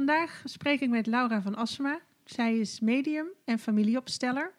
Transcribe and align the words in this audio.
Vandaag 0.00 0.42
spreek 0.44 0.80
ik 0.80 0.88
met 0.88 1.06
Laura 1.06 1.42
van 1.42 1.54
Assema. 1.54 2.00
Zij 2.24 2.58
is 2.58 2.80
medium 2.80 3.26
en 3.44 3.58
familieopsteller. 3.58 4.52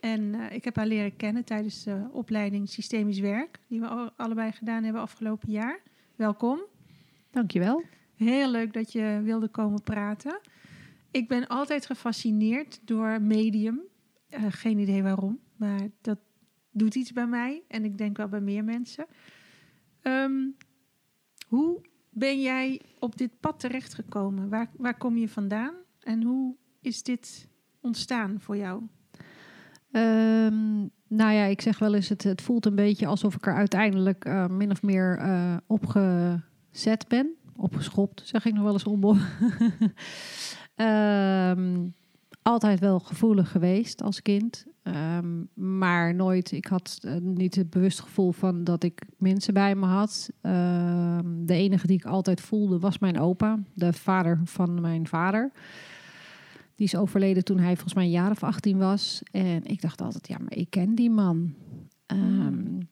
En 0.00 0.20
uh, 0.20 0.52
ik 0.52 0.64
heb 0.64 0.76
haar 0.76 0.86
leren 0.86 1.16
kennen 1.16 1.44
tijdens 1.44 1.84
de 1.84 2.08
opleiding 2.12 2.68
Systemisch 2.68 3.18
Werk, 3.18 3.58
die 3.66 3.80
we 3.80 4.12
allebei 4.16 4.52
gedaan 4.52 4.84
hebben 4.84 5.02
afgelopen 5.02 5.50
jaar. 5.50 5.80
Welkom. 6.16 6.60
Dankjewel. 7.30 7.82
Heel 8.14 8.50
leuk 8.50 8.72
dat 8.72 8.92
je 8.92 9.20
wilde 9.24 9.48
komen 9.48 9.82
praten. 9.82 10.40
Ik 11.10 11.28
ben 11.28 11.46
altijd 11.46 11.86
gefascineerd 11.86 12.80
door 12.84 13.22
medium. 13.22 13.80
Uh, 14.30 14.44
geen 14.48 14.78
idee 14.78 15.02
waarom, 15.02 15.38
maar 15.56 15.80
dat 16.00 16.18
doet 16.70 16.94
iets 16.94 17.12
bij 17.12 17.26
mij 17.26 17.62
en 17.68 17.84
ik 17.84 17.98
denk 17.98 18.16
wel 18.16 18.28
bij 18.28 18.40
meer 18.40 18.64
mensen. 18.64 19.06
Um, 20.02 20.56
hoe 21.46 21.80
ben 22.20 22.40
jij 22.40 22.80
op 22.98 23.16
dit 23.16 23.30
pad 23.40 23.60
terechtgekomen? 23.60 24.48
Waar, 24.48 24.70
waar 24.76 24.96
kom 24.96 25.16
je 25.16 25.28
vandaan 25.28 25.74
en 26.00 26.22
hoe 26.22 26.56
is 26.80 27.02
dit 27.02 27.48
ontstaan 27.80 28.40
voor 28.40 28.56
jou? 28.56 28.82
Um, 29.92 30.90
nou 31.08 31.32
ja, 31.32 31.44
ik 31.44 31.60
zeg 31.60 31.78
wel 31.78 31.94
eens, 31.94 32.08
het, 32.08 32.22
het 32.22 32.42
voelt 32.42 32.66
een 32.66 32.74
beetje 32.74 33.06
alsof 33.06 33.34
ik 33.34 33.46
er 33.46 33.54
uiteindelijk 33.54 34.24
uh, 34.24 34.46
min 34.46 34.70
of 34.70 34.82
meer 34.82 35.18
uh, 35.18 35.56
opgezet 35.66 37.08
ben. 37.08 37.34
Opgeschopt, 37.56 38.22
zeg 38.24 38.44
ik 38.44 38.54
nog 38.54 38.62
wel 38.62 38.72
eens 38.72 38.84
om. 38.84 39.00
altijd 42.42 42.80
wel 42.80 42.98
gevoelig 42.98 43.50
geweest 43.50 44.02
als 44.02 44.22
kind. 44.22 44.66
Um, 44.82 45.48
maar 45.54 46.14
nooit, 46.14 46.52
ik 46.52 46.66
had 46.66 46.98
uh, 47.04 47.16
niet 47.16 47.54
het 47.54 47.70
bewust 47.70 48.00
gevoel 48.00 48.32
van 48.32 48.64
dat 48.64 48.82
ik 48.82 49.02
mensen 49.18 49.54
bij 49.54 49.74
me 49.74 49.86
had. 49.86 50.30
Um, 50.42 51.46
de 51.46 51.54
enige 51.54 51.86
die 51.86 51.96
ik 51.96 52.04
altijd 52.04 52.40
voelde 52.40 52.78
was 52.78 52.98
mijn 52.98 53.20
opa, 53.20 53.58
de 53.74 53.92
vader 53.92 54.40
van 54.44 54.80
mijn 54.80 55.06
vader. 55.06 55.52
Die 56.74 56.86
is 56.86 56.96
overleden 56.96 57.44
toen 57.44 57.58
hij 57.58 57.74
volgens 57.74 57.94
mij 57.94 58.04
een 58.04 58.10
jaar 58.10 58.30
of 58.30 58.42
18 58.42 58.78
was. 58.78 59.22
En 59.30 59.64
ik 59.64 59.80
dacht 59.80 60.00
altijd, 60.00 60.28
ja, 60.28 60.38
maar 60.38 60.56
ik 60.56 60.70
ken 60.70 60.94
die 60.94 61.10
man. 61.10 61.54
Um, 62.06 62.88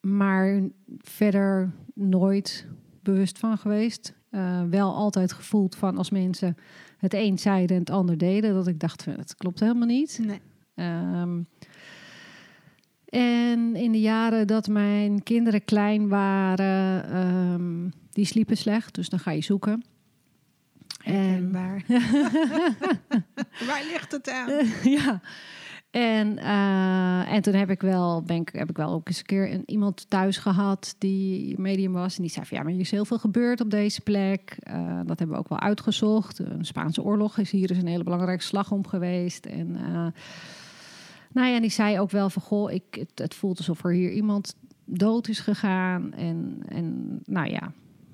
maar 0.00 0.68
verder 0.98 1.72
nooit 1.94 2.66
bewust 3.02 3.38
van 3.38 3.58
geweest. 3.58 4.14
Uh, 4.36 4.62
wel 4.70 4.94
altijd 4.94 5.32
gevoeld 5.32 5.76
van 5.76 5.96
als 5.98 6.10
mensen 6.10 6.56
het 6.98 7.14
een 7.14 7.38
zeiden 7.38 7.76
en 7.76 7.82
het 7.82 7.90
ander 7.90 8.18
deden, 8.18 8.54
dat 8.54 8.66
ik 8.66 8.80
dacht, 8.80 9.04
het 9.04 9.34
klopt 9.36 9.60
helemaal 9.60 9.86
niet. 9.86 10.20
Nee. 10.22 10.40
Um, 11.20 11.46
en 13.06 13.76
in 13.76 13.92
de 13.92 14.00
jaren 14.00 14.46
dat 14.46 14.68
mijn 14.68 15.22
kinderen 15.22 15.64
klein 15.64 16.08
waren, 16.08 17.16
um, 17.16 17.92
die 18.12 18.24
sliepen 18.24 18.56
slecht, 18.56 18.94
dus 18.94 19.08
dan 19.08 19.18
ga 19.18 19.30
je 19.30 19.42
zoeken. 19.42 19.84
En 21.04 21.52
waar? 21.52 21.84
waar 23.68 23.84
ligt 23.92 24.12
het 24.12 24.30
aan? 24.30 24.50
ja. 24.98 25.20
En, 25.96 26.38
uh, 26.38 27.32
en 27.32 27.42
toen 27.42 27.54
heb 27.54 27.70
ik 27.70 27.80
wel, 27.80 28.22
ben 28.22 28.36
ik, 28.36 28.50
heb 28.52 28.70
ik 28.70 28.76
wel 28.76 28.92
ook 28.92 29.08
eens 29.08 29.18
een 29.18 29.24
keer 29.24 29.52
een, 29.52 29.62
iemand 29.66 30.10
thuis 30.10 30.38
gehad 30.38 30.94
die 30.98 31.60
medium 31.60 31.92
was. 31.92 32.16
En 32.16 32.22
die 32.22 32.30
zei 32.30 32.46
van 32.46 32.56
ja, 32.56 32.62
maar 32.62 32.72
er 32.72 32.80
is 32.80 32.90
heel 32.90 33.04
veel 33.04 33.18
gebeurd 33.18 33.60
op 33.60 33.70
deze 33.70 34.00
plek. 34.00 34.58
Uh, 34.70 35.00
dat 35.04 35.18
hebben 35.18 35.36
we 35.36 35.42
ook 35.42 35.48
wel 35.48 35.60
uitgezocht. 35.60 36.38
Een 36.38 36.64
Spaanse 36.64 37.02
oorlog 37.02 37.38
is 37.38 37.50
hier 37.50 37.70
is 37.70 37.78
een 37.78 37.86
hele 37.86 38.04
belangrijke 38.04 38.42
slag 38.42 38.72
om 38.72 38.86
geweest. 38.86 39.46
En 39.46 39.68
uh, 39.68 40.06
nou 41.32 41.48
ja, 41.48 41.54
en 41.54 41.60
die 41.60 41.70
zei 41.70 42.00
ook 42.00 42.10
wel 42.10 42.30
van 42.30 42.42
goh, 42.42 42.72
ik, 42.72 42.84
het, 42.90 43.10
het 43.14 43.34
voelt 43.34 43.58
alsof 43.58 43.84
er 43.84 43.92
hier 43.92 44.12
iemand 44.12 44.54
dood 44.84 45.28
is 45.28 45.40
gegaan. 45.40 46.12
En, 46.12 46.62
en 46.68 47.18
nou 47.24 47.50
ja, 47.50 47.72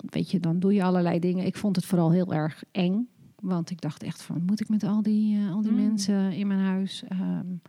weet 0.09 0.31
je, 0.31 0.39
dan 0.39 0.59
doe 0.59 0.73
je 0.73 0.83
allerlei 0.83 1.19
dingen. 1.19 1.45
Ik 1.45 1.57
vond 1.57 1.75
het 1.75 1.85
vooral 1.85 2.11
heel 2.11 2.33
erg 2.33 2.63
eng. 2.71 3.07
Want 3.43 3.69
ik 3.69 3.81
dacht 3.81 4.03
echt 4.03 4.21
van, 4.21 4.43
moet 4.45 4.59
ik 4.59 4.69
met 4.69 4.83
al 4.83 5.01
die, 5.01 5.37
uh, 5.37 5.51
al 5.51 5.61
die 5.61 5.71
mm. 5.71 5.77
mensen 5.77 6.31
in 6.31 6.47
mijn 6.47 6.59
huis? 6.59 7.03
Um, 7.11 7.61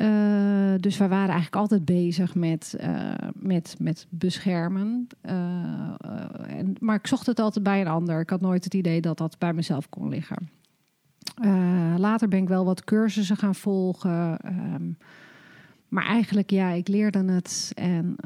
uh, 0.00 0.74
dus 0.80 0.96
we 0.96 1.08
waren 1.08 1.28
eigenlijk 1.28 1.56
altijd 1.56 1.84
bezig 1.84 2.34
met, 2.34 2.76
uh, 2.80 3.14
met, 3.34 3.76
met 3.78 4.06
beschermen. 4.08 5.06
En, 5.20 6.76
maar 6.78 6.96
ik 6.96 7.06
zocht 7.06 7.26
het 7.26 7.38
altijd 7.38 7.64
bij 7.64 7.80
een 7.80 7.86
ander. 7.86 8.20
Ik 8.20 8.30
had 8.30 8.40
nooit 8.40 8.64
het 8.64 8.74
idee 8.74 9.00
dat 9.00 9.18
dat 9.18 9.38
bij 9.38 9.52
mezelf 9.52 9.88
kon 9.88 10.08
liggen. 10.08 10.48
later 11.96 12.28
ben 12.28 12.42
ik 12.42 12.48
wel 12.48 12.64
wat 12.64 12.84
cursussen 12.84 13.36
gaan 13.36 13.54
volgen. 13.54 14.38
Um, 14.74 14.96
maar 15.88 16.04
eigenlijk, 16.04 16.50
ja, 16.50 16.70
ik 16.70 16.88
leerde 16.88 17.32
het 17.32 17.72
en 17.74 18.16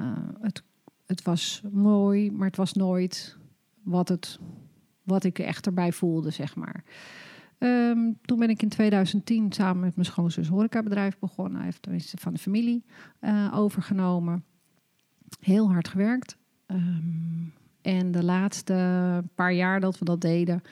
het, 0.40 0.62
het 1.06 1.22
was 1.22 1.62
mooi, 1.70 2.32
maar 2.32 2.46
het 2.46 2.56
was 2.56 2.72
nooit 2.72 3.36
wat 3.82 4.08
het 4.08 4.38
wat 5.02 5.24
ik 5.24 5.38
echt 5.38 5.66
erbij 5.66 5.92
voelde, 5.92 6.30
zeg 6.30 6.56
maar. 6.56 6.84
Um, 7.62 8.18
toen 8.22 8.38
ben 8.38 8.50
ik 8.50 8.62
in 8.62 8.68
2010 8.68 9.52
samen 9.52 9.80
met 9.80 9.94
mijn 9.94 10.06
schoonzus 10.06 10.48
horecabedrijf 10.48 11.18
begonnen. 11.18 11.54
Hij 11.54 11.64
heeft 11.64 11.82
tenminste 11.82 12.16
van 12.16 12.32
de 12.32 12.38
familie 12.38 12.84
uh, 13.20 13.52
overgenomen. 13.54 14.44
Heel 15.40 15.72
hard 15.72 15.88
gewerkt. 15.88 16.36
Um, 16.66 17.52
en 17.82 18.10
de 18.10 18.24
laatste 18.24 19.24
paar 19.34 19.52
jaar 19.52 19.80
dat 19.80 19.98
we 19.98 20.04
dat 20.04 20.20
deden, 20.20 20.62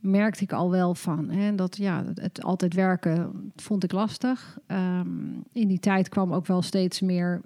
merkte 0.00 0.42
ik 0.42 0.52
al 0.52 0.70
wel 0.70 0.94
van. 0.94 1.30
Hè, 1.30 1.54
dat 1.54 1.76
ja, 1.76 2.04
het 2.14 2.42
altijd 2.42 2.74
werken 2.74 3.52
vond 3.56 3.84
ik 3.84 3.92
lastig. 3.92 4.58
Um, 4.66 5.44
in 5.52 5.68
die 5.68 5.80
tijd 5.80 6.08
kwam 6.08 6.32
ook 6.32 6.46
wel 6.46 6.62
steeds 6.62 7.00
meer 7.00 7.40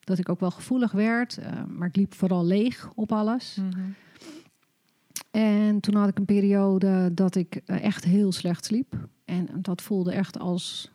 dat 0.00 0.18
ik 0.18 0.28
ook 0.28 0.40
wel 0.40 0.50
gevoelig 0.50 0.92
werd. 0.92 1.38
Maar 1.68 1.88
ik 1.88 1.96
liep 1.96 2.14
vooral 2.14 2.44
leeg 2.44 2.90
op 2.94 3.12
alles. 3.12 3.54
-hmm. 3.54 3.94
En 5.36 5.80
toen 5.80 5.94
had 5.94 6.08
ik 6.08 6.18
een 6.18 6.24
periode 6.24 7.14
dat 7.14 7.34
ik 7.34 7.60
eh, 7.64 7.84
echt 7.84 8.04
heel 8.04 8.32
slecht 8.32 8.64
sliep. 8.64 9.08
En 9.24 9.48
dat 9.54 9.82
voelde 9.82 10.12
echt 10.12 10.38
als, 10.38 10.92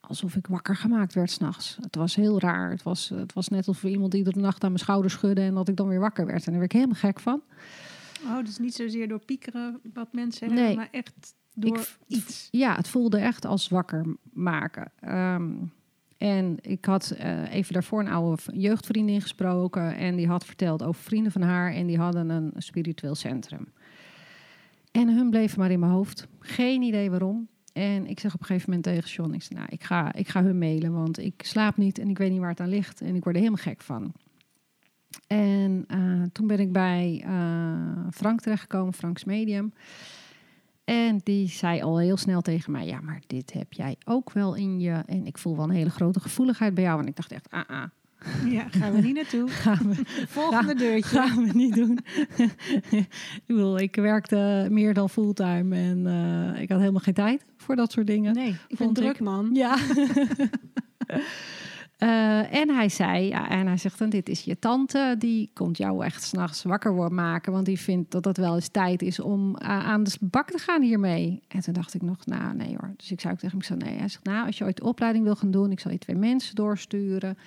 alsof 0.00 0.36
ik 0.36 0.46
wakker 0.46 0.76
gemaakt 0.76 1.14
werd 1.14 1.30
s'nachts. 1.30 1.78
Het 1.80 1.96
was 1.96 2.14
heel 2.14 2.40
raar. 2.40 2.70
Het 2.70 2.82
was, 2.82 3.08
het 3.08 3.32
was 3.32 3.48
net 3.48 3.66
alsof 3.66 3.90
iemand 3.90 4.12
die 4.12 4.24
de 4.24 4.40
nacht 4.40 4.64
aan 4.64 4.70
mijn 4.70 4.82
schouder 4.82 5.10
schudde 5.10 5.40
en 5.40 5.54
dat 5.54 5.68
ik 5.68 5.76
dan 5.76 5.88
weer 5.88 6.00
wakker 6.00 6.26
werd. 6.26 6.44
En 6.44 6.50
daar 6.50 6.60
werd 6.60 6.72
ik 6.72 6.78
helemaal 6.78 7.00
gek 7.00 7.20
van. 7.20 7.42
Oh, 8.24 8.44
dus 8.44 8.58
niet 8.58 8.74
zozeer 8.74 9.08
door 9.08 9.24
piekeren 9.24 9.80
wat 9.92 10.12
mensen 10.12 10.48
nee. 10.48 10.58
hebben, 10.58 10.76
maar 10.76 10.88
echt 10.90 11.34
door 11.54 11.78
ik, 11.78 11.98
iets. 12.06 12.48
Ja, 12.50 12.76
het 12.76 12.88
voelde 12.88 13.18
echt 13.18 13.44
als 13.44 13.68
wakker 13.68 14.16
maken. 14.32 14.92
Um, 15.04 15.72
en 16.20 16.56
ik 16.60 16.84
had 16.84 17.16
uh, 17.20 17.54
even 17.54 17.72
daarvoor 17.72 18.00
een 18.00 18.08
oude 18.08 18.42
jeugdvriendin 18.52 19.20
gesproken. 19.20 19.96
En 19.96 20.16
die 20.16 20.26
had 20.26 20.44
verteld 20.44 20.82
over 20.82 21.02
vrienden 21.02 21.32
van 21.32 21.42
haar. 21.42 21.72
En 21.72 21.86
die 21.86 21.98
hadden 21.98 22.28
een 22.28 22.52
spiritueel 22.56 23.14
centrum. 23.14 23.68
En 24.90 25.08
hun 25.08 25.30
bleven 25.30 25.58
maar 25.58 25.70
in 25.70 25.80
mijn 25.80 25.92
hoofd. 25.92 26.28
Geen 26.38 26.82
idee 26.82 27.10
waarom. 27.10 27.48
En 27.72 28.06
ik 28.06 28.20
zeg 28.20 28.34
op 28.34 28.40
een 28.40 28.46
gegeven 28.46 28.70
moment 28.70 28.88
tegen 28.88 29.10
John: 29.10 29.32
ik, 29.32 29.42
zeg, 29.42 29.58
nou, 29.58 29.68
ik, 29.70 29.84
ga, 29.84 30.12
ik 30.12 30.28
ga 30.28 30.42
hun 30.42 30.58
mailen, 30.58 30.92
want 30.92 31.18
ik 31.18 31.42
slaap 31.44 31.76
niet 31.76 31.98
en 31.98 32.08
ik 32.08 32.18
weet 32.18 32.30
niet 32.30 32.40
waar 32.40 32.50
het 32.50 32.60
aan 32.60 32.68
ligt. 32.68 33.00
En 33.00 33.14
ik 33.14 33.22
word 33.22 33.34
er 33.34 33.42
helemaal 33.42 33.64
gek 33.64 33.80
van. 33.80 34.12
En 35.26 35.84
uh, 35.88 36.22
toen 36.32 36.46
ben 36.46 36.58
ik 36.58 36.72
bij 36.72 37.24
uh, 37.26 38.06
Frank 38.10 38.40
terechtgekomen, 38.40 38.92
Franks 38.94 39.24
Medium. 39.24 39.72
En 40.84 41.20
die 41.22 41.48
zei 41.48 41.82
al 41.82 41.98
heel 41.98 42.16
snel 42.16 42.40
tegen 42.40 42.72
mij: 42.72 42.86
Ja, 42.86 43.00
maar 43.00 43.22
dit 43.26 43.52
heb 43.52 43.72
jij 43.72 43.96
ook 44.04 44.32
wel 44.32 44.54
in 44.54 44.80
je. 44.80 45.02
En 45.06 45.26
ik 45.26 45.38
voel 45.38 45.56
wel 45.56 45.64
een 45.64 45.70
hele 45.70 45.90
grote 45.90 46.20
gevoeligheid 46.20 46.74
bij 46.74 46.84
jou. 46.84 47.00
En 47.00 47.06
ik 47.06 47.16
dacht 47.16 47.32
echt: 47.32 47.50
Ah, 47.50 47.68
ah 47.68 47.84
Ja, 48.48 48.66
gaan 48.70 48.92
we 48.92 49.00
niet 49.00 49.14
naartoe. 49.14 49.48
Gaan 49.64 49.88
we, 49.94 50.02
Volgende 50.28 50.74
deurtje. 50.74 51.18
gaan 51.18 51.44
we 51.46 51.50
niet 51.52 51.74
doen. 51.74 51.98
ik 52.90 53.42
bedoel, 53.46 53.78
ik 53.78 53.94
werkte 53.96 54.66
meer 54.70 54.94
dan 54.94 55.10
fulltime 55.10 55.76
en 55.76 56.06
eh, 56.06 56.62
ik 56.62 56.68
had 56.68 56.78
helemaal 56.78 57.00
geen 57.00 57.14
tijd 57.14 57.44
voor 57.56 57.76
dat 57.76 57.92
soort 57.92 58.06
dingen. 58.06 58.34
Nee, 58.34 58.48
ik 58.48 58.56
ben 58.68 58.76
Vond 58.76 58.94
druk 58.94 59.14
ik. 59.14 59.20
man. 59.20 59.50
Ja. 59.52 59.76
Eh, 62.00 62.54
en 62.54 62.68
hij 62.68 62.88
zei, 62.88 63.26
ja, 63.28 63.48
en 63.48 63.66
hij 63.66 63.76
zegt 63.76 63.98
dan, 63.98 64.08
dit 64.10 64.28
is 64.28 64.42
je 64.42 64.58
tante, 64.58 65.14
die 65.18 65.50
komt 65.54 65.76
jou 65.76 66.04
echt 66.04 66.22
s'nachts 66.22 66.62
wakker 66.62 66.94
worden 66.94 67.14
maken, 67.14 67.52
want 67.52 67.64
die 67.66 67.78
vindt 67.80 68.10
dat 68.10 68.24
het 68.24 68.36
wel 68.36 68.54
eens 68.54 68.68
tijd 68.68 69.02
is 69.02 69.20
om 69.20 69.56
eh, 69.56 69.68
aan 69.68 70.02
de 70.02 70.16
bak 70.20 70.50
te 70.50 70.58
gaan 70.58 70.82
hiermee. 70.82 71.42
En 71.48 71.60
toen 71.60 71.72
dacht 71.74 71.94
ik 71.94 72.02
nog, 72.02 72.26
nou 72.26 72.54
nee 72.54 72.76
hoor. 72.80 72.92
Dus 72.96 73.10
ik 73.10 73.20
zei 73.20 73.32
ook 73.32 73.38
tegen 73.38 73.58
hem, 73.58 73.66
ik 73.76 73.80
zei, 73.82 73.90
nee. 73.90 73.98
Hij 73.98 74.08
zegt, 74.08 74.24
nou, 74.24 74.46
als 74.46 74.58
je 74.58 74.64
ooit 74.64 74.76
de 74.76 74.84
opleiding 74.84 75.24
wil 75.24 75.36
gaan 75.36 75.50
doen, 75.50 75.70
ik 75.70 75.80
zal 75.80 75.90
je 75.90 75.98
twee 75.98 76.16
mensen 76.16 76.54
doorsturen, 76.54 77.38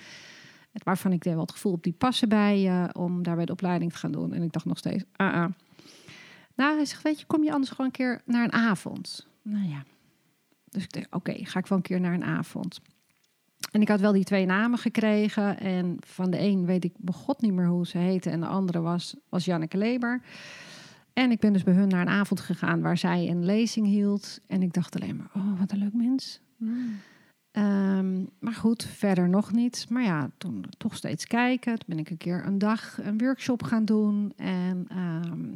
waarvan 0.82 1.12
ik 1.12 1.24
wel 1.24 1.40
het 1.40 1.50
gevoel 1.50 1.72
op 1.72 1.82
die 1.82 1.92
passen 1.92 2.28
bij 2.28 2.60
je, 2.60 2.88
om 2.92 3.22
daar 3.22 3.36
bij 3.36 3.44
de 3.44 3.52
opleiding 3.52 3.92
te 3.92 3.98
gaan 3.98 4.12
doen. 4.12 4.32
En 4.32 4.42
ik 4.42 4.52
dacht 4.52 4.64
nog 4.64 4.78
steeds, 4.78 5.04
ah, 5.16 5.34
ah. 5.34 5.50
Nou, 6.54 6.76
hij 6.76 6.84
zegt, 6.84 7.02
weet 7.02 7.20
je, 7.20 7.26
kom 7.26 7.44
je 7.44 7.52
anders 7.52 7.70
gewoon 7.70 7.86
een 7.86 7.92
keer 7.92 8.22
naar 8.24 8.44
een 8.44 8.52
avond? 8.52 9.26
Nou 9.42 9.68
ja. 9.68 9.84
Dus 10.68 10.82
ik 10.82 10.92
dacht, 10.92 11.06
oké, 11.10 11.44
ga 11.44 11.58
ik 11.58 11.66
wel 11.66 11.78
een 11.78 11.84
keer 11.84 12.00
naar 12.00 12.14
een 12.14 12.24
avond. 12.24 12.80
En 13.70 13.80
ik 13.80 13.88
had 13.88 14.00
wel 14.00 14.12
die 14.12 14.24
twee 14.24 14.46
namen 14.46 14.78
gekregen. 14.78 15.58
En 15.58 15.96
van 16.00 16.30
de 16.30 16.40
een 16.40 16.66
weet 16.66 16.84
ik 16.84 16.92
begot 16.96 17.40
niet 17.40 17.52
meer 17.52 17.66
hoe 17.66 17.86
ze 17.86 17.98
heette. 17.98 18.30
En 18.30 18.40
de 18.40 18.46
andere 18.46 18.80
was, 18.80 19.16
was 19.28 19.44
Janneke 19.44 19.78
Leber. 19.78 20.22
En 21.12 21.30
ik 21.30 21.40
ben 21.40 21.52
dus 21.52 21.62
bij 21.62 21.74
hun 21.74 21.88
naar 21.88 22.00
een 22.00 22.08
avond 22.08 22.40
gegaan 22.40 22.80
waar 22.80 22.98
zij 22.98 23.28
een 23.28 23.44
lezing 23.44 23.86
hield. 23.86 24.40
En 24.46 24.62
ik 24.62 24.72
dacht 24.72 25.00
alleen 25.00 25.16
maar, 25.16 25.30
oh, 25.34 25.58
wat 25.58 25.72
een 25.72 25.78
leuk 25.78 25.94
mens. 25.94 26.40
Mm. 26.56 26.96
Ehm, 27.54 28.22
maar 28.38 28.52
goed, 28.52 28.84
verder 28.84 29.28
nog 29.28 29.52
niet. 29.52 29.86
Maar 29.88 30.02
ja, 30.02 30.30
toen 30.38 30.64
toch 30.76 30.96
steeds 30.96 31.26
kijken. 31.26 31.78
Toen 31.78 31.86
ben 31.86 31.98
ik 31.98 32.10
een 32.10 32.16
keer 32.16 32.46
een 32.46 32.58
dag 32.58 32.98
een 33.02 33.18
workshop 33.18 33.62
gaan 33.62 33.84
doen. 33.84 34.32
En 34.36 34.84
ehm, 34.88 35.48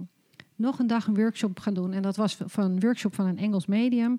nog 0.56 0.78
een 0.78 0.86
dag 0.86 1.06
een 1.06 1.14
workshop 1.14 1.60
gaan 1.60 1.74
doen. 1.74 1.92
En 1.92 2.02
dat 2.02 2.16
was 2.16 2.38
van 2.46 2.64
een 2.64 2.80
workshop 2.80 3.14
van 3.14 3.26
een 3.26 3.38
Engels 3.38 3.66
medium. 3.66 4.18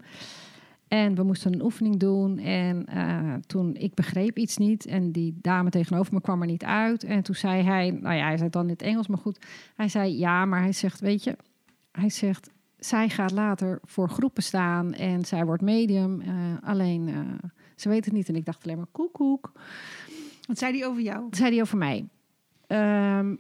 En 0.88 1.16
we 1.16 1.24
moesten 1.24 1.54
een 1.54 1.62
oefening 1.64 1.98
doen. 2.00 2.38
En 2.38 2.86
eh, 2.86 3.34
toen, 3.48 3.76
ik 3.76 3.94
begreep 3.94 4.38
iets 4.38 4.58
niet. 4.58 4.86
En 4.86 5.12
die 5.12 5.38
dame 5.42 5.70
tegenover 5.70 6.14
me 6.14 6.22
kwam 6.22 6.42
er 6.42 6.48
niet 6.48 6.64
uit. 6.64 7.04
En 7.04 7.24
toen 7.24 7.36
zei 7.36 7.64
hij, 7.64 7.92
nou 7.92 8.16
ja, 8.16 8.26
hij 8.26 8.38
zei 8.38 8.50
dan 8.50 8.64
in 8.64 8.70
het 8.70 8.82
Engels, 8.82 9.08
maar 9.08 9.18
goed. 9.18 9.46
Hij 9.76 9.88
zei, 9.88 10.18
ja, 10.18 10.46
maar 10.46 10.62
hij 10.62 10.74
zegt, 10.74 11.00
weet 11.00 11.24
je, 11.24 11.36
hij 11.92 12.10
zegt, 12.10 12.50
zij 12.78 13.10
gaat 13.10 13.32
later 13.32 13.80
voor 13.84 14.10
groepen 14.10 14.44
staan. 14.44 14.94
En 14.94 15.26
zij 15.26 15.46
wordt 15.46 15.62
medium. 15.62 16.22
eh, 16.22 16.34
alleen, 16.62 17.08
eh, 17.08 17.50
ze 17.82 17.90
weet 17.90 18.06
het 18.06 18.14
niet. 18.14 18.30
En 18.30 18.36
ik 18.36 18.46
dacht 18.46 18.64
alleen 18.64 18.78
maar, 18.78 18.88
koek, 18.92 19.14
koek. 19.14 19.52
Wat 20.48 20.58
zei 20.58 20.72
die 20.72 20.86
over 20.86 21.02
jou? 21.02 21.24
Dat 21.30 21.38
zei 21.38 21.52
hij 21.52 21.62
over 21.62 21.78
mij. 21.78 22.08
Ehm, 22.68 23.36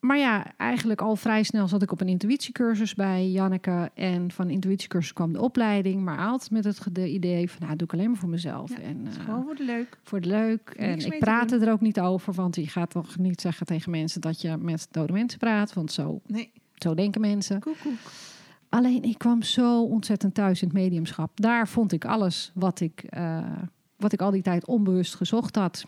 maar 0.00 0.18
ja, 0.18 0.56
eigenlijk 0.56 1.00
al 1.00 1.16
vrij 1.16 1.42
snel 1.42 1.68
zat 1.68 1.82
ik 1.82 1.92
op 1.92 2.00
een 2.00 2.08
intuïtiecursus 2.08 2.94
bij 2.94 3.30
Janneke. 3.30 3.90
En 3.94 4.30
van 4.30 4.46
de 4.46 4.52
intuïtiecursus 4.52 5.12
kwam 5.12 5.32
de 5.32 5.40
opleiding. 5.40 6.02
Maar 6.02 6.18
altijd 6.18 6.50
met 6.50 6.64
het 6.64 6.98
idee 6.98 7.50
van, 7.50 7.62
nou, 7.62 7.76
doe 7.76 7.86
ik 7.86 7.92
alleen 7.92 8.10
maar 8.10 8.18
voor 8.18 8.28
mezelf. 8.28 8.70
Ja, 8.70 8.78
en, 8.78 9.06
eh, 9.06 9.24
gewoon 9.24 9.44
voor 9.44 9.54
de 9.54 9.64
leuk. 9.64 9.98
voor 10.02 10.20
de 10.20 10.28
leuk. 10.28 10.70
En 10.76 10.98
ik 10.98 11.12
te 11.12 11.16
praatte 11.18 11.58
er 11.58 11.72
ook 11.72 11.80
niet 11.80 12.00
over. 12.00 12.32
Want 12.32 12.56
je 12.56 12.68
gaat 12.68 12.90
toch 12.90 13.18
niet 13.18 13.40
zeggen 13.40 13.66
tegen 13.66 13.90
mensen 13.90 14.20
dat 14.20 14.40
je 14.40 14.56
met 14.56 14.88
dode 14.90 15.12
mensen 15.12 15.38
praat. 15.38 15.72
Want 15.72 15.92
zo, 15.92 16.20
Nee, 16.26 16.52
zo 16.74 16.94
denken 16.94 17.20
mensen. 17.20 17.62
Alleen 18.68 19.02
ik 19.02 19.18
kwam 19.18 19.42
zo 19.42 19.84
ontzettend 19.84 20.34
thuis 20.34 20.62
in 20.62 20.68
het 20.68 20.76
mediumschap. 20.76 21.40
Daar 21.40 21.68
vond 21.68 21.92
ik 21.92 22.04
alles 22.04 22.50
wat 22.54 22.80
ik, 22.80 23.02
eh, 23.02 23.62
wat 23.96 24.12
ik 24.12 24.20
al 24.20 24.30
die 24.30 24.42
tijd 24.42 24.66
onbewust 24.66 25.14
gezocht 25.14 25.56
had. 25.56 25.86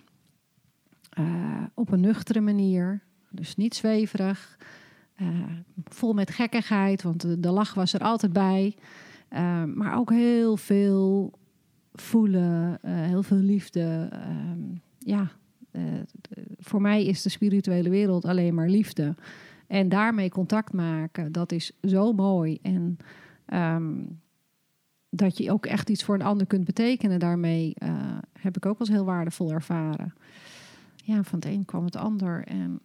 Eh, 1.11 1.63
op 1.75 1.93
een 1.93 2.01
nuchtere 2.01 2.41
manier. 2.41 3.03
Dus 3.31 3.57
niet 3.57 3.75
zweverig. 3.75 4.59
Eh, 5.15 5.29
vol 5.85 6.13
met 6.13 6.31
gekkigheid, 6.31 7.03
want 7.03 7.21
de, 7.21 7.41
de 7.41 7.51
lach 7.51 7.75
was 7.75 7.93
er 7.93 8.01
altijd 8.01 8.33
bij. 8.33 8.77
Maar 9.75 9.97
ook 9.97 10.11
heel 10.11 10.57
veel 10.57 11.33
voelen, 11.93 12.79
heel 12.83 13.23
veel 13.23 13.37
liefde. 13.37 14.09
Ehm, 14.13 14.61
ja, 14.99 15.31
voor 16.59 16.81
mij 16.81 17.05
is 17.05 17.23
de 17.23 17.29
spirituele 17.29 17.89
wereld 17.89 18.25
alleen 18.25 18.55
maar 18.55 18.69
liefde. 18.69 19.15
En 19.69 19.89
daarmee 19.89 20.31
contact 20.31 20.73
maken, 20.73 21.33
dat 21.33 21.53
is 21.53 21.73
zo 21.83 22.13
mooi. 22.13 22.59
En 22.63 22.99
ehm, 23.47 24.03
dat 25.11 25.39
je 25.39 25.53
ook 25.53 25.67
echt 25.67 25.91
iets 25.91 26.05
voor 26.05 26.15
een 26.15 26.23
ander 26.23 26.47
kunt 26.47 26.65
betekenen 26.65 27.19
daarmee, 27.19 27.75
eh, 27.75 28.19
heb 28.33 28.57
ik 28.57 28.67
ook 28.67 28.79
als 28.79 28.89
heel 28.89 29.05
waardevol 29.05 29.53
ervaren. 29.53 30.15
Ja, 30.97 31.23
van 31.23 31.39
het 31.39 31.49
een 31.49 31.65
kwam 31.65 31.85
het 31.85 31.97
ander. 31.97 32.45
En 32.45 32.81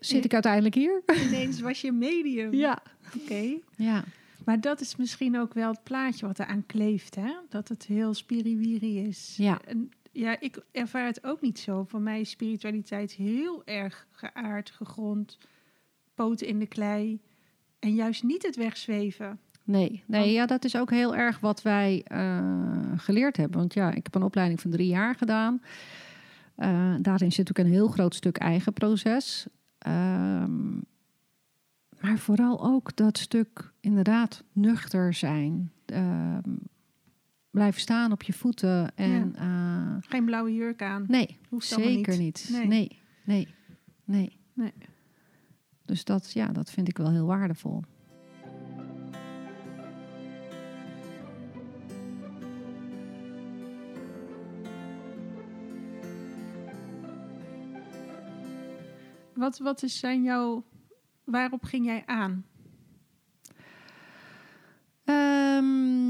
zit 0.00 0.24
ik 0.24 0.32
uiteindelijk 0.32 0.74
hier? 0.74 1.02
Ineens 1.26 1.60
was 1.60 1.80
je 1.80 1.92
medium. 1.92 2.54
Ja. 2.54 2.82
Oké. 3.22 3.58
Ja. 3.76 4.04
Maar 4.44 4.60
dat 4.60 4.80
is 4.80 4.96
misschien 4.96 5.38
ook 5.38 5.54
wel 5.54 5.70
het 5.70 5.82
plaatje 5.82 6.26
wat 6.26 6.38
eraan 6.38 6.66
kleeft, 6.66 7.14
hè? 7.14 7.32
Dat 7.48 7.68
het 7.68 7.86
heel 7.86 8.14
spiriwiri 8.14 9.06
is. 9.06 9.34
Ja. 9.36 9.60
En 9.64 9.90
ja, 10.12 10.40
ik 10.40 10.62
ervaar 10.72 11.06
het 11.06 11.24
ook 11.24 11.40
niet 11.40 11.58
zo. 11.58 11.84
Voor 11.84 12.00
mij 12.00 12.20
is 12.20 12.30
spiritualiteit 12.30 13.12
heel 13.12 13.62
erg 13.64 14.06
geaard, 14.10 14.70
gegrond, 14.70 15.38
poten 16.18 16.46
in 16.46 16.58
de 16.58 16.66
klei. 16.66 17.20
En 17.78 17.94
juist 17.94 18.22
niet 18.22 18.42
het 18.42 18.56
wegzweven. 18.56 19.38
Nee, 19.64 20.02
nee 20.06 20.32
ja, 20.32 20.46
dat 20.46 20.64
is 20.64 20.76
ook 20.76 20.90
heel 20.90 21.16
erg 21.16 21.40
wat 21.40 21.62
wij 21.62 22.02
eh, 22.04 22.92
geleerd 22.96 23.36
hebben. 23.36 23.58
Want 23.58 23.74
ja, 23.74 23.88
ik 23.90 24.02
heb 24.02 24.14
een 24.14 24.22
opleiding 24.22 24.60
van 24.60 24.70
drie 24.70 24.86
jaar 24.88 25.14
gedaan. 25.14 25.62
Eh, 26.54 26.94
daarin 27.00 27.32
zit 27.32 27.48
ook 27.48 27.58
een 27.58 27.72
heel 27.72 27.88
groot 27.88 28.14
stuk 28.14 28.36
eigen 28.36 28.72
proces. 28.72 29.46
Ehm, 29.78 30.74
maar 32.00 32.18
vooral 32.18 32.64
ook 32.64 32.96
dat 32.96 33.18
stuk 33.18 33.72
inderdaad 33.80 34.44
nuchter 34.52 35.14
zijn. 35.14 35.72
Ehm, 35.86 36.54
blijven 37.50 37.80
staan 37.80 38.12
op 38.12 38.22
je 38.22 38.32
voeten. 38.32 38.92
En 38.96 39.34
eh, 39.36 39.96
Geen 40.00 40.24
blauwe 40.24 40.54
jurk 40.54 40.82
aan. 40.82 41.04
nee, 41.08 41.36
Hoeft 41.48 41.66
zeker 41.66 42.18
niet. 42.18 42.48
niet. 42.50 42.50
Nee. 42.52 42.66
Nee, 42.66 42.88
nee, 43.24 43.48
nee. 44.04 44.36
Nee. 44.54 44.72
Dus 45.88 46.04
dat, 46.04 46.32
ja, 46.32 46.46
dat 46.46 46.70
vind 46.70 46.88
ik 46.88 46.96
wel 46.96 47.10
heel 47.10 47.26
waardevol. 47.26 47.82
Wat, 59.34 59.58
wat 59.58 59.82
is 59.82 59.98
zijn 59.98 60.22
jouw... 60.22 60.64
Waarop 61.24 61.64
ging 61.64 61.84
jij 61.84 62.02
aan? 62.06 62.44
Ehm, 65.04 66.07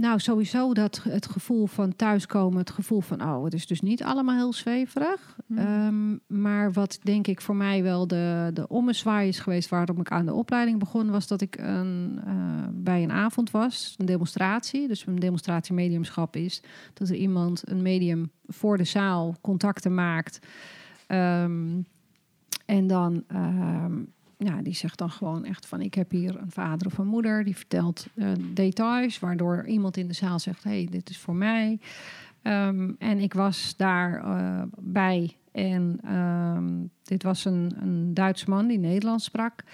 nou, 0.00 0.18
sowieso 0.18 0.74
dat 0.74 1.02
het 1.02 1.26
gevoel 1.26 1.66
van 1.66 1.96
thuiskomen, 1.96 2.58
het 2.58 2.70
gevoel 2.70 3.00
van, 3.00 3.22
oh, 3.22 3.44
het 3.44 3.54
is 3.54 3.66
dus 3.66 3.80
niet 3.80 4.02
allemaal 4.02 4.36
heel 4.36 4.52
zweverig. 4.52 5.36
Hmm. 5.46 5.58
Ehm, 5.58 6.40
maar 6.42 6.72
wat 6.72 6.98
denk 7.02 7.26
ik 7.26 7.40
voor 7.40 7.56
mij 7.56 7.82
wel 7.82 8.06
de, 8.06 8.50
de 8.54 8.68
ommezwaai 8.68 9.28
is 9.28 9.38
geweest 9.38 9.68
waarom 9.68 10.00
ik 10.00 10.10
aan 10.10 10.26
de 10.26 10.34
opleiding 10.34 10.78
begon, 10.78 11.10
was 11.10 11.26
dat 11.26 11.40
ik 11.40 11.56
een, 11.58 12.20
eh, 12.24 12.32
bij 12.72 13.02
een 13.02 13.12
avond 13.12 13.50
was, 13.50 13.94
een 13.98 14.06
demonstratie. 14.06 14.88
Dus 14.88 15.06
een 15.06 15.18
demonstratie 15.18 15.74
mediumschap 15.74 16.36
is 16.36 16.62
dat 16.94 17.08
er 17.08 17.16
iemand, 17.16 17.62
een 17.64 17.82
medium, 17.82 18.30
voor 18.46 18.76
de 18.76 18.84
zaal 18.84 19.36
contacten 19.40 19.94
maakt. 19.94 20.38
Ehm, 21.06 21.80
en 22.66 22.86
dan, 22.86 23.24
ehm, 23.26 23.98
ja, 24.44 24.62
die 24.62 24.74
zegt 24.74 24.98
dan 24.98 25.10
gewoon 25.10 25.44
echt 25.44 25.66
van... 25.66 25.80
ik 25.80 25.94
heb 25.94 26.10
hier 26.10 26.36
een 26.40 26.50
vader 26.50 26.86
of 26.86 26.98
een 26.98 27.06
moeder, 27.06 27.44
die 27.44 27.56
vertelt 27.56 28.06
eh, 28.14 28.28
details... 28.54 29.18
waardoor 29.18 29.66
iemand 29.66 29.96
in 29.96 30.08
de 30.08 30.14
zaal 30.14 30.38
zegt, 30.38 30.64
hey, 30.64 30.88
dit 30.90 31.10
is 31.10 31.18
voor 31.18 31.34
mij. 31.34 31.78
Ehm, 32.42 32.92
en 32.98 33.18
ik 33.18 33.34
was 33.34 33.76
daar 33.76 34.24
eh, 34.24 34.62
bij 34.78 35.36
en 35.52 35.98
ehm, 36.04 36.86
dit 37.02 37.22
was 37.22 37.44
een, 37.44 37.72
een 37.80 38.14
Duits 38.14 38.44
man 38.44 38.66
die 38.66 38.78
Nederlands 38.78 39.24
sprak... 39.24 39.64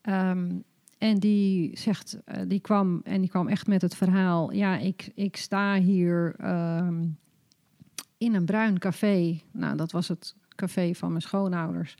Ehm, 0.00 0.50
en 0.98 1.18
die 1.18 1.78
zegt, 1.78 2.18
eh, 2.24 2.42
die 2.46 2.60
kwam 2.60 3.00
en 3.04 3.20
die 3.20 3.30
kwam 3.30 3.48
echt 3.48 3.66
met 3.66 3.82
het 3.82 3.94
verhaal. 3.94 4.52
Ja, 4.52 4.78
ik, 4.78 5.10
ik 5.14 5.36
sta 5.36 5.78
hier 5.78 6.34
in 8.18 8.34
een 8.34 8.44
bruin 8.44 8.78
café. 8.78 9.40
Nou, 9.50 9.76
dat 9.76 9.92
was 9.92 10.08
het 10.08 10.34
café 10.54 10.94
van 10.94 11.08
mijn 11.08 11.22
schoonouders. 11.22 11.96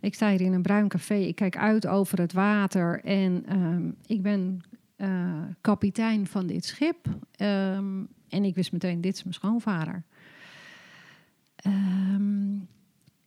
Ik 0.00 0.14
sta 0.14 0.30
hier 0.30 0.40
in 0.40 0.52
een 0.52 0.62
bruin 0.62 0.88
café. 0.88 1.14
Ik 1.14 1.34
kijk 1.34 1.56
uit 1.56 1.86
over 1.86 2.20
het 2.20 2.32
water. 2.32 3.04
En 3.04 3.46
ehm, 3.46 3.90
ik 4.06 4.22
ben 4.22 4.60
eh, 4.96 5.42
kapitein 5.60 6.26
van 6.26 6.46
dit 6.46 6.64
schip. 6.64 7.08
Ehm, 7.36 8.04
en 8.28 8.44
ik 8.44 8.54
wist 8.54 8.72
meteen, 8.72 9.00
dit 9.00 9.14
is 9.14 9.22
mijn 9.22 9.34
schoonvader. 9.34 10.04
Ehm, 11.56 12.58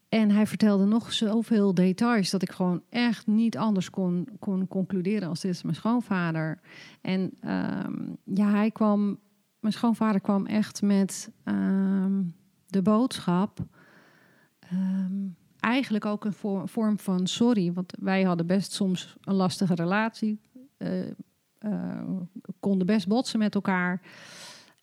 en 0.08 0.30
hij 0.30 0.46
vertelde 0.46 0.84
nog 0.84 1.12
zoveel 1.12 1.74
details 1.74 2.30
dat 2.30 2.42
ik 2.42 2.50
gewoon 2.50 2.82
echt 2.88 3.26
niet 3.26 3.56
anders 3.56 3.90
kon, 3.90 4.28
kon 4.38 4.68
concluderen 4.68 5.28
als 5.28 5.40
dit 5.40 5.50
is 5.50 5.62
mijn 5.62 5.76
schoonvader. 5.76 6.60
En 7.00 7.30
ja, 8.24 8.50
hij 8.50 8.70
kwam, 8.70 9.18
mijn 9.60 9.72
schoonvader 9.72 10.20
kwam 10.20 10.46
echt 10.46 10.82
met 10.82 11.30
de 12.66 12.82
boodschap 12.82 13.58
ehm, 14.58 15.26
eigenlijk 15.64 16.04
ook 16.04 16.24
een 16.24 16.66
vorm 16.68 16.98
van 16.98 17.26
sorry. 17.26 17.72
Want 17.72 17.92
wij 17.98 18.22
hadden 18.22 18.46
best 18.46 18.72
soms 18.72 19.16
een 19.20 19.34
lastige 19.34 19.74
relatie. 19.74 20.40
eh, 21.58 22.02
konden 22.60 22.86
best 22.86 23.08
botsen 23.08 23.38
met 23.38 23.54
elkaar. 23.54 24.00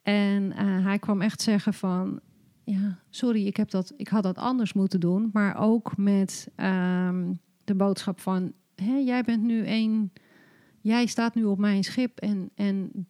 En 0.03 0.51
eh, 0.51 0.85
hij 0.85 0.99
kwam 0.99 1.21
echt 1.21 1.41
zeggen 1.41 1.73
van... 1.73 2.19
Ja, 2.63 2.99
sorry, 3.09 3.45
ik, 3.45 3.57
heb 3.57 3.69
dat, 3.69 3.93
ik 3.97 4.07
had 4.07 4.23
dat 4.23 4.37
anders 4.37 4.73
moeten 4.73 4.99
doen. 4.99 5.29
Maar 5.33 5.59
ook 5.59 5.97
met 5.97 6.49
ehm, 6.55 7.33
de 7.63 7.75
boodschap 7.75 8.19
van... 8.19 8.53
Hè, 8.75 8.95
jij 8.95 9.23
bent 9.23 9.43
nu 9.43 9.67
een... 9.67 10.11
Jij 10.81 11.05
staat 11.05 11.35
nu 11.35 11.43
op 11.43 11.57
mijn 11.57 11.83
schip 11.83 12.19
en, 12.19 12.49
en 12.55 13.07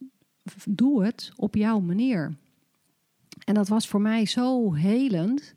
doe 0.65 1.03
het 1.05 1.31
op 1.35 1.55
jouw 1.55 1.79
manier. 1.79 2.37
En 3.45 3.53
dat 3.53 3.67
was 3.67 3.87
voor 3.87 4.01
mij 4.01 4.25
zo 4.25 4.73
helend 4.73 5.55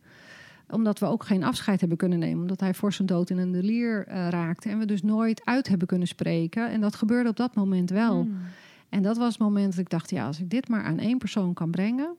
omdat 0.68 0.98
we 0.98 1.06
ook 1.06 1.24
geen 1.24 1.42
afscheid 1.44 1.80
hebben 1.80 1.98
kunnen 1.98 2.18
nemen. 2.18 2.40
Omdat 2.40 2.60
hij 2.60 2.74
voor 2.74 2.92
zijn 2.92 3.08
dood 3.08 3.30
in 3.30 3.38
een 3.38 3.52
delier 3.52 4.06
eh, 4.06 4.28
raakte. 4.28 4.68
En 4.68 4.78
we 4.78 4.84
dus 4.84 5.02
nooit 5.02 5.44
uit 5.44 5.68
hebben 5.68 5.86
kunnen 5.86 6.08
spreken. 6.08 6.70
En 6.70 6.80
dat 6.80 6.94
gebeurde 6.94 7.28
op 7.28 7.36
dat 7.36 7.54
moment 7.54 7.90
wel. 7.90 8.24
Mm. 8.24 8.36
En 8.88 9.02
dat 9.02 9.16
was 9.16 9.28
het 9.28 9.38
moment 9.38 9.70
dat 9.70 9.80
ik 9.80 9.90
dacht... 9.90 10.10
ja, 10.10 10.26
als 10.26 10.40
ik 10.40 10.50
dit 10.50 10.68
maar 10.68 10.84
aan 10.84 10.98
één 10.98 11.18
persoon 11.18 11.54
kan 11.54 11.70
brengen... 11.70 12.14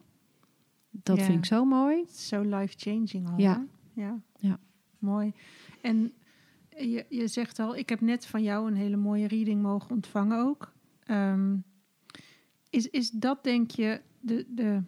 dat 0.89 1.17
Ja. 1.17 1.23
vind 1.23 1.37
ik 1.37 1.45
zo 1.45 1.65
mooi. 1.65 2.03
Zo 2.09 2.41
life-changing 2.41 3.29
al. 3.29 3.37
Ja. 3.37 3.65
ja. 3.93 4.19
Ja. 4.39 4.59
Mooi. 4.99 5.33
En 5.81 6.11
je, 6.77 7.05
je 7.09 7.27
zegt 7.27 7.59
al, 7.59 7.75
ik 7.75 7.89
heb 7.89 8.01
net 8.01 8.25
van 8.25 8.43
jou 8.43 8.67
een 8.67 8.75
hele 8.75 8.95
mooie 8.95 9.27
reading 9.27 9.61
mogen 9.61 9.91
ontvangen 9.91 10.39
ook. 10.39 10.73
Ehm, 11.03 11.55
is, 12.69 12.89
is 12.89 13.09
dat 13.09 13.43
denk 13.43 13.71
je 13.71 14.01
de, 14.19 14.45
de, 14.49 14.81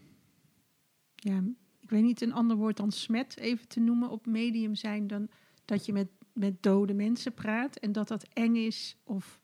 ja, 1.15 1.43
ik 1.87 1.93
weet 1.93 2.03
niet 2.03 2.21
een 2.21 2.33
ander 2.33 2.57
woord 2.57 2.77
dan 2.77 2.91
smet 2.91 3.37
even 3.37 3.67
te 3.67 3.79
noemen 3.79 4.09
op 4.09 4.25
medium 4.25 4.75
zijn 4.75 5.07
dan 5.07 5.29
dat 5.65 5.85
je 5.85 5.93
met, 5.93 6.07
met 6.33 6.63
dode 6.63 6.93
mensen 6.93 7.33
praat 7.33 7.75
en 7.75 7.91
dat 7.91 8.07
dat 8.07 8.27
eng 8.33 8.55
is 8.55 8.97
of 9.03 9.39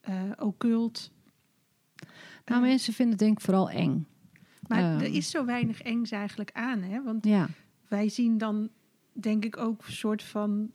eh 0.00 0.30
occult. 0.38 1.10
Nou, 2.44 2.62
Eh, 2.62 2.68
mensen 2.68 2.92
vinden 2.92 3.14
het 3.14 3.24
denk 3.24 3.38
ik 3.38 3.44
vooral 3.44 3.70
eng. 3.70 4.06
maar 4.68 4.82
ehm. 4.82 5.00
er 5.00 5.14
is 5.14 5.30
zo 5.30 5.44
weinig 5.44 5.82
engs 5.82 6.10
eigenlijk 6.10 6.50
aan, 6.52 6.82
hè? 6.82 7.02
Want 7.02 7.24
Ja, 7.24 7.48
wij 7.88 8.08
zien 8.08 8.38
dan 8.38 8.68
denk 9.12 9.44
ik 9.44 9.56
ook 9.56 9.86
een 9.86 9.92
soort 9.92 10.22
van 10.22 10.70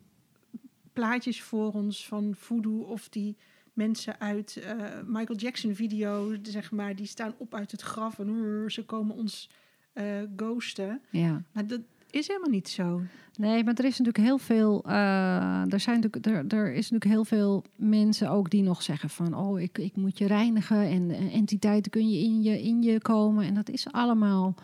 plaatjes 0.93 1.41
voor 1.41 1.72
ons 1.74 2.08
van 2.08 2.36
voodoo 2.36 2.79
of 2.81 3.10
die 3.10 3.38
mensen 3.74 4.19
uit 4.19 4.58
eh, 4.58 4.86
Michael 5.05 5.39
Jackson 5.39 5.75
video, 5.75 6.36
zeg 6.41 6.72
maar, 6.72 6.96
die 6.96 7.05
staan 7.05 7.34
op 7.38 7.53
uit 7.53 7.72
het 7.72 7.81
graf 7.81 8.19
en 8.19 8.27
"Urr, 8.27 8.72
ze 8.72 8.86
komen 8.86 9.15
ons 9.15 9.50
eh 9.93 10.05
ghosten. 10.36 11.01
ja. 11.10 11.43
Maar 11.51 11.67
dat 11.67 11.81
is 12.10 12.27
helemaal 12.27 12.50
niet 12.50 12.69
zo. 12.69 13.01
Nee, 13.38 13.63
maar 13.63 13.74
er 13.74 13.86
is 13.86 13.98
natuurlijk 13.98 14.25
heel 14.25 14.38
veel. 14.38 14.84
eh, 14.86 15.74
er, 15.74 15.79
zijn 15.79 16.00
natuurlijk, 16.00 16.25
er, 16.25 16.60
er 16.60 16.72
is 16.74 16.89
natuurlijk 16.89 17.12
heel 17.12 17.25
veel 17.25 17.63
mensen 17.75 18.29
ook 18.29 18.50
die 18.50 18.63
nog 18.63 18.81
zeggen 18.81 19.10
van 19.10 19.36
oh, 19.36 19.60
ik, 19.60 19.77
ik 19.77 19.96
moet 19.96 20.17
je 20.17 20.27
reinigen 20.27 20.81
en 20.81 21.10
eh, 21.12 21.36
entiteiten 21.36 21.91
kun 21.91 22.10
je 22.10 22.19
in, 22.24 22.41
je 22.41 22.62
in 22.62 22.81
je 22.81 23.01
komen. 23.01 23.46
En 23.46 23.53
dat 23.53 23.69
is 23.69 23.91
allemaal. 23.91 24.55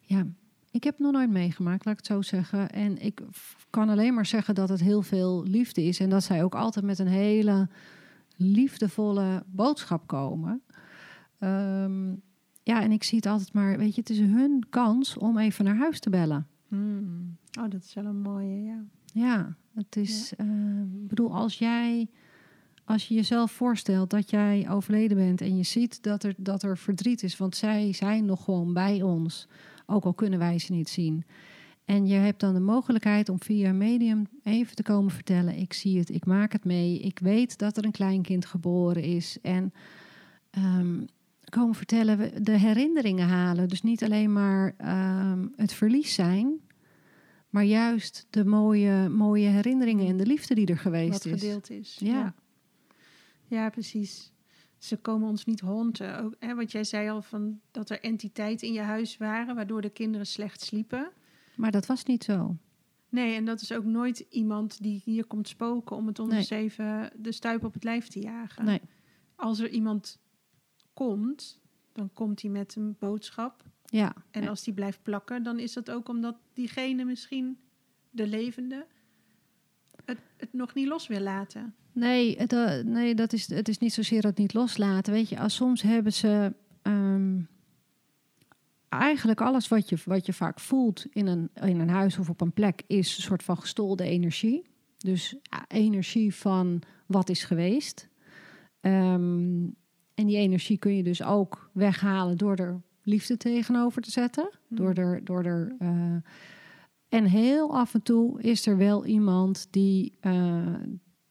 Ja, 0.00 0.26
ik 0.70 0.84
heb 0.84 0.92
het 0.92 1.02
nog 1.02 1.12
nooit 1.12 1.30
meegemaakt, 1.30 1.84
laat 1.84 1.98
ik 1.98 2.06
het 2.06 2.14
zo 2.16 2.22
zeggen. 2.22 2.70
En 2.70 2.98
ik 3.02 3.20
kan 3.70 3.88
alleen 3.88 4.14
maar 4.14 4.26
zeggen 4.26 4.54
dat 4.54 4.68
het 4.68 4.80
heel 4.80 5.02
veel 5.02 5.44
liefde 5.44 5.82
is. 5.84 6.00
En 6.00 6.10
dat 6.10 6.22
zij 6.22 6.44
ook 6.44 6.54
altijd 6.54 6.84
met 6.84 6.98
een 6.98 7.06
hele 7.06 7.68
liefdevolle 8.36 9.42
boodschap 9.46 10.06
komen. 10.06 10.62
Ehm, 11.38 12.14
ja, 12.68 12.82
en 12.82 12.92
ik 12.92 13.02
zie 13.04 13.16
het 13.16 13.26
altijd 13.26 13.52
maar, 13.52 13.78
weet 13.78 13.94
je, 13.94 14.00
het 14.00 14.10
is 14.10 14.18
hun 14.18 14.64
kans 14.70 15.16
om 15.16 15.38
even 15.38 15.64
naar 15.64 15.76
huis 15.76 16.00
te 16.00 16.10
bellen. 16.10 16.46
Hmm. 16.68 17.36
Oh, 17.60 17.70
dat 17.70 17.82
is 17.84 17.94
wel 17.94 18.04
een 18.04 18.20
mooie, 18.20 18.62
ja. 18.62 18.84
Ja, 19.12 19.54
het 19.74 19.96
is. 19.96 20.32
eh, 20.36 20.46
Ik 21.02 21.08
bedoel, 21.08 21.34
als 21.34 21.58
jij. 21.58 22.08
Als 22.84 23.08
je 23.08 23.14
jezelf 23.14 23.50
voorstelt 23.52 24.10
dat 24.10 24.30
jij 24.30 24.66
overleden 24.70 25.16
bent 25.16 25.40
en 25.40 25.56
je 25.56 25.62
ziet 25.62 26.02
dat 26.02 26.22
er, 26.22 26.34
dat 26.36 26.62
er 26.62 26.78
verdriet 26.78 27.22
is, 27.22 27.36
want 27.36 27.56
zij 27.56 27.92
zijn 27.92 28.24
nog 28.24 28.44
gewoon 28.44 28.72
bij 28.72 29.02
ons, 29.02 29.48
ook 29.86 30.04
al 30.04 30.14
kunnen 30.14 30.38
wij 30.38 30.58
ze 30.58 30.72
niet 30.72 30.88
zien. 30.88 31.24
En 31.84 32.06
je 32.06 32.14
hebt 32.14 32.40
dan 32.40 32.54
de 32.54 32.60
mogelijkheid 32.60 33.28
om 33.28 33.42
via 33.42 33.72
medium 33.72 34.26
even 34.42 34.76
te 34.76 34.82
komen 34.82 35.10
vertellen: 35.10 35.58
Ik 35.58 35.72
zie 35.72 35.98
het, 35.98 36.10
ik 36.10 36.26
maak 36.26 36.52
het 36.52 36.64
mee, 36.64 36.98
ik 37.00 37.18
weet 37.18 37.58
dat 37.58 37.76
er 37.76 37.84
een 37.84 37.90
kleinkind 37.90 38.46
geboren 38.46 39.02
is. 39.02 39.38
En 39.42 39.72
ehm, 40.50 41.00
komen 41.48 41.74
vertellen, 41.74 42.18
we- 42.18 42.40
de 42.42 42.58
herinneringen 42.58 43.28
halen. 43.28 43.68
Dus 43.68 43.82
niet 43.82 44.04
alleen 44.04 44.32
maar 44.32 44.74
ehm, 44.76 45.46
het 45.56 45.72
verlies 45.72 46.14
zijn, 46.14 46.60
maar 47.50 47.64
juist 47.64 48.26
de 48.30 48.44
mooie, 48.44 49.08
mooie 49.08 49.48
herinneringen 49.48 50.06
en 50.06 50.16
de 50.16 50.26
liefde 50.26 50.54
die 50.54 50.66
er 50.66 50.78
geweest 50.78 51.24
Wat 51.24 51.34
is. 51.34 51.40
gedeeld 51.40 51.70
is. 51.70 51.96
Ja. 52.00 52.12
ja. 52.12 52.34
Ja, 53.46 53.70
precies. 53.70 54.32
Ze 54.78 54.96
komen 54.96 55.28
ons 55.28 55.44
niet 55.44 55.60
honten. 55.60 56.18
Ook, 56.20 56.34
hè, 56.38 56.54
wat 56.54 56.72
jij 56.72 56.84
zei 56.84 57.08
al, 57.10 57.22
van 57.22 57.60
dat 57.70 57.90
er 57.90 58.00
entiteiten 58.00 58.66
in 58.66 58.72
je 58.72 58.80
huis 58.80 59.16
waren... 59.16 59.54
waardoor 59.54 59.80
de 59.80 59.90
kinderen 59.90 60.26
slecht 60.26 60.60
sliepen. 60.60 61.10
Maar 61.56 61.70
dat 61.70 61.86
was 61.86 62.04
niet 62.04 62.24
zo. 62.24 62.56
Nee, 63.08 63.34
en 63.34 63.44
dat 63.44 63.60
is 63.60 63.72
ook 63.72 63.84
nooit 63.84 64.18
iemand 64.30 64.82
die 64.82 65.00
hier 65.04 65.24
komt 65.26 65.48
spoken... 65.48 65.96
om 65.96 66.06
het 66.06 66.18
Nee. 66.18 66.38
eens 66.38 66.50
even 66.50 67.10
de 67.16 67.32
stuip 67.32 67.64
op 67.64 67.72
het 67.74 67.84
lijf 67.84 68.08
te 68.08 68.20
jagen. 68.20 68.64
Nee. 68.64 68.80
Als 69.36 69.58
er 69.58 69.68
iemand 69.68 70.18
komt, 70.98 71.60
dan 71.92 72.10
komt 72.12 72.42
hij 72.42 72.50
met 72.50 72.74
een 72.76 72.96
boodschap. 72.98 73.64
Ja. 73.84 74.14
En 74.30 74.48
als 74.48 74.62
die 74.62 74.74
blijft 74.74 75.02
plakken, 75.02 75.42
dan 75.42 75.58
is 75.58 75.72
dat 75.72 75.90
ook 75.90 76.08
omdat 76.08 76.36
diegene 76.52 77.04
misschien, 77.04 77.58
de 78.10 78.26
levende... 78.26 78.86
Het, 80.04 80.18
het 80.36 80.52
nog 80.52 80.74
niet 80.74 80.86
los 80.86 81.06
wil 81.06 81.20
laten. 81.20 81.74
Nee, 81.92 82.36
het, 82.36 82.52
eh, 82.52 82.84
nee 82.84 83.14
dat 83.14 83.32
is, 83.32 83.48
het 83.48 83.68
is 83.68 83.78
niet 83.78 83.92
zozeer 83.92 84.22
het 84.22 84.38
niet 84.38 84.54
loslaten. 84.54 85.12
Weet 85.12 85.28
je, 85.28 85.38
als 85.38 85.54
soms 85.54 85.82
hebben 85.82 86.12
ze. 86.12 86.54
ehm, 86.82 87.40
eigenlijk 88.88 89.40
alles 89.40 89.68
wat 89.68 89.88
je, 89.88 89.96
wat 90.04 90.26
je 90.26 90.32
vaak 90.32 90.60
voelt 90.60 91.06
in 91.10 91.26
een, 91.26 91.50
in 91.54 91.80
een 91.80 91.88
huis 91.88 92.18
of 92.18 92.28
op 92.28 92.40
een 92.40 92.52
plek 92.52 92.82
is 92.86 93.16
een 93.16 93.22
soort 93.22 93.42
van 93.42 93.58
gestolde 93.58 94.04
energie. 94.04 94.62
Dus 94.98 95.36
ja, 95.42 95.64
energie 95.68 96.34
van 96.34 96.82
wat 97.06 97.28
is 97.28 97.44
geweest. 97.44 98.08
Ehm, 98.80 99.66
en 100.18 100.26
die 100.26 100.36
energie 100.36 100.78
kun 100.78 100.96
je 100.96 101.02
dus 101.02 101.22
ook 101.22 101.70
weghalen 101.72 102.36
door 102.36 102.56
er 102.56 102.80
liefde 103.02 103.36
tegenover 103.36 104.02
te 104.02 104.10
zetten. 104.10 104.50
Door 104.68 104.94
er. 104.94 105.24
Door 105.24 105.44
er 105.44 105.74
eh, 105.78 106.16
en 107.08 107.24
heel 107.24 107.76
af 107.76 107.94
en 107.94 108.02
toe 108.02 108.42
is 108.42 108.66
er 108.66 108.76
wel 108.76 109.06
iemand 109.06 109.68
die, 109.70 110.12
eh, 110.20 110.74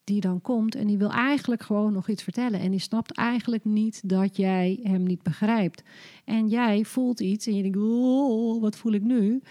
die 0.03 0.21
dan 0.21 0.41
komt 0.41 0.75
en 0.75 0.87
die 0.87 0.97
wil 0.97 1.11
eigenlijk 1.11 1.61
gewoon 1.61 1.93
nog 1.93 2.09
iets 2.09 2.23
vertellen. 2.23 2.59
En 2.59 2.71
die 2.71 2.79
snapt 2.79 3.11
eigenlijk 3.11 3.65
niet 3.65 4.09
dat 4.09 4.37
jij 4.37 4.79
hem 4.83 5.03
niet 5.03 5.23
begrijpt. 5.23 5.83
En 6.25 6.47
jij 6.47 6.83
voelt 6.83 7.19
iets 7.19 7.47
en 7.47 7.55
je 7.55 7.61
denkt, 7.61 7.77
oh, 7.77 8.61
wat 8.61 8.75
voel 8.75 8.93
ik 8.93 9.03
nu? 9.03 9.41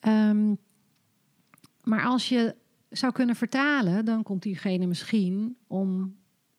Ehm, 0.00 0.54
maar 1.84 2.04
als 2.04 2.28
je 2.28 2.54
zou 2.90 3.12
kunnen 3.12 3.36
vertalen, 3.36 4.04
dan 4.04 4.22
komt 4.22 4.42
diegene 4.42 4.86
misschien 4.86 5.56
om 5.66 6.16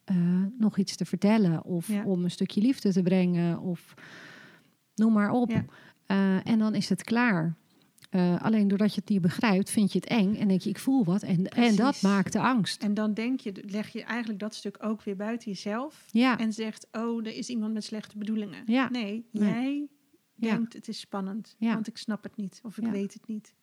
eh, 0.08 0.44
nog 0.58 0.78
iets 0.78 0.96
te 0.96 1.06
vertellen. 1.06 1.64
Of 1.64 1.88
Ja. 1.88 2.04
om 2.04 2.24
een 2.24 2.32
stukje 2.32 2.62
liefde 2.62 2.92
te 2.92 3.02
brengen. 3.02 3.60
Of 3.60 3.94
noem 4.96 5.14
maar 5.14 5.32
op. 5.32 5.50
Ja. 5.52 5.66
Eh, 6.06 6.48
en 6.52 6.60
dan 6.60 6.76
is 6.76 6.90
het 6.90 7.04
klaar. 7.04 7.56
Eh, 8.10 8.42
alleen 8.42 8.68
doordat 8.68 8.94
je 8.94 9.00
het 9.02 9.10
niet 9.10 9.22
begrijpt, 9.22 9.70
vind 9.70 9.92
je 9.92 10.00
het 10.00 10.08
eng. 10.08 10.36
En 10.36 10.48
denk 10.48 10.62
je, 10.62 10.70
ik 10.70 10.80
voel 10.80 11.04
wat. 11.06 11.22
En, 11.24 11.46
en 11.48 11.76
dat 11.76 12.02
maakt 12.02 12.34
de 12.34 12.40
angst. 12.40 12.84
En 12.84 12.94
dan 12.94 13.14
denk 13.14 13.40
je, 13.40 13.64
leg 13.66 13.90
je 13.90 14.04
eigenlijk 14.04 14.40
dat 14.40 14.56
stuk 14.56 14.78
ook 14.84 15.04
weer 15.04 15.16
buiten 15.16 15.52
jezelf. 15.52 16.06
Ja, 16.12 16.38
En 16.40 16.54
zegt, 16.54 16.88
oh, 16.92 17.26
er 17.28 17.36
is 17.38 17.50
iemand 17.50 17.74
met 17.74 17.84
slechte 17.84 18.18
bedoelingen. 18.18 18.64
Ja. 18.66 18.90
Nee, 18.90 19.26
Nee. 19.32 19.50
jij 19.54 19.88
Ja. 20.36 20.56
denkt 20.56 20.74
het 20.74 20.88
is 20.88 21.00
spannend. 21.00 21.56
Ja. 21.60 21.74
Want 21.74 21.88
ik 21.88 21.98
snap 21.98 22.24
het 22.24 22.36
niet. 22.36 22.60
Of 22.64 22.78
ik 22.78 22.84
Ja. 22.84 22.92
weet 22.92 23.14
het 23.14 23.28
niet. 23.28 23.54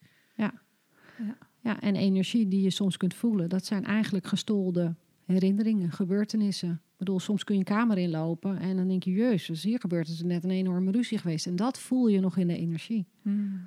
ja, 1.61 1.81
en 1.81 1.97
energie 1.97 2.49
die 2.49 2.63
je 2.63 2.71
soms 2.71 2.97
kunt 2.97 3.15
voelen, 3.15 3.49
dat 3.49 3.65
zijn 3.67 3.85
eigenlijk 3.85 4.27
gestolde 4.27 4.95
herinneringen, 5.25 5.91
gebeurtenissen. 5.93 6.71
Ik 6.71 6.97
bedoel, 7.01 7.21
soms 7.21 7.45
kun 7.45 7.55
je 7.55 7.61
een 7.61 7.67
kamer 7.67 7.99
inlopen 7.99 8.59
en 8.59 8.77
dan 8.77 8.89
denk 8.89 9.03
je, 9.03 9.11
jezus, 9.13 9.63
hier 9.63 9.81
gebeurt 9.81 10.09
het 10.09 10.23
net 10.23 10.45
een 10.45 10.51
enorme 10.51 10.91
ruzie 10.91 11.19
geweest. 11.19 11.47
En 11.47 11.57
dat 11.57 11.79
voel 11.79 12.07
je 12.09 12.21
nog 12.21 12.37
in 12.37 12.47
de 12.47 12.57
energie. 12.57 13.07
Hmm. 13.23 13.67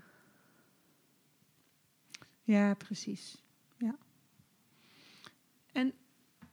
Ja, 2.44 2.74
precies. 2.74 3.44
Ja. 3.78 3.96
En 5.72 5.94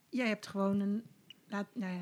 jij 0.09 0.29
hebt 0.29 0.47
gewoon 0.47 0.81
een, 0.81 1.03
laat, 1.49 1.67
nou 1.75 1.93
ja, 1.93 2.01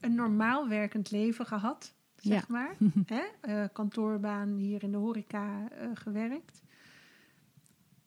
een 0.00 0.14
normaal 0.14 0.68
werkend 0.68 1.10
leven 1.10 1.46
gehad, 1.46 1.94
zeg 2.16 2.40
Ja. 2.40 2.44
maar. 2.48 2.76
Hè? 3.14 3.22
Eh, 3.40 3.68
kantoorbaan 3.72 4.56
hier 4.56 4.82
in 4.82 4.90
de 4.90 4.96
horeca 4.98 5.70
eh, 5.70 5.88
gewerkt. 5.94 6.62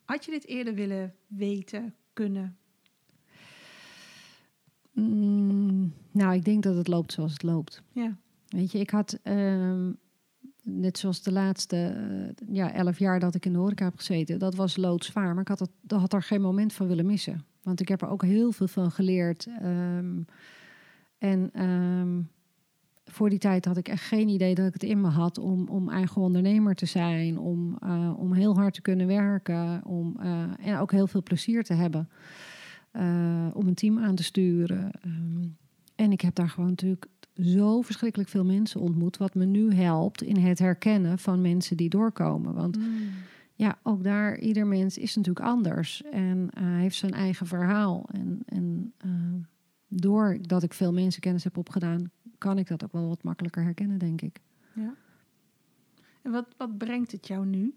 Had 0.03 0.25
je 0.25 0.31
dit 0.31 0.45
eerder 0.47 0.73
willen 0.73 1.15
weten, 1.27 1.95
kunnen? 2.13 2.57
Mm, 4.93 5.93
nou, 6.11 6.33
ik 6.33 6.45
denk 6.45 6.63
dat 6.63 6.75
het 6.75 6.87
loopt 6.87 7.11
zoals 7.11 7.33
het 7.33 7.43
loopt. 7.43 7.83
Ja. 7.91 8.17
Weet 8.47 8.71
je, 8.71 8.79
ik 8.79 8.89
had. 8.89 9.19
ehm, 9.23 9.91
net 10.63 10.97
zoals 10.97 11.21
de 11.21 11.31
laatste 11.31 11.75
eh, 11.77 12.55
ja, 12.55 12.73
elf 12.73 12.99
jaar 12.99 13.19
dat 13.19 13.35
ik 13.35 13.45
in 13.45 13.53
de 13.53 13.59
horeca 13.59 13.85
heb 13.85 13.97
gezeten, 13.97 14.39
dat 14.39 14.55
was 14.55 14.77
loodzwaar. 14.77 15.33
Maar 15.33 15.41
ik 15.41 15.47
had, 15.47 15.59
het, 15.59 15.69
dat 15.81 15.99
had 15.99 16.13
er 16.13 16.23
geen 16.23 16.41
moment 16.41 16.73
van 16.73 16.87
willen 16.87 17.05
missen. 17.05 17.45
Want 17.61 17.79
ik 17.81 17.87
heb 17.87 18.01
er 18.01 18.09
ook 18.09 18.23
heel 18.23 18.51
veel 18.51 18.67
van 18.67 18.91
geleerd. 18.91 19.47
Ehm, 19.59 20.21
en 21.17 21.49
ehm, 21.53 22.21
voor 23.05 23.29
die 23.29 23.39
tijd 23.39 23.65
had 23.65 23.77
ik 23.77 23.87
echt 23.87 24.03
geen 24.03 24.27
idee 24.27 24.55
dat 24.55 24.67
ik 24.67 24.73
het 24.73 24.83
in 24.83 25.01
me 25.01 25.07
had 25.07 25.37
om, 25.37 25.67
om 25.67 25.89
eigen 25.89 26.21
ondernemer 26.21 26.75
te 26.75 26.85
zijn, 26.85 27.39
om, 27.39 27.77
eh, 27.79 28.13
om 28.17 28.33
heel 28.33 28.55
hard 28.55 28.73
te 28.73 28.81
kunnen 28.81 29.07
werken, 29.07 29.85
om, 29.85 30.15
eh, 30.19 30.43
en 30.59 30.77
ook 30.77 30.91
heel 30.91 31.07
veel 31.07 31.23
plezier 31.23 31.63
te 31.63 31.73
hebben, 31.73 32.09
uh, 32.97 33.47
om 33.53 33.67
een 33.67 33.73
team 33.73 33.99
aan 33.99 34.15
te 34.15 34.23
sturen. 34.23 34.91
Ehm, 35.01 35.47
en 35.95 36.11
ik 36.11 36.21
heb 36.21 36.35
daar 36.35 36.49
gewoon 36.49 36.69
natuurlijk 36.69 37.07
zo 37.41 37.81
verschrikkelijk 37.81 38.29
veel 38.29 38.45
mensen 38.45 38.79
ontmoet, 38.81 39.17
wat 39.17 39.35
me 39.35 39.45
nu 39.45 39.73
helpt 39.73 40.21
in 40.21 40.37
het 40.37 40.59
herkennen 40.59 41.19
van 41.19 41.41
mensen 41.41 41.77
die 41.77 41.89
doorkomen. 41.89 42.53
Want 42.53 42.77
Mm. 42.77 43.09
ja, 43.55 43.79
ook 43.83 44.03
daar, 44.03 44.39
ieder 44.39 44.67
mens 44.67 44.97
is 44.97 45.15
natuurlijk 45.15 45.45
anders 45.45 46.03
en 46.03 46.37
uh, 46.37 46.77
heeft 46.77 46.95
zijn 46.95 47.11
eigen 47.13 47.47
verhaal. 47.47 48.05
En, 48.11 48.39
en 48.45 48.93
uh, 49.05 49.11
doordat 49.87 50.63
ik 50.63 50.73
veel 50.73 50.93
mensenkennis 50.93 51.43
heb 51.43 51.57
opgedaan, 51.57 52.11
kan 52.37 52.57
ik 52.57 52.67
dat 52.67 52.83
ook 52.83 52.91
wel 52.91 53.07
wat 53.07 53.23
makkelijker 53.23 53.63
herkennen, 53.63 53.97
denk 53.97 54.21
ik. 54.21 54.39
Ja. 54.73 54.93
En 56.21 56.31
wat, 56.31 56.47
wat 56.57 56.77
brengt 56.77 57.11
het 57.11 57.27
jou 57.27 57.45
nu? 57.45 57.75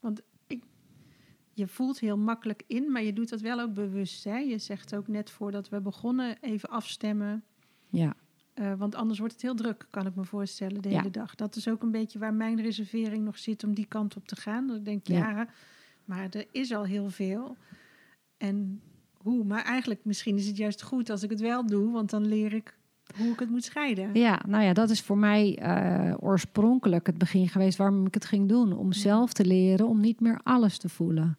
Want 0.00 0.22
je 1.52 1.66
voelt 1.66 2.00
heel 2.00 2.18
makkelijk 2.18 2.62
in, 2.66 2.92
maar 2.92 3.02
je 3.02 3.12
doet 3.12 3.28
dat 3.28 3.40
wel 3.40 3.60
ook 3.60 3.74
bewust. 3.74 4.24
Hè? 4.24 4.36
Je 4.36 4.58
zegt 4.58 4.94
ook 4.94 5.08
net 5.08 5.30
voordat 5.30 5.68
we 5.68 5.80
begonnen 5.80 6.36
even 6.40 6.68
afstemmen. 6.68 7.44
Ja. 7.88 8.14
Uh, 8.54 8.72
want 8.74 8.94
anders 8.94 9.18
wordt 9.18 9.34
het 9.34 9.42
heel 9.42 9.54
druk, 9.54 9.86
kan 9.90 10.06
ik 10.06 10.14
me 10.14 10.24
voorstellen, 10.24 10.82
de 10.82 10.90
ja. 10.90 10.98
hele 10.98 11.10
dag. 11.10 11.34
Dat 11.34 11.56
is 11.56 11.68
ook 11.68 11.82
een 11.82 11.90
beetje 11.90 12.18
waar 12.18 12.34
mijn 12.34 12.60
reservering 12.60 13.24
nog 13.24 13.38
zit 13.38 13.64
om 13.64 13.74
die 13.74 13.86
kant 13.86 14.16
op 14.16 14.26
te 14.26 14.36
gaan. 14.36 14.66
Dat 14.66 14.76
ik 14.76 14.84
denk, 14.84 15.06
ja, 15.06 15.30
ja 15.30 15.48
maar 16.04 16.28
er 16.30 16.46
is 16.50 16.72
al 16.72 16.84
heel 16.84 17.10
veel. 17.10 17.56
En 18.36 18.82
hoe? 19.12 19.44
Maar 19.44 19.64
eigenlijk, 19.64 20.04
misschien 20.04 20.36
is 20.36 20.46
het 20.46 20.56
juist 20.56 20.82
goed 20.82 21.10
als 21.10 21.22
ik 21.22 21.30
het 21.30 21.40
wel 21.40 21.66
doe, 21.66 21.92
want 21.92 22.10
dan 22.10 22.26
leer 22.26 22.52
ik 22.52 22.78
hoe 23.16 23.32
ik 23.32 23.38
het 23.38 23.50
moet 23.50 23.64
scheiden. 23.64 24.10
Ja, 24.12 24.40
nou 24.48 24.64
ja, 24.64 24.72
dat 24.72 24.90
is 24.90 25.00
voor 25.00 25.18
mij 25.18 25.58
uh, 25.62 26.14
oorspronkelijk 26.20 27.06
het 27.06 27.18
begin 27.18 27.48
geweest 27.48 27.78
waarom 27.78 28.06
ik 28.06 28.14
het 28.14 28.24
ging 28.24 28.48
doen. 28.48 28.76
Om 28.76 28.92
zelf 28.92 29.32
te 29.32 29.44
leren 29.44 29.88
om 29.88 30.00
niet 30.00 30.20
meer 30.20 30.40
alles 30.42 30.78
te 30.78 30.88
voelen. 30.88 31.38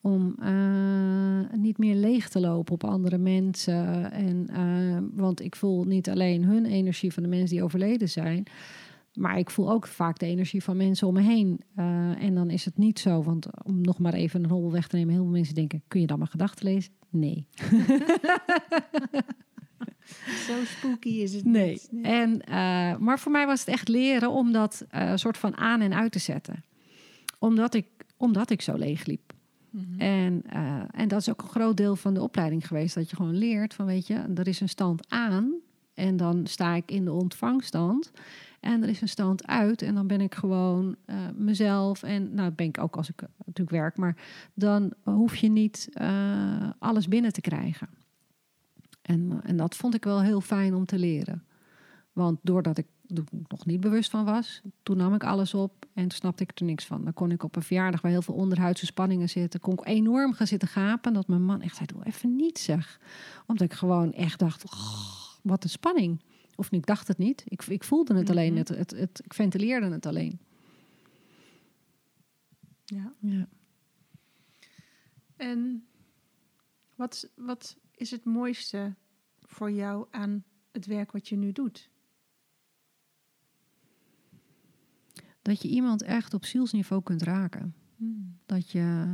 Om 0.00 0.34
uh, 0.42 1.58
niet 1.60 1.78
meer 1.78 1.94
leeg 1.94 2.28
te 2.28 2.40
lopen 2.40 2.74
op 2.74 2.84
andere 2.84 3.18
mensen. 3.18 4.12
En, 4.12 4.46
uh, 4.50 4.98
want 5.20 5.42
ik 5.42 5.56
voel 5.56 5.84
niet 5.84 6.10
alleen 6.10 6.44
hun 6.44 6.66
energie 6.66 7.12
van 7.12 7.22
de 7.22 7.28
mensen 7.28 7.56
die 7.56 7.64
overleden 7.64 8.08
zijn. 8.08 8.46
Maar 9.14 9.38
ik 9.38 9.50
voel 9.50 9.70
ook 9.70 9.86
vaak 9.86 10.18
de 10.18 10.26
energie 10.26 10.62
van 10.62 10.76
mensen 10.76 11.06
om 11.06 11.14
me 11.14 11.22
heen. 11.22 11.60
Uh, 11.76 12.22
en 12.22 12.34
dan 12.34 12.50
is 12.50 12.64
het 12.64 12.78
niet 12.78 12.98
zo, 12.98 13.22
want 13.22 13.46
om 13.64 13.80
nog 13.80 13.98
maar 13.98 14.14
even 14.14 14.44
een 14.44 14.50
hobbel 14.50 14.72
weg 14.72 14.88
te 14.88 14.96
nemen, 14.96 15.14
heel 15.14 15.22
veel 15.22 15.32
mensen 15.32 15.54
denken: 15.54 15.82
kun 15.88 16.00
je 16.00 16.06
dan 16.06 16.18
maar 16.18 16.28
gedachten 16.28 16.64
lezen? 16.64 16.92
Nee. 17.10 17.46
Zo 20.46 20.64
spooky 20.64 21.08
is 21.08 21.34
het 21.34 21.44
nee. 21.44 21.70
niet. 21.70 21.88
Nee. 21.90 22.12
En, 22.12 22.42
uh, 22.48 22.96
maar 22.96 23.18
voor 23.18 23.32
mij 23.32 23.46
was 23.46 23.60
het 23.60 23.68
echt 23.68 23.88
leren 23.88 24.30
om 24.30 24.52
dat 24.52 24.86
uh, 24.94 25.12
soort 25.14 25.38
van 25.38 25.56
aan 25.56 25.80
en 25.80 25.94
uit 25.94 26.12
te 26.12 26.18
zetten. 26.18 26.64
Omdat 27.38 27.74
ik, 27.74 27.86
omdat 28.16 28.50
ik 28.50 28.62
zo 28.62 28.74
leeg 28.74 29.04
liep. 29.04 29.32
Mm 29.70 29.86
-hmm. 29.90 30.00
en, 30.00 30.42
uh, 30.52 30.82
en 30.90 31.08
dat 31.08 31.20
is 31.20 31.30
ook 31.30 31.42
een 31.42 31.48
groot 31.48 31.76
deel 31.76 31.96
van 31.96 32.14
de 32.14 32.22
opleiding 32.22 32.66
geweest. 32.66 32.94
Dat 32.94 33.10
je 33.10 33.16
gewoon 33.16 33.36
leert 33.36 33.74
van, 33.74 33.86
weet 33.86 34.06
je, 34.06 34.14
er 34.34 34.48
is 34.48 34.60
een 34.60 34.68
stand 34.68 35.10
aan. 35.10 35.54
En 35.94 36.16
dan 36.16 36.46
sta 36.46 36.74
ik 36.74 36.90
in 36.90 37.04
de 37.04 37.12
ontvangstand. 37.12 38.10
En 38.60 38.82
er 38.82 38.88
is 38.88 39.00
een 39.00 39.08
stand 39.08 39.46
uit. 39.46 39.82
En 39.82 39.94
dan 39.94 40.06
ben 40.06 40.20
ik 40.20 40.34
gewoon 40.34 40.96
uh, 41.06 41.16
mezelf. 41.36 42.02
En 42.02 42.34
nou 42.34 42.50
ben 42.50 42.66
ik 42.66 42.80
ook 42.80 42.96
als 42.96 43.08
ik 43.08 43.22
natuurlijk 43.46 43.76
werk. 43.76 43.96
Maar 43.96 44.16
dan 44.54 44.92
hoef 45.02 45.36
je 45.36 45.48
niet 45.48 45.88
uh, 46.00 46.70
alles 46.78 47.08
binnen 47.08 47.32
te 47.32 47.40
krijgen. 47.40 47.88
En, 49.08 49.40
en 49.42 49.56
dat 49.56 49.76
vond 49.76 49.94
ik 49.94 50.04
wel 50.04 50.22
heel 50.22 50.40
fijn 50.40 50.74
om 50.74 50.84
te 50.84 50.98
leren. 50.98 51.44
Want 52.12 52.38
doordat 52.42 52.78
ik 52.78 52.86
er 53.06 53.24
nog 53.48 53.66
niet 53.66 53.80
bewust 53.80 54.10
van 54.10 54.24
was, 54.24 54.60
toen 54.82 54.96
nam 54.96 55.14
ik 55.14 55.24
alles 55.24 55.54
op 55.54 55.86
en 55.94 56.10
snapte 56.10 56.42
ik 56.42 56.58
er 56.58 56.64
niks 56.64 56.84
van. 56.84 57.04
Dan 57.04 57.12
kon 57.12 57.30
ik 57.30 57.42
op 57.42 57.56
een 57.56 57.62
verjaardag 57.62 58.00
waar 58.00 58.10
heel 58.10 58.22
veel 58.22 58.34
onderhuidse 58.34 58.86
spanningen 58.86 59.28
zitten, 59.28 59.60
kon 59.60 59.72
ik 59.72 59.86
enorm 59.86 60.32
gaan 60.32 60.46
zitten 60.46 60.68
gapen. 60.68 61.12
Dat 61.12 61.28
mijn 61.28 61.44
man 61.44 61.60
echt 61.60 61.76
zei, 61.76 61.86
doe 61.86 62.04
even 62.04 62.36
niet 62.36 62.58
zeg. 62.58 63.00
Omdat 63.46 63.70
ik 63.70 63.72
gewoon 63.72 64.12
echt 64.12 64.38
dacht, 64.38 64.64
oh, 64.64 65.22
wat 65.42 65.64
een 65.64 65.70
spanning. 65.70 66.22
Of 66.56 66.72
ik 66.72 66.86
dacht 66.86 67.08
het 67.08 67.18
niet, 67.18 67.44
ik, 67.48 67.62
ik 67.66 67.84
voelde 67.84 68.14
het 68.14 68.30
alleen, 68.30 68.56
het, 68.56 68.68
het, 68.68 68.90
het, 68.90 69.20
ik 69.24 69.34
ventileerde 69.34 69.90
het 69.90 70.06
alleen. 70.06 70.40
Ja. 72.84 73.12
ja. 73.20 73.48
En 75.36 75.86
wat, 76.94 77.28
wat 77.34 77.76
is 77.98 78.10
het 78.10 78.24
mooiste 78.24 78.94
voor 79.40 79.70
jou 79.70 80.06
aan 80.10 80.44
het 80.72 80.86
werk 80.86 81.12
wat 81.12 81.28
je 81.28 81.36
nu 81.36 81.52
doet? 81.52 81.90
Dat 85.42 85.62
je 85.62 85.68
iemand 85.68 86.02
echt 86.02 86.34
op 86.34 86.44
zielsniveau 86.44 87.02
kunt 87.02 87.22
raken. 87.22 87.74
Hmm. 87.96 88.38
Dat 88.46 88.70
je 88.70 89.06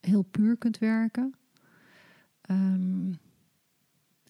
heel 0.00 0.22
puur 0.22 0.56
kunt 0.56 0.78
werken. 0.78 1.34
Um, 2.50 3.18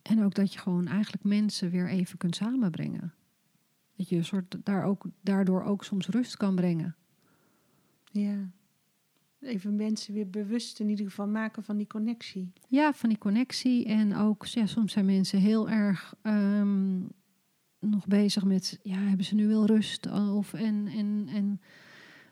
en 0.02 0.22
ook 0.22 0.34
dat 0.34 0.52
je 0.52 0.58
gewoon 0.58 0.86
eigenlijk 0.86 1.24
mensen 1.24 1.70
weer 1.70 1.88
even 1.88 2.18
kunt 2.18 2.36
samenbrengen. 2.36 3.14
Dat 3.96 4.08
je 4.08 4.16
een 4.16 4.24
soort 4.24 4.56
daar 4.64 4.84
ook, 4.84 5.06
daardoor 5.20 5.62
ook 5.62 5.84
soms 5.84 6.08
rust 6.08 6.36
kan 6.36 6.54
brengen. 6.54 6.96
Ja. 8.04 8.50
Even 9.42 9.76
mensen 9.76 10.14
weer 10.14 10.30
bewust 10.30 10.80
in 10.80 10.88
ieder 10.88 11.06
geval 11.06 11.26
maken 11.26 11.62
van 11.62 11.76
die 11.76 11.86
connectie. 11.86 12.52
Ja, 12.68 12.92
van 12.92 13.08
die 13.08 13.18
connectie. 13.18 13.84
En 13.84 14.16
ook, 14.16 14.46
ja, 14.46 14.66
soms 14.66 14.92
zijn 14.92 15.04
mensen 15.04 15.38
heel 15.38 15.70
erg 15.70 16.14
um, 16.22 17.08
nog 17.78 18.06
bezig 18.06 18.44
met, 18.44 18.78
ja, 18.82 18.96
hebben 18.96 19.26
ze 19.26 19.34
nu 19.34 19.46
wel 19.46 19.66
rust? 19.66 20.12
Of 20.12 20.52
en, 20.52 20.86
en, 20.86 21.28
en 21.28 21.60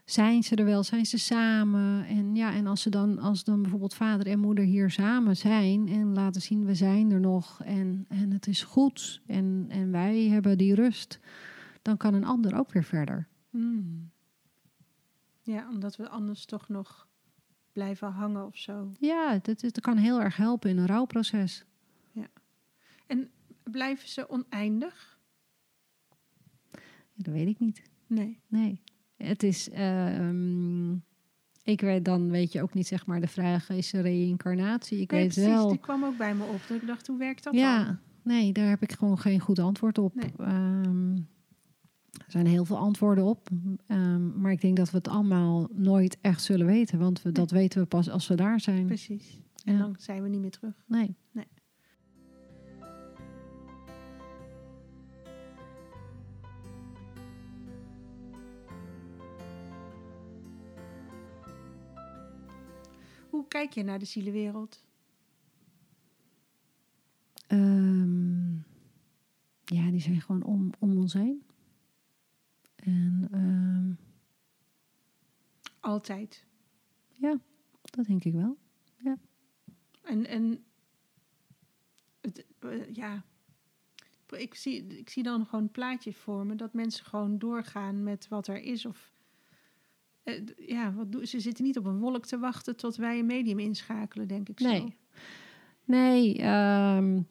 zijn 0.04 0.42
ze 0.42 0.56
er 0.56 0.64
wel? 0.64 0.82
Zijn 0.82 1.06
ze 1.06 1.18
samen? 1.18 2.06
En 2.06 2.34
ja, 2.34 2.52
en 2.52 2.66
als 2.66 2.82
ze 2.82 2.90
dan, 2.90 3.18
als 3.18 3.44
dan 3.44 3.62
bijvoorbeeld 3.62 3.94
vader 3.94 4.26
en 4.26 4.38
moeder 4.38 4.64
hier 4.64 4.90
samen 4.90 5.36
zijn 5.36 5.88
en 5.88 6.12
laten 6.12 6.42
zien, 6.42 6.64
we 6.64 6.74
zijn 6.74 7.10
er 7.10 7.20
nog 7.20 7.62
en, 7.64 8.04
en 8.08 8.30
het 8.30 8.46
is 8.46 8.62
goed 8.62 9.20
en, 9.26 9.66
en 9.68 9.90
wij 9.90 10.28
hebben 10.28 10.58
die 10.58 10.74
rust, 10.74 11.20
dan 11.82 11.96
kan 11.96 12.14
een 12.14 12.24
ander 12.24 12.58
ook 12.58 12.72
weer 12.72 12.84
verder. 12.84 13.28
Hmm. 13.50 14.10
Ja, 15.42 15.68
omdat 15.68 15.96
we 15.96 16.08
anders 16.08 16.44
toch 16.44 16.68
nog 16.68 17.08
blijven 17.72 18.08
hangen 18.08 18.46
of 18.46 18.56
zo. 18.56 18.92
Ja, 18.98 19.38
dat, 19.42 19.60
dat 19.60 19.80
kan 19.80 19.96
heel 19.96 20.20
erg 20.20 20.36
helpen 20.36 20.70
in 20.70 20.78
een 20.78 20.86
rouwproces. 20.86 21.64
Ja. 22.12 22.28
En 23.06 23.30
blijven 23.62 24.08
ze 24.08 24.28
oneindig? 24.28 25.18
Ja, 26.72 27.22
dat 27.22 27.34
weet 27.34 27.48
ik 27.48 27.58
niet. 27.58 27.82
Nee. 28.06 28.40
Nee. 28.46 28.82
Het 29.16 29.42
is. 29.42 29.68
Uh, 29.68 30.28
um, 30.28 31.04
ik 31.62 31.80
weet 31.80 32.04
dan, 32.04 32.30
weet 32.30 32.52
je 32.52 32.62
ook 32.62 32.74
niet, 32.74 32.86
zeg 32.86 33.06
maar, 33.06 33.20
de 33.20 33.28
vraag 33.28 33.70
is 33.70 33.92
reïncarnatie. 33.92 35.00
Ik 35.00 35.10
nee, 35.10 35.20
weet 35.20 35.34
precies, 35.34 35.50
wel. 35.50 35.68
Die 35.68 35.78
kwam 35.78 36.04
ook 36.04 36.16
bij 36.16 36.34
me 36.34 36.44
op. 36.44 36.60
Dat 36.68 36.80
ik 36.80 36.86
dacht, 36.86 37.06
hoe 37.06 37.18
werkt 37.18 37.44
dat 37.44 37.54
ja, 37.54 37.84
dan? 37.84 37.98
nee, 38.22 38.52
daar 38.52 38.68
heb 38.68 38.82
ik 38.82 38.92
gewoon 38.92 39.18
geen 39.18 39.40
goed 39.40 39.58
antwoord 39.58 39.98
op. 39.98 40.14
Nee. 40.14 40.32
Um, 40.38 41.28
er 42.12 42.24
zijn 42.30 42.46
heel 42.46 42.64
veel 42.64 42.76
antwoorden 42.78 43.24
op. 43.24 43.48
Um, 43.88 44.40
maar 44.40 44.52
ik 44.52 44.60
denk 44.60 44.76
dat 44.76 44.90
we 44.90 44.96
het 44.96 45.08
allemaal 45.08 45.68
nooit 45.72 46.18
echt 46.20 46.42
zullen 46.42 46.66
weten. 46.66 46.98
Want 46.98 47.22
we, 47.22 47.32
dat 47.32 47.50
weten 47.50 47.80
we 47.80 47.86
pas 47.86 48.10
als 48.10 48.28
we 48.28 48.34
daar 48.34 48.60
zijn. 48.60 48.86
Precies. 48.86 49.40
En 49.64 49.72
Ja. 49.72 49.78
dan 49.78 49.94
zijn 49.98 50.22
we 50.22 50.28
niet 50.28 50.40
meer 50.40 50.50
terug. 50.50 50.74
Nee. 50.86 51.16
Nee. 51.32 51.46
Hoe 63.30 63.48
kijk 63.48 63.72
je 63.72 63.82
naar 63.82 63.98
de 63.98 64.04
zielenwereld? 64.04 64.84
Ehm, 67.46 68.52
ja, 69.64 69.90
die 69.90 70.00
zijn 70.00 70.20
gewoon 70.20 70.42
om, 70.42 70.70
om 70.78 70.96
ons 70.96 71.12
heen. 71.12 71.42
En 72.84 73.28
ehm, 73.32 73.92
Altijd. 75.80 76.46
ja, 77.12 77.38
dat 77.82 78.06
denk 78.06 78.24
ik 78.24 78.32
wel. 78.32 78.58
En, 80.02 80.26
en 80.26 80.64
het, 82.20 82.46
eh, 82.58 82.92
ja, 82.92 83.24
ik 84.36 84.54
zie, 84.54 84.86
ik 84.86 85.10
zie 85.10 85.22
dan 85.22 85.46
gewoon 85.46 85.64
een 85.64 85.70
plaatje 85.70 86.12
voor 86.12 86.46
me 86.46 86.54
dat 86.54 86.72
mensen 86.74 87.04
gewoon 87.04 87.38
doorgaan 87.38 88.02
met 88.02 88.28
wat 88.28 88.46
er 88.46 88.60
is. 88.62 88.86
Of 88.86 89.12
eh, 90.22 90.42
ja, 90.56 90.92
wat 90.92 91.12
doen, 91.12 91.26
ze 91.26 91.40
zitten 91.40 91.64
niet 91.64 91.78
op 91.78 91.84
een 91.84 91.98
wolk 91.98 92.26
te 92.26 92.38
wachten 92.38 92.76
tot 92.76 92.96
wij 92.96 93.18
een 93.18 93.26
medium 93.26 93.58
inschakelen, 93.58 94.28
denk 94.28 94.48
ik 94.48 94.60
Nee. 94.60 94.78
zo. 94.80 94.92
Nee, 95.84 96.38
ehm, 96.38 97.22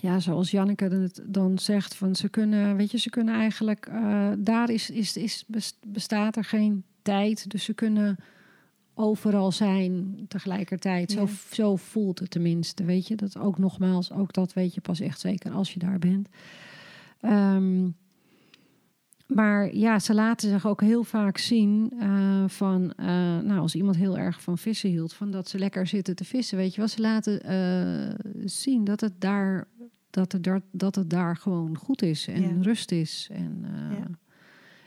ja, 0.00 0.20
zoals 0.20 0.50
Janneke 0.50 0.84
het 0.84 1.22
dan 1.26 1.58
zegt, 1.58 1.94
van 1.94 2.16
ze 2.16 2.28
kunnen, 2.28 2.76
weet 2.76 2.90
je, 2.90 2.98
ze 2.98 3.10
kunnen 3.10 3.34
eigenlijk, 3.34 3.86
eh, 3.86 4.28
daar 4.38 4.70
is, 4.70 4.90
is, 4.90 5.16
is, 5.16 5.44
bestaat 5.86 6.36
er 6.36 6.44
geen 6.44 6.84
tijd. 7.02 7.50
Dus 7.50 7.64
ze 7.64 7.74
kunnen 7.74 8.16
overal 8.94 9.52
zijn 9.52 10.24
tegelijkertijd. 10.28 11.12
Zo, 11.12 11.28
zo 11.52 11.76
voelt 11.76 12.18
het 12.18 12.30
tenminste, 12.30 12.84
weet 12.84 13.08
je. 13.08 13.16
Dat 13.16 13.38
ook 13.38 13.58
nogmaals, 13.58 14.12
ook 14.12 14.32
dat 14.32 14.52
weet 14.52 14.74
je 14.74 14.80
pas 14.80 15.00
echt 15.00 15.20
zeker 15.20 15.52
als 15.52 15.72
je 15.72 15.78
daar 15.78 15.98
bent. 15.98 16.28
Um, 17.22 17.96
maar 19.26 19.74
ja, 19.74 19.98
ze 19.98 20.14
laten 20.14 20.50
zich 20.50 20.66
ook 20.66 20.80
heel 20.80 21.04
vaak 21.04 21.38
zien 21.38 21.92
uh, 21.98 22.44
van, 22.46 22.92
uh, 22.96 23.06
nou, 23.38 23.58
als 23.58 23.74
iemand 23.74 23.96
heel 23.96 24.18
erg 24.18 24.42
van 24.42 24.58
vissen 24.58 24.90
hield, 24.90 25.12
van 25.12 25.30
dat 25.30 25.48
ze 25.48 25.58
lekker 25.58 25.86
zitten 25.86 26.16
te 26.16 26.24
vissen, 26.24 26.58
weet 26.58 26.74
je 26.74 26.80
wat? 26.80 26.90
Ze 26.90 27.00
laten 27.00 27.52
uh, 27.52 28.14
zien 28.44 28.84
dat 28.84 29.00
het 29.00 29.20
daar, 29.20 29.68
dat 30.10 30.32
het 30.32 30.42
daar, 30.42 30.60
dat 30.72 30.94
het 30.94 31.10
daar 31.10 31.36
gewoon 31.36 31.76
goed 31.76 32.02
is 32.02 32.28
en 32.28 32.42
ja. 32.42 32.62
rust 32.62 32.92
is. 32.92 33.28
En, 33.32 33.64
ja. 33.90 34.06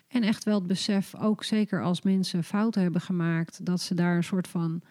en 0.08 0.24
echt 0.24 0.44
wel 0.44 0.56
het 0.56 0.68
besef, 0.68 1.16
ook 1.16 1.44
zeker 1.44 1.84
als 1.84 2.02
mensen 2.02 2.44
fouten 2.44 2.82
hebben 2.82 3.02
gemaakt, 3.02 3.66
dat 3.66 3.82
ze 3.82 3.96
daar 3.96 4.16
een 4.16 4.24
soort 4.24 4.48
van 4.48 4.82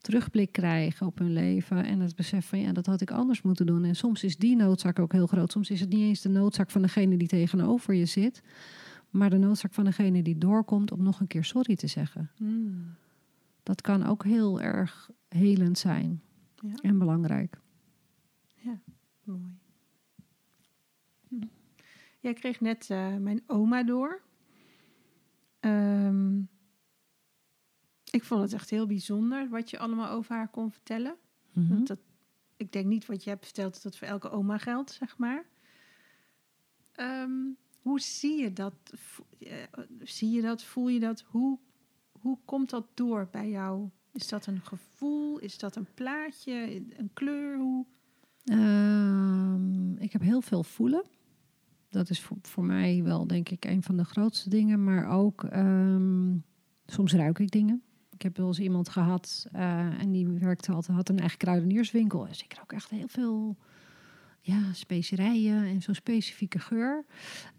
terugblik 0.00 0.52
krijgen 0.52 1.06
op 1.06 1.18
hun 1.18 1.32
leven. 1.32 1.84
En 1.84 2.00
het 2.00 2.16
besef 2.16 2.46
van 2.46 2.60
ja, 2.60 2.72
dat 2.72 2.86
had 2.86 3.00
ik 3.00 3.10
anders 3.10 3.42
moeten 3.42 3.66
doen. 3.66 3.84
En 3.84 3.96
soms 3.96 4.24
is 4.24 4.36
die 4.36 4.56
noodzaak 4.56 4.98
ook 4.98 5.12
heel 5.12 5.26
groot. 5.26 5.52
Soms 5.52 5.70
is 5.70 5.80
het 5.80 5.88
niet 5.88 6.02
eens 6.02 6.20
de 6.20 6.28
noodzaak 6.28 6.70
van 6.70 6.82
degene 6.82 7.16
die 7.16 7.28
tegenover 7.28 7.94
je 7.94 8.06
zit 8.06 8.42
maar 9.10 9.30
de 9.30 9.38
noodzaak 9.38 9.72
van 9.74 9.84
degene 9.84 10.22
die 10.22 10.38
doorkomt 10.38 10.92
om 10.92 11.02
nog 11.02 11.20
een 11.20 11.26
keer 11.26 11.44
sorry 11.44 11.76
te 11.76 11.86
zeggen. 11.86 12.30
Hmm. 12.36 12.94
Dat 13.62 13.80
kan 13.80 14.06
ook 14.06 14.24
heel 14.24 14.60
erg 14.60 15.10
helend 15.28 15.78
zijn 15.78 16.22
ja. 16.60 16.74
en 16.74 16.98
belangrijk. 16.98 17.60
Ja, 18.54 18.80
mooi. 19.22 19.58
Hm. 21.28 21.46
Jij 22.20 22.32
kreeg 22.32 22.60
net 22.60 22.88
uh, 22.90 23.16
mijn 23.16 23.42
oma 23.46 23.82
door. 23.82 24.22
Um, 25.60 26.48
ik 28.10 28.24
vond 28.24 28.42
het 28.42 28.52
echt 28.52 28.70
heel 28.70 28.86
bijzonder 28.86 29.48
wat 29.48 29.70
je 29.70 29.78
allemaal 29.78 30.10
over 30.10 30.34
haar 30.34 30.48
kon 30.48 30.72
vertellen. 30.72 31.16
Mm 31.52 31.66
-hmm. 31.66 31.84
dat, 31.84 31.98
ik 32.56 32.72
denk 32.72 32.86
niet 32.86 33.06
wat 33.06 33.24
je 33.24 33.30
hebt 33.30 33.44
verteld 33.44 33.72
dat 33.72 33.82
dat 33.82 33.96
voor 33.96 34.08
elke 34.08 34.30
oma 34.30 34.58
geldt, 34.58 34.90
zeg 34.92 35.18
maar. 35.18 35.44
Um, 36.96 37.56
hoe 37.86 38.00
zie 38.00 38.42
je 38.42 38.52
dat? 38.52 38.74
Eh, 39.38 39.52
zie 40.02 40.30
je 40.30 40.42
dat? 40.42 40.62
Voel 40.62 40.88
je 40.88 41.00
dat? 41.00 41.24
Hoe, 41.26 41.58
hoe 42.20 42.38
komt 42.44 42.70
dat 42.70 42.86
door 42.94 43.28
bij 43.30 43.48
jou? 43.48 43.88
Is 44.12 44.28
dat 44.28 44.46
een 44.46 44.60
gevoel? 44.60 45.38
Is 45.38 45.58
dat 45.58 45.76
een 45.76 45.86
plaatje? 45.94 46.82
Een 46.96 47.10
kleur? 47.12 47.58
Hoe? 47.58 47.86
Ehm, 48.44 49.96
ik 49.96 50.12
heb 50.12 50.22
heel 50.22 50.40
veel 50.40 50.62
voelen. 50.62 51.04
Dat 51.88 52.10
is 52.10 52.20
voor, 52.20 52.36
voor 52.42 52.64
mij 52.64 53.02
wel, 53.02 53.26
denk 53.26 53.48
ik, 53.48 53.64
een 53.64 53.82
van 53.82 53.96
de 53.96 54.04
grootste 54.04 54.48
dingen. 54.48 54.84
Maar 54.84 55.08
ook 55.08 55.42
um, 55.42 56.44
soms 56.86 57.12
ruik 57.12 57.38
ik 57.38 57.50
dingen. 57.50 57.82
Ik 58.10 58.22
heb 58.22 58.36
wel 58.36 58.46
eens 58.46 58.60
iemand 58.60 58.88
gehad 58.88 59.46
uh, 59.52 60.00
en 60.00 60.12
die 60.12 60.26
werkte 60.26 60.72
altijd, 60.72 60.96
had 60.96 61.08
een 61.08 61.18
eigen 61.18 61.38
kruidenierswinkel. 61.38 62.26
Dus 62.26 62.42
ik 62.42 62.54
rook 62.58 62.72
echt 62.72 62.90
heel 62.90 63.08
veel 63.08 63.56
ja, 64.46 64.72
specerijen 64.72 65.64
en 65.64 65.82
zo'n 65.82 65.94
specifieke 65.94 66.58
geur. 66.58 67.04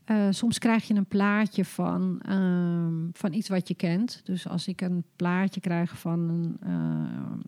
Uh, 0.06 0.28
soms 0.30 0.58
krijg 0.60 0.88
je 0.88 0.94
een 0.94 1.06
plaatje 1.06 1.66
van, 1.66 2.22
uh, 2.30 3.10
van 3.12 3.34
iets 3.34 3.50
wat 3.50 3.68
je 3.68 3.76
kent. 3.76 4.22
Dus 4.24 4.48
als 4.48 4.68
ik 4.68 4.82
een 4.82 5.04
plaatje 5.16 5.60
krijg 5.60 6.00
van, 6.00 6.20
een, 6.20 6.58
uh, 6.68 7.40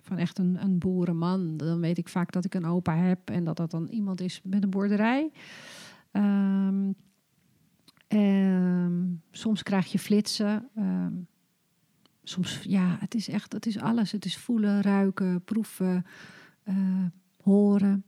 van 0.00 0.18
echt 0.18 0.38
een, 0.38 0.62
een 0.62 0.78
boerenman, 0.78 1.56
dan 1.56 1.80
weet 1.80 1.98
ik 1.98 2.08
vaak 2.08 2.32
dat 2.32 2.44
ik 2.44 2.54
een 2.54 2.66
opa 2.66 2.96
heb 2.96 3.30
en 3.30 3.44
dat 3.44 3.56
dat 3.56 3.70
dan 3.70 3.86
iemand 3.86 4.20
is 4.20 4.40
met 4.44 4.62
een 4.62 4.70
boerderij. 4.70 5.30
Um, 6.12 6.94
soms 9.30 9.62
krijg 9.62 9.92
je 9.92 9.98
flitsen. 9.98 10.68
Ehm, 10.74 11.12
soms, 12.22 12.60
ja, 12.62 12.96
het 13.00 13.14
is 13.14 13.28
echt, 13.28 13.52
het 13.52 13.66
is 13.66 13.78
alles. 13.78 14.12
Het 14.12 14.24
is 14.24 14.36
voelen, 14.36 14.82
ruiken, 14.82 15.44
proeven, 15.44 16.06
eh, 16.62 17.04
horen. 17.42 18.04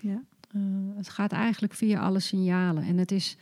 Ja. 0.00 0.22
Uh, 0.56 0.62
het 0.96 1.08
gaat 1.08 1.32
eigenlijk 1.32 1.72
via 1.72 2.00
alle 2.00 2.20
signalen. 2.20 2.82
En 2.82 2.98
het 2.98 3.12
is 3.12 3.36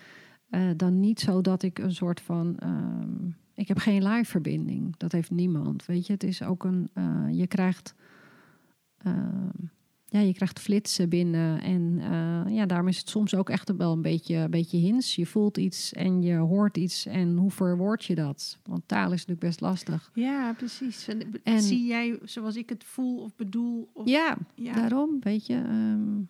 uh, 0.50 0.70
dan 0.76 1.00
niet 1.00 1.20
zo 1.20 1.40
dat 1.40 1.62
ik 1.62 1.78
een 1.78 1.94
soort 1.94 2.20
van. 2.20 2.56
Um, 2.62 3.36
ik 3.54 3.68
heb 3.68 3.78
geen 3.78 4.02
live 4.08 4.30
verbinding. 4.30 4.96
Dat 4.96 5.12
heeft 5.12 5.30
niemand. 5.30 5.86
Weet 5.86 6.06
je, 6.06 6.12
het 6.12 6.22
is 6.22 6.42
ook 6.42 6.64
een. 6.64 6.88
Uh, 6.94 7.26
je 7.30 7.46
krijgt. 7.46 7.94
ja, 10.04 10.20
je 10.20 10.34
krijgt 10.34 10.58
flitsen 10.58 11.08
binnen. 11.08 11.60
En 11.60 12.00
ja, 12.52 12.66
daarom 12.66 12.88
is 12.88 12.98
het 12.98 13.08
soms 13.08 13.34
ook 13.34 13.50
echt 13.50 13.76
wel 13.76 13.92
een 13.92 14.02
beetje, 14.02 14.36
een 14.36 14.50
beetje 14.50 14.78
hins. 14.78 15.14
Je 15.14 15.26
voelt 15.26 15.58
iets 15.58 15.92
en 15.92 16.22
je 16.22 16.36
hoort 16.36 16.76
iets. 16.76 17.06
En 17.06 17.36
hoe 17.36 17.50
verwoord 17.50 18.04
je 18.04 18.14
dat? 18.14 18.58
Want 18.62 18.82
taal 18.86 19.04
is 19.04 19.10
natuurlijk 19.10 19.40
best 19.40 19.60
lastig. 19.60 20.10
Ja, 20.14 20.52
precies. 20.52 21.08
En, 21.42 21.62
zie 21.62 21.86
jij 21.86 22.18
zoals 22.22 22.56
ik 22.56 22.68
het 22.68 22.84
voel 22.84 23.22
of 23.22 23.36
bedoel? 23.36 23.90
Of, 23.92 24.08
ja, 24.08 24.36
ja, 24.54 24.72
daarom, 24.72 25.16
weet 25.20 25.46
je. 25.46 25.56
Um, 25.56 26.28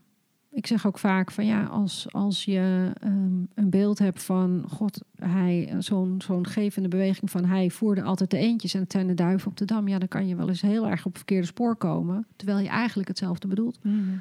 ik 0.51 0.67
zeg 0.67 0.87
ook 0.87 0.99
vaak 0.99 1.31
van 1.31 1.47
ja, 1.47 1.65
als, 1.65 2.13
als 2.13 2.45
je 2.45 2.93
um, 3.05 3.49
een 3.55 3.71
beeld 3.71 3.99
hebt 3.99 4.23
van 4.23 4.65
God, 4.69 5.05
hij, 5.15 5.75
zo'n 5.79 6.21
zo'n 6.23 6.47
gevende 6.47 6.89
beweging 6.89 7.31
van 7.31 7.45
hij 7.45 7.71
voerde 7.71 8.03
altijd 8.03 8.31
de 8.31 8.39
eentjes 8.39 8.75
en 8.75 8.81
het 8.81 8.93
zijn 8.93 9.07
de 9.07 9.15
duiven 9.15 9.51
op 9.51 9.57
de 9.57 9.65
dam, 9.65 9.89
ja, 9.89 9.99
dan 9.99 10.09
kan 10.09 10.27
je 10.27 10.37
wel 10.37 10.49
eens 10.49 10.61
heel 10.61 10.89
erg 10.89 10.99
op 10.99 11.11
het 11.11 11.17
verkeerde 11.17 11.47
spoor 11.47 11.77
komen, 11.77 12.27
terwijl 12.37 12.59
je 12.59 12.69
eigenlijk 12.69 13.09
hetzelfde 13.09 13.49
bedoelt. 13.49 13.79
Mm. 13.83 14.21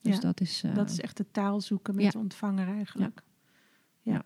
Dus 0.00 0.14
ja, 0.14 0.20
dat 0.20 0.40
is. 0.40 0.62
Uh, 0.66 0.74
dat 0.74 0.90
is 0.90 1.00
echt 1.00 1.16
de 1.16 1.26
taal 1.30 1.60
zoeken 1.60 1.94
met 1.94 2.04
ja. 2.04 2.10
de 2.10 2.18
ontvanger 2.18 2.68
eigenlijk. 2.68 3.22
Ja. 4.00 4.12
ja. 4.12 4.24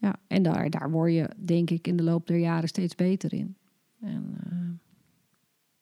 Ja, 0.00 0.16
en 0.26 0.42
daar, 0.42 0.70
daar 0.70 0.90
word 0.90 1.12
je, 1.12 1.30
denk 1.38 1.70
ik, 1.70 1.86
in 1.86 1.96
de 1.96 2.02
loop 2.02 2.26
der 2.26 2.38
jaren 2.38 2.68
steeds 2.68 2.94
beter 2.94 3.32
in. 3.32 3.56
En 4.00 4.38
uh, 4.52 4.68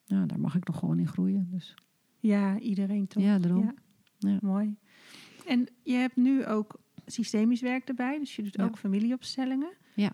ja, 0.05 0.27
daar 0.27 0.41
mag 0.41 0.55
ik 0.55 0.67
nog 0.67 0.79
gewoon 0.79 0.99
in 0.99 1.09
groeien. 1.09 1.49
Dus. 1.51 1.75
Ja, 2.19 2.59
iedereen 2.59 3.07
toch? 3.07 3.23
Ja, 3.23 3.39
daarom. 3.39 3.75
Ja. 4.27 4.39
Mooi. 4.43 4.77
En 5.47 5.69
je 5.83 5.95
hebt 5.95 6.17
nu 6.17 6.47
ook 6.47 6.81
systemisch 7.07 7.61
werk 7.61 7.89
erbij, 7.89 8.19
dus 8.19 8.37
je 8.37 8.43
doet 8.43 8.61
ook 8.61 8.79
familieopstellingen. 8.79 9.73
Ja. 9.95 10.13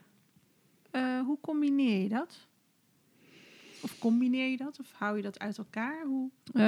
Uh, 0.93 1.21
hoe 1.21 1.39
combineer 1.41 2.03
je 2.03 2.09
dat? 2.09 2.49
Of 3.83 3.99
combineer 3.99 4.51
je 4.51 4.57
dat? 4.57 4.81
Of 4.81 4.93
hou 4.93 5.17
je 5.17 5.23
dat 5.23 5.39
uit 5.39 5.59
elkaar? 5.59 6.05
Hoe? 6.07 6.31
Uh, 6.53 6.63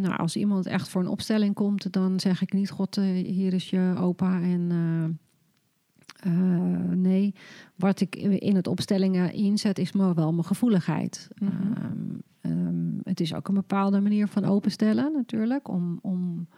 nou, 0.00 0.16
als 0.16 0.36
iemand 0.36 0.66
echt 0.66 0.88
voor 0.88 1.00
een 1.00 1.08
opstelling 1.08 1.54
komt, 1.54 1.92
dan 1.92 2.20
zeg 2.20 2.42
ik 2.42 2.52
niet: 2.52 2.70
God, 2.70 2.96
uh, 2.96 3.04
hier 3.26 3.52
is 3.52 3.70
je 3.70 3.94
opa. 3.98 4.40
En 4.40 4.66
nee, 7.00 7.34
wat 7.76 8.00
ik 8.00 8.16
in 8.16 8.56
het 8.56 8.66
opstellingen 8.66 9.32
inzet, 9.32 9.78
is 9.78 9.92
maar 9.92 10.14
wel 10.14 10.32
mijn 10.32 10.46
gevoeligheid. 10.46 11.28
Mm 11.38 11.48
-hmm. 11.48 12.22
Um, 12.42 13.00
het 13.02 13.20
is 13.20 13.34
ook 13.34 13.48
een 13.48 13.54
bepaalde 13.54 14.00
manier 14.00 14.28
van 14.28 14.44
openstellen 14.44 15.12
natuurlijk. 15.12 15.68
Om, 15.68 15.98
om, 16.02 16.48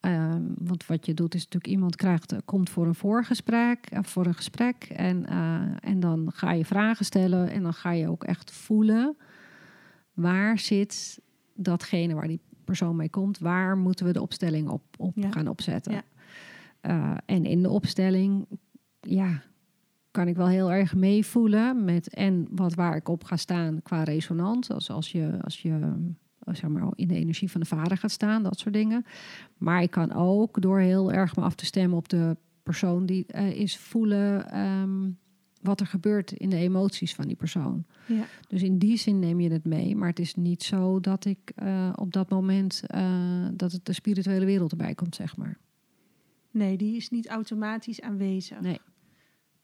um, 0.00 0.54
want 0.58 0.86
wat 0.86 1.06
je 1.06 1.14
doet 1.14 1.34
is 1.34 1.42
natuurlijk 1.42 1.72
iemand 1.72 1.96
krijgt, 1.96 2.34
komt 2.44 2.70
voor 2.70 2.86
een 2.86 2.94
voorgesprek, 2.94 3.92
uh, 3.92 3.98
voor 4.02 4.26
een 4.26 4.34
gesprek. 4.34 4.84
En, 4.84 5.24
uh, 5.30 5.62
en 5.80 6.00
dan 6.00 6.32
ga 6.34 6.52
je 6.52 6.64
vragen 6.64 7.04
stellen 7.04 7.50
en 7.50 7.62
dan 7.62 7.74
ga 7.74 7.90
je 7.90 8.08
ook 8.08 8.24
echt 8.24 8.50
voelen 8.50 9.16
waar 10.12 10.58
zit 10.58 11.20
datgene 11.54 12.14
waar 12.14 12.26
die 12.26 12.40
persoon 12.64 12.96
mee 12.96 13.10
komt. 13.10 13.38
Waar 13.38 13.76
moeten 13.76 14.06
we 14.06 14.12
de 14.12 14.22
opstelling 14.22 14.68
op, 14.68 14.82
op 14.96 15.12
ja. 15.14 15.30
gaan 15.30 15.48
opzetten. 15.48 15.92
Ja. 15.92 16.02
Uh, 16.82 17.16
en 17.26 17.44
in 17.44 17.62
de 17.62 17.70
opstelling 17.70 18.46
ja, 19.00 19.42
kan 20.18 20.28
ik 20.28 20.36
wel 20.36 20.48
heel 20.48 20.72
erg 20.72 20.94
meevoelen 20.94 21.84
met 21.84 22.14
en 22.14 22.46
wat 22.50 22.74
waar 22.74 22.96
ik 22.96 23.08
op 23.08 23.24
ga 23.24 23.36
staan 23.36 23.82
qua 23.82 24.02
resonant. 24.02 24.70
Als, 24.70 24.90
als 24.90 25.12
je, 25.12 25.38
als 25.42 25.62
je 25.62 25.70
eh, 25.70 26.54
zeg 26.54 26.70
maar, 26.70 26.88
in 26.94 27.08
de 27.08 27.14
energie 27.14 27.50
van 27.50 27.60
de 27.60 27.66
vader 27.66 27.96
gaat 27.96 28.10
staan, 28.10 28.42
dat 28.42 28.58
soort 28.58 28.74
dingen. 28.74 29.04
Maar 29.56 29.82
ik 29.82 29.90
kan 29.90 30.12
ook 30.12 30.60
door 30.62 30.78
heel 30.78 31.12
erg 31.12 31.36
me 31.36 31.42
af 31.42 31.54
te 31.54 31.64
stemmen 31.64 31.98
op 31.98 32.08
de 32.08 32.36
persoon 32.62 33.06
die 33.06 33.26
uh, 33.34 33.50
is 33.50 33.76
voelen 33.76 34.58
um, 34.60 35.18
wat 35.62 35.80
er 35.80 35.86
gebeurt 35.86 36.32
in 36.32 36.50
de 36.50 36.56
emoties 36.56 37.14
van 37.14 37.26
die 37.26 37.36
persoon. 37.36 37.84
Ja. 38.06 38.24
Dus 38.48 38.62
in 38.62 38.78
die 38.78 38.96
zin 38.96 39.18
neem 39.18 39.40
je 39.40 39.52
het 39.52 39.64
mee. 39.64 39.96
Maar 39.96 40.08
het 40.08 40.18
is 40.18 40.34
niet 40.34 40.62
zo 40.62 41.00
dat 41.00 41.24
ik 41.24 41.52
uh, 41.62 41.92
op 41.94 42.12
dat 42.12 42.30
moment 42.30 42.82
dat 43.52 43.72
het 43.72 43.84
de 43.84 43.92
spirituele 43.92 44.44
wereld 44.44 44.70
erbij 44.70 44.94
komt, 44.94 45.14
zeg 45.14 45.36
maar. 45.36 45.58
Nee, 46.50 46.76
die 46.76 46.96
is 46.96 47.10
niet 47.10 47.28
automatisch 47.28 48.00
aanwezig. 48.00 48.60
Nee. 48.60 48.80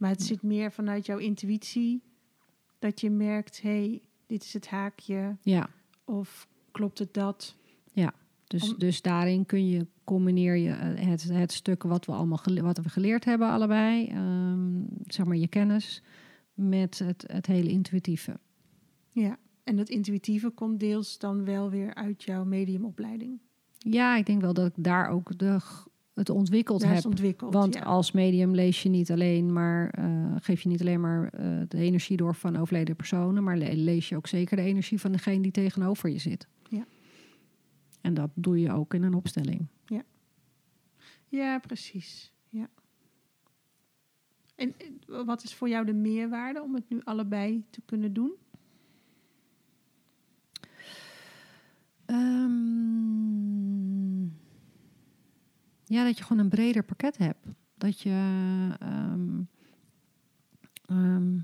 Maar 0.04 0.12
het 0.12 0.22
zit 0.22 0.42
meer 0.42 0.72
vanuit 0.72 1.06
jouw 1.06 1.18
intuïtie. 1.18 2.02
Dat 2.78 3.00
je 3.00 3.10
merkt, 3.10 3.62
hé, 3.62 3.70
hey, 3.70 4.02
dit 4.26 4.42
is 4.42 4.52
het 4.52 4.68
haakje. 4.68 5.36
Ja. 5.42 5.68
Of 6.04 6.48
klopt 6.70 6.98
het 6.98 7.14
dat? 7.14 7.56
Ja, 7.92 8.14
dus, 8.46 8.74
dus 8.78 9.02
daarin 9.02 9.46
kun 9.46 9.68
je 9.68 9.86
combineer 10.04 10.56
je 10.56 10.70
eh, 10.70 11.06
het, 11.08 11.22
het 11.22 11.52
stuk 11.52 11.82
wat 11.82 12.06
we 12.06 12.12
allemaal 12.12 12.42
wat 12.62 12.78
we 12.78 12.88
geleerd 12.88 13.24
hebben, 13.24 13.48
allebei, 13.48 14.10
um, 14.14 14.86
zeg 15.06 15.26
maar 15.26 15.36
je 15.36 15.48
kennis, 15.48 16.02
met 16.54 16.98
het, 16.98 17.24
het 17.26 17.46
hele 17.46 17.70
intuïtieve. 17.70 18.38
Ja, 19.10 19.38
en 19.62 19.76
dat 19.76 19.88
intuïtieve 19.88 20.50
komt 20.50 20.80
deels 20.80 21.18
dan 21.18 21.44
wel 21.44 21.70
weer 21.70 21.94
uit 21.94 22.22
jouw 22.22 22.44
mediumopleiding. 22.44 23.40
Ja, 23.78 24.16
ik 24.16 24.26
denk 24.26 24.40
wel 24.40 24.54
dat 24.54 24.66
ik 24.66 24.84
daar 24.84 25.08
ook 25.08 25.38
de, 25.38 25.60
het 26.14 26.30
ontwikkeld 26.30 26.80
Daar 26.80 26.88
is 26.90 26.94
heb. 26.94 27.04
het 27.04 27.12
ontwikkeld. 27.12 27.52
Want 27.54 27.74
ja. 27.74 27.80
als 27.80 28.12
medium 28.12 28.54
lees 28.54 28.82
je 28.82 28.88
niet 28.88 29.10
alleen 29.10 29.52
maar, 29.52 29.88
eh, 29.90 30.34
geef 30.40 30.60
je 30.60 30.68
niet 30.68 30.80
alleen 30.80 31.00
maar 31.00 31.28
eh, 31.28 31.60
de 31.68 31.78
energie 31.78 32.16
door 32.16 32.34
van 32.34 32.56
overleden 32.56 32.96
personen, 32.96 33.44
maar 33.44 33.56
le- 33.56 33.72
lees 33.72 34.08
je 34.08 34.16
ook 34.16 34.26
zeker 34.26 34.56
de 34.56 34.62
energie 34.62 35.00
van 35.00 35.12
degene 35.12 35.42
die 35.42 35.52
tegenover 35.52 36.08
je 36.10 36.18
zit. 36.18 36.48
Ja. 36.68 36.84
En 38.00 38.14
dat 38.14 38.30
doe 38.34 38.60
je 38.60 38.72
ook 38.72 38.94
in 38.94 39.02
een 39.02 39.14
opstelling. 39.14 39.66
Ja, 41.28 41.58
precies. 41.58 42.32
Ja. 42.48 42.68
En 44.54 44.74
eh, 44.78 45.24
wat 45.26 45.42
is 45.42 45.54
voor 45.54 45.68
jou 45.68 45.84
de 45.86 45.92
meerwaarde 45.92 46.62
om 46.62 46.74
het 46.74 46.88
nu 46.88 47.00
allebei 47.04 47.64
te 47.70 47.80
kunnen 47.84 48.12
doen? 48.12 48.32
Ehm, 52.06 53.03
ja, 55.84 56.04
dat 56.04 56.18
je 56.18 56.24
gewoon 56.24 56.42
een 56.42 56.48
breder 56.48 56.82
pakket 56.82 57.18
hebt. 57.18 57.46
Dat 57.74 58.00
je. 58.00 58.10
ehm, 58.80 59.42
ehm, 60.86 61.38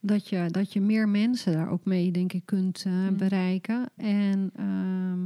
dat 0.00 0.28
je, 0.28 0.46
dat 0.50 0.72
je 0.72 0.80
meer 0.80 1.08
mensen 1.08 1.52
daar 1.52 1.70
ook 1.70 1.84
mee, 1.84 2.10
denk 2.10 2.32
ik, 2.32 2.42
kunt 2.44 2.84
eh, 2.86 3.08
bereiken. 3.08 3.88
En 3.96 4.50
ehm, 4.56 5.24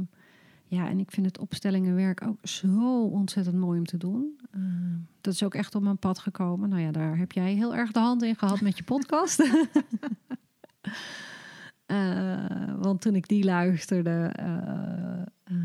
ja, 0.65 0.89
en 0.89 0.99
ik 0.99 1.11
vind 1.11 1.25
het 1.25 1.37
opstellingenwerk 1.37 2.27
ook 2.27 2.47
zo 2.47 3.03
ontzettend 3.03 3.55
mooi 3.55 3.79
om 3.79 3.85
te 3.85 3.97
doen. 3.97 4.39
Dat 5.21 5.33
is 5.33 5.43
ook 5.43 5.55
echt 5.55 5.75
op 5.75 5.83
mijn 5.83 5.97
pad 5.97 6.19
gekomen. 6.19 6.69
Nou 6.69 6.81
ja, 6.81 6.91
daar 6.91 7.17
heb 7.17 7.31
jij 7.31 7.53
heel 7.53 7.75
erg 7.75 7.91
de 7.91 7.99
hand 7.99 8.23
in 8.23 8.35
gehad 8.35 8.61
met 8.61 8.77
je 8.77 8.83
podcast. 8.83 9.43
Eh, 11.85 12.73
want 12.79 13.01
toen 13.01 13.15
ik 13.15 13.27
die 13.27 13.43
luisterde, 13.43 14.31
eh, 14.33 15.55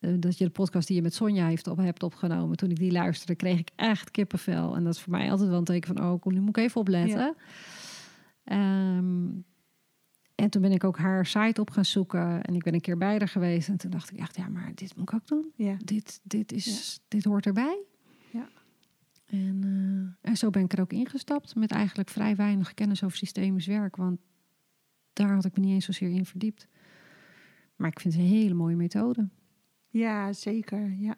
dat 0.00 0.38
je 0.38 0.44
de 0.44 0.50
podcast 0.50 0.86
die 0.86 0.96
je 0.96 1.02
met 1.02 1.14
Sonja 1.14 1.46
heeft 1.46 1.66
op, 1.66 1.76
hebt 1.76 2.02
opgenomen, 2.02 2.56
toen 2.56 2.70
ik 2.70 2.76
die 2.76 2.92
luisterde, 2.92 3.34
kreeg 3.34 3.58
ik 3.58 3.70
echt 3.76 4.10
kippenvel. 4.10 4.76
En 4.76 4.84
dat 4.84 4.94
is 4.94 5.00
voor 5.00 5.12
mij 5.12 5.30
altijd 5.30 5.48
wel 5.48 5.58
een 5.58 5.64
teken 5.64 5.96
van, 5.96 6.04
oh, 6.04 6.20
kom, 6.20 6.32
nu 6.32 6.40
moet 6.40 6.56
ik 6.56 6.64
even 6.64 6.80
opletten. 6.80 7.36
Ehm, 8.44 9.28
en 10.34 10.50
toen 10.50 10.62
ben 10.62 10.72
ik 10.72 10.84
ook 10.84 10.98
haar 10.98 11.26
site 11.26 11.60
op 11.60 11.70
gaan 11.70 11.84
zoeken 11.84 12.42
en 12.42 12.54
ik 12.54 12.62
ben 12.62 12.74
een 12.74 12.80
keer 12.80 12.96
bij 12.96 13.18
haar 13.18 13.28
geweest. 13.28 13.68
En 13.68 13.76
toen 13.76 13.90
dacht 13.90 14.10
ik 14.10 14.18
echt, 14.18 14.36
ja, 14.36 14.48
maar 14.48 14.72
dit 14.74 14.96
moet 14.96 15.12
ik 15.12 15.14
ook 15.14 15.26
doen. 15.26 15.52
Ja. 15.54 15.76
Dit, 15.84 16.20
dit, 16.22 16.52
is, 16.52 17.00
dit 17.08 17.24
hoort 17.24 17.46
erbij. 17.46 17.82
Ja. 18.30 18.48
En, 19.26 19.60
eh, 20.22 20.30
en 20.30 20.36
zo 20.36 20.50
ben 20.50 20.62
ik 20.62 20.72
er 20.72 20.80
ook 20.80 20.92
ingestapt 20.92 21.54
met 21.54 21.70
eigenlijk 21.70 22.08
vrij 22.08 22.36
weinig 22.36 22.74
kennis 22.74 23.04
over 23.04 23.16
systemisch 23.16 23.66
werk. 23.66 23.96
Want 23.96 24.18
daar 25.12 25.34
had 25.34 25.44
ik 25.44 25.56
me 25.56 25.64
niet 25.64 25.74
eens 25.74 25.84
zozeer 25.84 26.10
in 26.10 26.26
verdiept. 26.26 26.68
Maar 27.76 27.90
ik 27.90 28.00
vind 28.00 28.14
het 28.14 28.22
een 28.22 28.28
hele 28.28 28.54
mooie 28.54 28.76
methode. 28.76 29.28
Ja, 29.90 30.32
zeker. 30.32 30.92
Ja. 30.98 31.16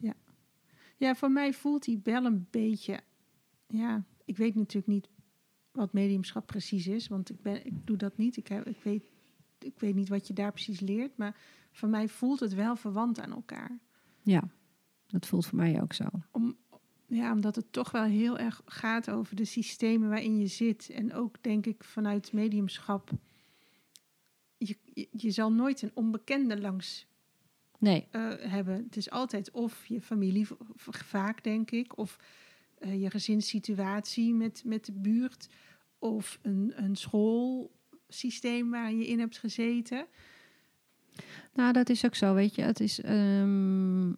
Ja. 0.00 0.14
ja, 0.96 1.14
voor 1.14 1.30
mij 1.30 1.52
voelt 1.52 1.84
die 1.84 2.00
wel 2.02 2.24
een 2.24 2.46
beetje. 2.50 3.00
Ja, 3.66 4.04
ik 4.24 4.36
weet 4.36 4.54
natuurlijk 4.54 4.86
niet 4.86 5.08
wat 5.72 5.92
mediumschap 5.92 6.46
precies 6.46 6.86
is, 6.86 7.08
want 7.08 7.30
ik, 7.30 7.42
ben, 7.42 7.66
ik 7.66 7.86
doe 7.86 7.96
dat 7.96 8.16
niet. 8.16 8.36
Ik, 8.36 8.48
heb, 8.48 8.66
ik, 8.66 8.82
weet, 8.82 9.04
ik 9.58 9.78
weet 9.78 9.94
niet 9.94 10.08
wat 10.08 10.26
je 10.26 10.32
daar 10.32 10.52
precies 10.52 10.80
leert, 10.80 11.16
maar 11.16 11.36
voor 11.72 11.88
mij 11.88 12.08
voelt 12.08 12.40
het 12.40 12.54
wel 12.54 12.76
verwant 12.76 13.20
aan 13.20 13.32
elkaar. 13.32 13.78
Ja, 14.22 14.48
dat 15.06 15.26
voelt 15.26 15.46
voor 15.46 15.58
mij 15.58 15.82
ook 15.82 15.92
zo. 15.92 16.04
Om, 16.30 16.56
ja, 17.06 17.32
omdat 17.32 17.56
het 17.56 17.72
toch 17.72 17.90
wel 17.90 18.02
heel 18.02 18.38
erg 18.38 18.62
gaat 18.64 19.10
over 19.10 19.36
de 19.36 19.44
systemen 19.44 20.08
waarin 20.08 20.38
je 20.38 20.46
zit. 20.46 20.90
En 20.90 21.14
ook 21.14 21.42
denk 21.42 21.66
ik 21.66 21.84
vanuit 21.84 22.32
mediumschap. 22.32 23.10
Je, 24.56 24.76
je, 24.84 25.08
je 25.10 25.30
zal 25.30 25.52
nooit 25.52 25.82
een 25.82 25.90
onbekende 25.94 26.60
langs 26.60 27.06
Nee, 27.84 28.06
eh, 28.10 28.30
hebben. 28.38 28.74
Het 28.74 28.96
is 28.96 29.10
altijd 29.10 29.50
of 29.50 29.86
je 29.86 30.00
familie, 30.00 30.46
vaak 30.76 31.44
denk 31.44 31.70
ik, 31.70 31.98
of 31.98 32.18
eh, 32.78 33.02
je 33.02 33.10
gezinssituatie 33.10 34.34
met, 34.34 34.62
met 34.64 34.84
de 34.84 34.92
buurt, 34.92 35.48
of 35.98 36.38
een, 36.42 36.72
een 36.76 36.96
schoolsysteem 36.96 38.70
waar 38.70 38.92
je 38.92 39.06
in 39.06 39.18
hebt 39.18 39.38
gezeten. 39.38 40.06
nou 41.54 41.72
dat 41.72 41.88
is 41.88 42.04
ook 42.04 42.14
zo, 42.14 42.34
weet 42.34 42.54
je. 42.54 42.62
Het 42.62 42.80
is 42.80 43.00
ehm, 43.00 44.12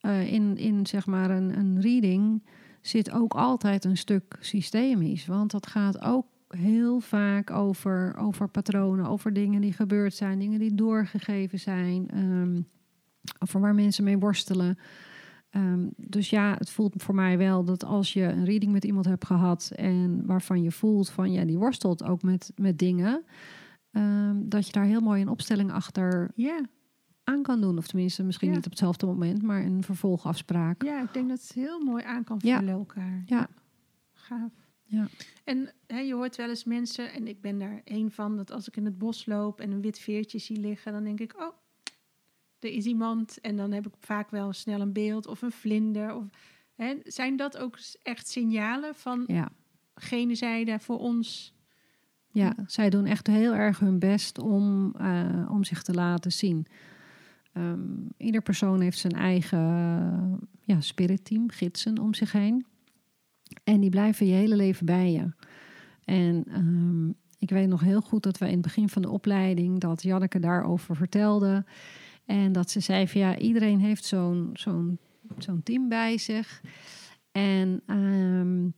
eh, 0.00 0.32
in, 0.32 0.56
in 0.56 0.86
zeg 0.86 1.06
maar 1.06 1.30
een, 1.30 1.58
een 1.58 1.80
reading 1.80 2.42
zit 2.80 3.10
ook 3.10 3.34
altijd 3.34 3.84
een 3.84 3.96
stuk 3.96 4.36
systemisch. 4.40 5.26
Want 5.26 5.50
dat 5.50 5.66
gaat 5.66 6.00
ook 6.00 6.26
heel 6.48 7.00
vaak 7.00 7.50
over, 7.50 8.16
over 8.16 8.48
patronen, 8.48 9.06
over 9.06 9.32
dingen 9.32 9.60
die 9.60 9.72
gebeurd 9.72 10.14
zijn, 10.14 10.38
dingen 10.38 10.58
die 10.58 10.74
doorgegeven 10.74 11.58
zijn, 11.58 12.08
ehm, 12.10 12.60
over 13.38 13.60
waar 13.60 13.74
mensen 13.74 14.04
mee 14.04 14.18
worstelen. 14.18 14.78
Ehm, 15.50 15.86
dus 15.96 16.30
ja, 16.30 16.54
het 16.58 16.70
voelt 16.70 17.02
voor 17.02 17.14
mij 17.14 17.38
wel 17.38 17.64
dat 17.64 17.84
als 17.84 18.12
je 18.12 18.22
een 18.22 18.44
reading 18.44 18.72
met 18.72 18.84
iemand 18.84 19.04
hebt 19.06 19.24
gehad 19.26 19.70
en 19.76 20.26
waarvan 20.26 20.62
je 20.62 20.70
voelt 20.70 21.10
van 21.10 21.32
ja, 21.32 21.44
die 21.44 21.58
worstelt 21.58 22.04
ook 22.04 22.22
met, 22.22 22.52
met 22.56 22.78
dingen, 22.78 23.24
ehm, 23.90 24.36
dat 24.44 24.66
je 24.66 24.72
daar 24.72 24.84
heel 24.84 25.00
mooi 25.00 25.20
een 25.22 25.28
opstelling 25.28 25.72
achter 25.72 26.30
aan 27.24 27.42
kan 27.42 27.60
doen. 27.60 27.78
Of 27.78 27.86
tenminste, 27.86 28.22
misschien 28.24 28.48
Ja. 28.48 28.54
niet 28.54 28.64
op 28.64 28.70
hetzelfde 28.70 29.06
moment, 29.06 29.42
maar 29.42 29.62
een 29.64 29.82
vervolgafspraak. 29.82 30.82
ja, 30.82 31.02
ik 31.02 31.12
denk 31.12 31.28
dat 31.28 31.40
het 31.40 31.52
heel 31.52 31.80
mooi 31.84 32.04
aan 32.04 32.24
kan 32.24 32.36
Ja. 32.42 32.58
vullen 32.58 32.74
elkaar. 32.74 33.22
Ja. 33.26 33.48
Gaaf. 34.12 34.52
Ja. 34.88 35.08
En 35.44 35.72
je 36.06 36.14
hoort 36.14 36.36
wel 36.36 36.48
eens 36.48 36.64
mensen, 36.64 37.12
en 37.12 37.26
ik 37.26 37.40
ben 37.40 37.58
daar 37.58 37.80
één 37.84 38.10
van, 38.10 38.36
dat 38.36 38.50
als 38.50 38.68
ik 38.68 38.76
in 38.76 38.84
het 38.84 38.98
bos 38.98 39.26
loop 39.26 39.60
en 39.60 39.70
een 39.70 39.80
wit 39.80 39.98
veertje 39.98 40.38
zie 40.38 40.60
liggen, 40.60 40.92
dan 40.92 41.04
denk 41.04 41.20
ik, 41.20 41.34
oh, 41.40 41.52
er 42.58 42.70
is 42.70 42.84
iemand. 42.84 43.40
En 43.40 43.56
dan 43.56 43.72
heb 43.72 43.86
ik 43.86 43.92
vaak 43.98 44.30
wel 44.30 44.52
snel 44.52 44.80
een 44.80 44.92
beeld 44.92 45.26
of 45.26 45.42
een 45.42 45.52
vlinder. 45.52 46.14
Of, 46.14 46.24
zijn 47.04 47.36
dat 47.36 47.58
ook 47.58 47.78
echt 48.02 48.28
signalen 48.28 48.94
van 48.94 49.24
Ja. 49.26 49.48
gene 49.94 50.34
zijde 50.34 50.78
voor 50.78 50.98
ons? 50.98 51.54
Ja, 52.30 52.54
zij 52.66 52.90
doen 52.90 53.06
echt 53.06 53.26
heel 53.26 53.54
erg 53.54 53.78
hun 53.78 53.98
best 53.98 54.38
om, 54.38 54.94
eh, 54.96 55.48
om 55.50 55.64
zich 55.64 55.82
te 55.82 55.94
laten 55.94 56.32
zien. 56.32 56.66
Ehm, 57.52 57.80
ieder 58.16 58.42
persoon 58.42 58.80
heeft 58.80 58.98
zijn 58.98 59.12
eigen 59.12 59.58
ja, 60.60 60.80
spiritteam, 60.80 61.50
gidsen 61.50 61.98
om 61.98 62.14
zich 62.14 62.32
heen. 62.32 62.66
En 63.64 63.80
die 63.80 63.90
blijven 63.90 64.26
je 64.26 64.32
hele 64.32 64.56
leven 64.56 64.86
bij 64.86 65.12
je. 65.12 65.32
En 66.04 66.44
ehm, 66.48 67.08
ik 67.38 67.50
weet 67.50 67.68
nog 67.68 67.80
heel 67.80 68.00
goed 68.00 68.22
dat 68.22 68.38
we 68.38 68.46
in 68.46 68.52
het 68.52 68.62
begin 68.62 68.88
van 68.88 69.02
de 69.02 69.10
opleiding... 69.10 69.80
dat 69.80 70.02
Janneke 70.02 70.40
daarover 70.40 70.96
vertelde. 70.96 71.64
En 72.24 72.52
dat 72.52 72.70
ze 72.70 72.80
zei 72.80 73.08
van 73.08 73.20
ja, 73.20 73.38
iedereen 73.38 73.80
heeft 73.80 74.04
zo'n 74.04 74.50
zo'n 74.52 74.98
zo'n 75.38 75.62
team 75.62 75.88
bij 75.88 76.18
zich. 76.18 76.60
En, 77.32 77.82
ehm, 77.86 78.68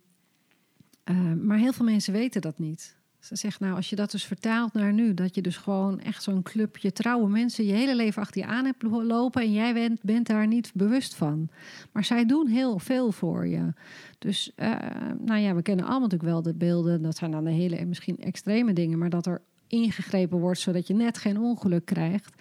eh, 1.04 1.32
maar 1.32 1.58
heel 1.58 1.72
veel 1.72 1.84
mensen 1.84 2.12
weten 2.12 2.40
dat 2.40 2.58
niet. 2.58 2.98
Ze 3.20 3.36
zegt, 3.36 3.60
nou, 3.60 3.74
als 3.74 3.90
je 3.90 3.96
dat 3.96 4.10
dus 4.10 4.24
vertaalt 4.24 4.72
naar 4.72 4.92
nu, 4.92 5.14
dat 5.14 5.34
je 5.34 5.42
dus 5.42 5.56
gewoon 5.56 6.00
echt 6.00 6.22
zo'n 6.22 6.42
clubje 6.42 6.92
trouwe 6.92 7.28
mensen 7.28 7.64
je 7.64 7.72
hele 7.72 7.96
leven 7.96 8.22
achter 8.22 8.40
je 8.40 8.46
aan 8.46 8.64
hebt 8.64 8.82
lo- 8.82 9.02
lopen 9.02 9.42
en 9.42 9.52
jij 9.52 9.74
bent, 9.74 10.02
bent 10.02 10.26
daar 10.26 10.46
niet 10.46 10.70
bewust 10.74 11.14
van. 11.14 11.48
Maar 11.92 12.04
zij 12.04 12.26
doen 12.26 12.46
heel 12.46 12.78
veel 12.78 13.12
voor 13.12 13.46
je. 13.46 13.72
Dus, 14.18 14.52
eh, 14.54 14.76
nou 15.18 15.40
ja, 15.40 15.54
we 15.54 15.62
kennen 15.62 15.84
allemaal 15.84 16.08
natuurlijk 16.08 16.30
wel 16.30 16.42
de 16.42 16.54
beelden, 16.54 17.02
dat 17.02 17.16
zijn 17.16 17.30
dan 17.30 17.44
de 17.44 17.50
hele 17.50 17.84
misschien 17.86 18.18
extreme 18.18 18.72
dingen, 18.72 18.98
maar 18.98 19.10
dat 19.10 19.26
er 19.26 19.42
ingegrepen 19.66 20.38
wordt 20.38 20.60
zodat 20.60 20.86
je 20.86 20.94
net 20.94 21.18
geen 21.18 21.38
ongeluk 21.40 21.84
krijgt. 21.84 22.34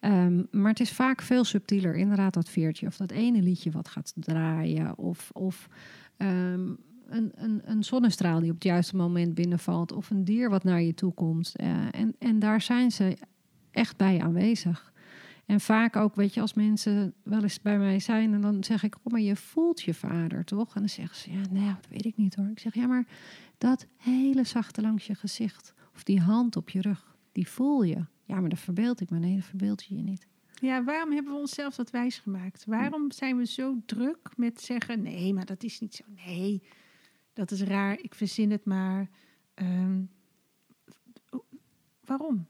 Ehm, 0.00 0.42
maar 0.50 0.70
het 0.70 0.80
is 0.80 0.92
vaak 0.92 1.22
veel 1.22 1.44
subtieler, 1.44 1.94
inderdaad, 1.94 2.34
dat 2.34 2.48
veertje 2.48 2.86
of 2.86 2.96
dat 2.96 3.10
ene 3.10 3.42
liedje 3.42 3.70
wat 3.70 3.88
gaat 3.88 4.12
draaien 4.16 4.98
of. 4.98 5.30
of 5.32 5.68
ehm, 6.16 6.70
een, 7.08 7.32
een, 7.34 7.60
een 7.64 7.84
zonnestraal 7.84 8.40
die 8.40 8.48
op 8.48 8.54
het 8.54 8.64
juiste 8.64 8.96
moment 8.96 9.34
binnenvalt. 9.34 9.92
Of 9.92 10.10
een 10.10 10.24
dier 10.24 10.50
wat 10.50 10.64
naar 10.64 10.82
je 10.82 10.94
toe 10.94 11.14
komt. 11.14 11.56
Eh, 11.56 11.68
en, 11.90 12.14
en 12.18 12.38
daar 12.38 12.60
zijn 12.60 12.92
ze 12.92 13.18
echt 13.70 13.96
bij 13.96 14.20
aanwezig. 14.20 14.92
En 15.46 15.60
vaak 15.60 15.96
ook, 15.96 16.14
weet 16.14 16.34
je, 16.34 16.40
als 16.40 16.54
mensen 16.54 17.14
wel 17.22 17.42
eens 17.42 17.60
bij 17.60 17.78
mij 17.78 18.00
zijn... 18.00 18.34
en 18.34 18.40
dan 18.40 18.64
zeg 18.64 18.82
ik, 18.82 18.96
oh, 19.02 19.12
maar 19.12 19.20
je 19.20 19.36
voelt 19.36 19.82
je 19.82 19.94
vader, 19.94 20.44
toch? 20.44 20.74
En 20.74 20.80
dan 20.80 20.88
zeggen 20.88 21.16
ze, 21.16 21.32
ja, 21.32 21.40
nee, 21.50 21.66
dat 21.66 21.88
weet 21.88 22.04
ik 22.04 22.16
niet 22.16 22.34
hoor. 22.34 22.48
Ik 22.48 22.58
zeg, 22.58 22.74
ja, 22.74 22.86
maar 22.86 23.06
dat 23.58 23.86
hele 23.96 24.44
zachte 24.44 24.80
langs 24.80 25.06
je 25.06 25.14
gezicht... 25.14 25.74
of 25.94 26.02
die 26.02 26.20
hand 26.20 26.56
op 26.56 26.70
je 26.70 26.80
rug, 26.80 27.16
die 27.32 27.48
voel 27.48 27.82
je. 27.82 28.04
Ja, 28.24 28.40
maar 28.40 28.48
dat 28.48 28.58
verbeeld 28.58 29.00
ik 29.00 29.10
me. 29.10 29.18
Nee, 29.18 29.34
dat 29.34 29.44
verbeeld 29.44 29.84
je 29.84 29.96
je 29.96 30.02
niet. 30.02 30.26
Ja, 30.60 30.84
waarom 30.84 31.12
hebben 31.12 31.32
we 31.32 31.38
onszelf 31.38 31.74
dat 31.74 31.90
wijsgemaakt? 31.90 32.64
Waarom 32.64 33.10
zijn 33.10 33.36
we 33.36 33.46
zo 33.46 33.76
druk 33.86 34.30
met 34.36 34.60
zeggen: 34.60 35.02
nee, 35.02 35.34
maar 35.34 35.46
dat 35.46 35.62
is 35.62 35.80
niet 35.80 35.94
zo. 35.94 36.04
Nee, 36.26 36.62
dat 37.36 37.50
is 37.50 37.62
raar. 37.62 37.98
Ik 38.00 38.14
verzin 38.14 38.50
het 38.50 38.64
maar. 38.64 39.08
Ehm, 39.54 40.00
waarom? 42.04 42.46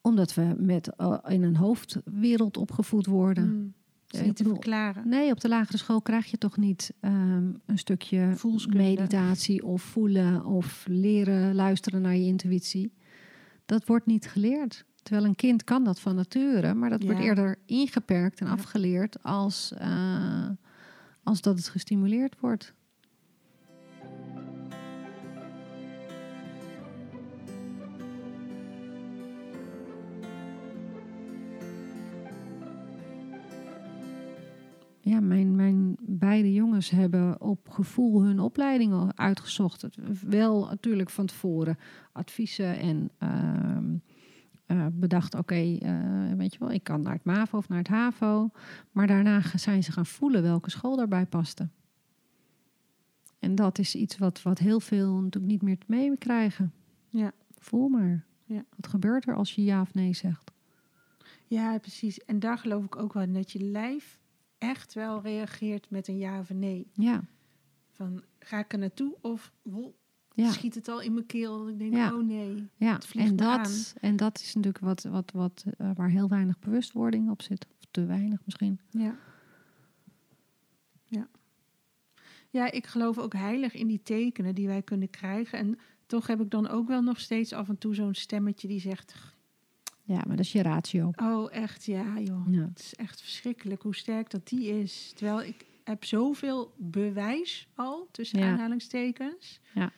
Omdat 0.00 0.34
we 0.34 0.54
met, 0.58 0.96
eh, 0.96 1.18
in 1.28 1.42
een 1.42 1.56
hoofdwereld 1.56 2.56
opgevoed 2.56 3.06
worden. 3.06 3.44
Hmm, 3.44 3.74
is 4.10 4.20
niet 4.20 4.36
te 4.36 4.44
verklaren. 4.44 5.08
Nee, 5.08 5.30
op 5.30 5.40
de 5.40 5.48
lagere 5.48 5.78
school 5.78 6.02
krijg 6.02 6.26
je 6.30 6.38
toch 6.38 6.56
niet 6.56 6.92
ehm, 7.00 7.52
een 7.66 7.78
stukje 7.78 8.34
meditatie 8.68 9.64
of 9.64 9.82
voelen 9.82 10.44
of 10.44 10.84
leren 10.88 11.54
luisteren 11.54 12.02
naar 12.02 12.16
je 12.16 12.24
intuïtie. 12.24 12.92
dat 13.66 13.86
wordt 13.86 14.06
niet 14.06 14.26
geleerd. 14.26 14.84
Terwijl 15.02 15.26
een 15.26 15.34
kind 15.34 15.64
kan 15.64 15.84
dat 15.84 16.00
van 16.00 16.14
nature, 16.14 16.74
maar 16.74 16.90
dat 16.90 17.02
wordt 17.02 17.20
eerder 17.20 17.58
ingeperkt 17.66 18.40
en 18.40 18.46
Ja. 18.46 18.52
afgeleerd 18.52 19.22
als, 19.22 19.72
eh, 19.72 20.48
als 21.22 21.40
dat 21.40 21.56
het 21.56 21.68
gestimuleerd 21.68 22.40
wordt. 22.40 22.74
Ja, 35.06 35.20
mijn, 35.20 35.54
mijn 35.54 35.96
beide 36.00 36.52
jongens 36.52 36.90
hebben 36.90 37.40
op 37.40 37.68
gevoel 37.68 38.22
hun 38.22 38.40
opleidingen 38.40 39.18
uitgezocht. 39.18 39.86
Wel 40.26 40.66
natuurlijk 40.66 41.10
van 41.10 41.26
tevoren 41.26 41.78
adviezen 42.12 42.78
en 42.78 43.10
ehm, 43.18 43.94
eh, 44.66 44.86
bedacht, 44.92 45.34
oké, 45.34 45.78
eh, 45.78 46.32
weet 46.36 46.52
je 46.52 46.58
wel, 46.58 46.70
ik 46.70 46.82
kan 46.82 47.02
naar 47.02 47.12
het 47.12 47.24
MAVO 47.24 47.58
of 47.58 47.68
naar 47.68 47.78
het 47.78 47.88
HAVO. 47.88 48.50
Maar 48.92 49.06
daarna 49.06 49.40
zijn 49.54 49.82
ze 49.82 49.92
gaan 49.92 50.06
voelen 50.06 50.42
welke 50.42 50.70
school 50.70 50.96
daarbij 50.96 51.26
paste. 51.26 51.68
En 53.38 53.54
dat 53.54 53.78
is 53.78 53.94
iets 53.94 54.18
wat, 54.18 54.42
wat 54.42 54.58
heel 54.58 54.80
veel 54.80 55.14
natuurlijk 55.14 55.52
niet 55.52 55.62
meer 55.62 55.78
te 55.78 55.86
meekrijgen. 55.88 56.72
Ja. 57.08 57.32
Voel 57.58 57.88
maar. 57.88 58.24
Ja. 58.44 58.64
Wat 58.76 58.86
gebeurt 58.86 59.28
er 59.28 59.34
als 59.34 59.54
je 59.54 59.64
ja 59.64 59.80
of 59.80 59.94
nee 59.94 60.14
zegt? 60.14 60.52
Ja, 61.46 61.78
precies. 61.78 62.18
En 62.24 62.38
daar 62.38 62.58
geloof 62.58 62.84
ik 62.84 62.96
ook 62.96 63.12
wel 63.12 63.22
in 63.22 63.32
dat 63.34 63.52
je 63.52 63.62
lijf 63.62 64.22
echt 64.68 64.94
wel 64.94 65.20
reageert 65.20 65.90
met 65.90 66.08
een 66.08 66.18
ja 66.18 66.38
of 66.38 66.50
nee. 66.50 66.90
Ja, 66.92 67.24
Van 67.90 68.22
ga 68.38 68.58
ik 68.58 68.72
er 68.72 68.78
naartoe 68.78 69.16
of 69.20 69.52
ja. 70.34 70.52
schiet 70.52 70.74
het 70.74 70.88
al 70.88 71.00
in 71.00 71.14
mijn 71.14 71.26
keel? 71.26 71.68
Ik 71.68 71.78
denk, 71.78 71.94
Ja. 71.94 72.14
oh 72.14 72.24
nee. 72.24 72.68
Ja, 72.76 72.98
en 73.12 73.36
dat, 73.36 73.94
en 74.00 74.16
dat 74.16 74.38
is 74.40 74.54
natuurlijk 74.54 74.84
wat, 74.84 75.02
wat, 75.02 75.30
wat, 75.30 75.64
eh, 75.78 75.90
waar 75.94 76.08
heel 76.08 76.28
weinig 76.28 76.58
bewustwording 76.58 77.30
op 77.30 77.42
zit. 77.42 77.66
Of 77.78 77.86
te 77.90 78.04
weinig 78.04 78.40
misschien. 78.44 78.80
Ja. 78.90 79.16
Ja. 81.04 81.28
Ja, 82.50 82.70
ik 82.70 82.86
geloof 82.86 83.18
ook 83.18 83.32
heilig 83.32 83.74
in 83.74 83.86
die 83.86 84.02
tekenen 84.02 84.54
die 84.54 84.66
wij 84.66 84.82
kunnen 84.82 85.10
krijgen. 85.10 85.58
En 85.58 85.78
toch 86.06 86.26
heb 86.26 86.40
ik 86.40 86.50
dan 86.50 86.68
ook 86.68 86.88
wel 86.88 87.02
nog 87.02 87.20
steeds 87.20 87.52
af 87.52 87.68
en 87.68 87.78
toe 87.78 87.94
zo'n 87.94 88.14
stemmetje 88.14 88.68
die 88.68 88.80
zegt... 88.80 89.14
Ja, 90.06 90.14
maar 90.26 90.36
dat 90.36 90.44
is 90.44 90.52
je 90.52 90.62
ratio. 90.62 91.10
Oh, 91.16 91.52
echt, 91.52 91.84
ja 91.84 92.18
joh. 92.20 92.46
Ja. 92.50 92.60
Het 92.68 92.78
is 92.78 92.94
echt 92.94 93.20
verschrikkelijk 93.20 93.82
hoe 93.82 93.94
sterk 93.94 94.30
dat 94.30 94.48
die 94.48 94.66
is. 94.80 95.12
Terwijl 95.16 95.42
ik 95.42 95.66
heb 95.84 96.04
zoveel 96.04 96.74
bewijs 96.78 97.68
al, 97.74 98.08
tussen 98.10 98.38
Ja. 98.38 98.50
aanhalingstekens. 98.52 99.60
Ja. 99.74 99.92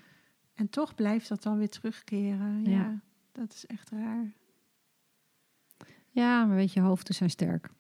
En 0.55 0.69
toch 0.69 0.95
blijft 0.95 1.29
dat 1.29 1.43
dan 1.43 1.59
weer 1.59 1.69
terugkeren. 1.69 2.65
Ja, 2.65 2.71
Ja. 2.71 3.01
dat 3.33 3.53
is 3.53 3.67
echt 3.67 3.91
raar. 3.91 4.33
Ja, 6.11 6.45
maar 6.45 6.57
weet 6.57 6.73
je, 6.73 6.81
hoofden 6.81 7.15
zijn 7.15 7.31
sterk. 7.31 7.71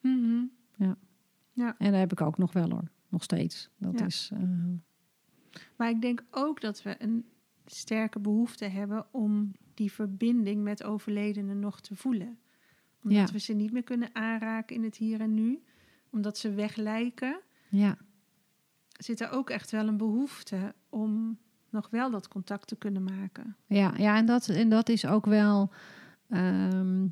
Mhm. 0.00 0.44
En 1.56 1.90
dat 1.90 1.94
heb 2.00 2.12
ik 2.12 2.20
ook 2.20 2.38
nog 2.38 2.52
wel 2.52 2.70
hoor. 2.70 2.90
Nog 3.08 3.22
steeds. 3.22 3.68
Dat 3.78 3.98
Ja. 3.98 4.04
is. 4.06 4.30
eh, 4.32 4.40
Maar 5.76 5.90
ik 5.90 6.00
denk 6.00 6.24
ook 6.30 6.60
dat 6.60 6.82
we 6.82 7.02
een 7.02 7.24
sterke 7.66 8.18
behoefte 8.18 8.64
hebben 8.64 9.06
om 9.10 9.52
die 9.80 9.92
verbinding 9.92 10.62
met 10.62 10.82
overledenen 10.84 11.58
nog 11.58 11.80
te 11.80 11.96
voelen. 11.96 12.38
Omdat 13.02 13.18
Ja. 13.28 13.32
we 13.32 13.38
ze 13.38 13.52
niet 13.52 13.72
meer 13.72 13.82
kunnen 13.82 14.14
aanraken 14.14 14.76
in 14.76 14.84
het 14.84 14.96
hier 14.96 15.20
en 15.20 15.34
nu. 15.34 15.62
Omdat 16.10 16.38
ze 16.38 16.54
weglijken. 16.54 17.40
ja, 17.68 17.96
Zit 18.98 19.20
er 19.20 19.30
ook 19.30 19.50
echt 19.50 19.70
wel 19.70 19.88
een 19.88 19.96
behoefte 19.96 20.74
om 20.88 21.38
nog 21.70 21.90
wel 21.90 22.10
dat 22.10 22.28
contact 22.28 22.66
te 22.66 22.76
kunnen 22.76 23.02
maken. 23.04 23.56
ja, 23.66 23.94
ja 23.96 24.16
en, 24.16 24.26
dat, 24.26 24.48
en 24.48 24.68
dat 24.68 24.88
is 24.88 25.06
ook 25.06 25.26
wel. 25.26 25.70
ehm, 26.28 27.06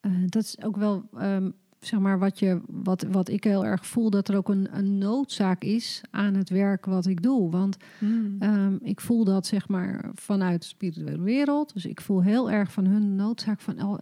eh, 0.00 0.12
dat 0.26 0.42
is 0.42 0.62
ook 0.62 0.76
wel. 0.76 1.08
ehm, 1.14 1.50
zeg 1.80 2.00
maar 2.00 2.18
wat, 2.18 2.38
je, 2.38 2.60
wat, 2.66 3.02
wat 3.10 3.28
ik 3.28 3.44
heel 3.44 3.64
erg 3.64 3.86
voel, 3.86 4.10
dat 4.10 4.28
er 4.28 4.36
ook 4.36 4.48
een, 4.48 4.68
een 4.76 4.98
noodzaak 4.98 5.64
is 5.64 6.02
aan 6.10 6.34
het 6.34 6.48
werk 6.48 6.86
wat 6.86 7.06
ik 7.06 7.22
doe. 7.22 7.50
Want 7.50 7.76
Ehm, 8.38 8.76
ik 8.80 9.00
voel 9.00 9.24
dat 9.24 9.46
zeg 9.46 9.68
maar 9.68 10.10
vanuit 10.14 10.60
de 10.60 10.66
spirituele 10.66 11.22
wereld. 11.22 11.72
Dus 11.72 11.86
ik 11.86 12.00
voel 12.00 12.22
heel 12.22 12.50
erg 12.50 12.72
van 12.72 12.86
hun 12.86 13.16
noodzaak 13.16 13.60
van 13.60 13.82
oh, 13.82 14.00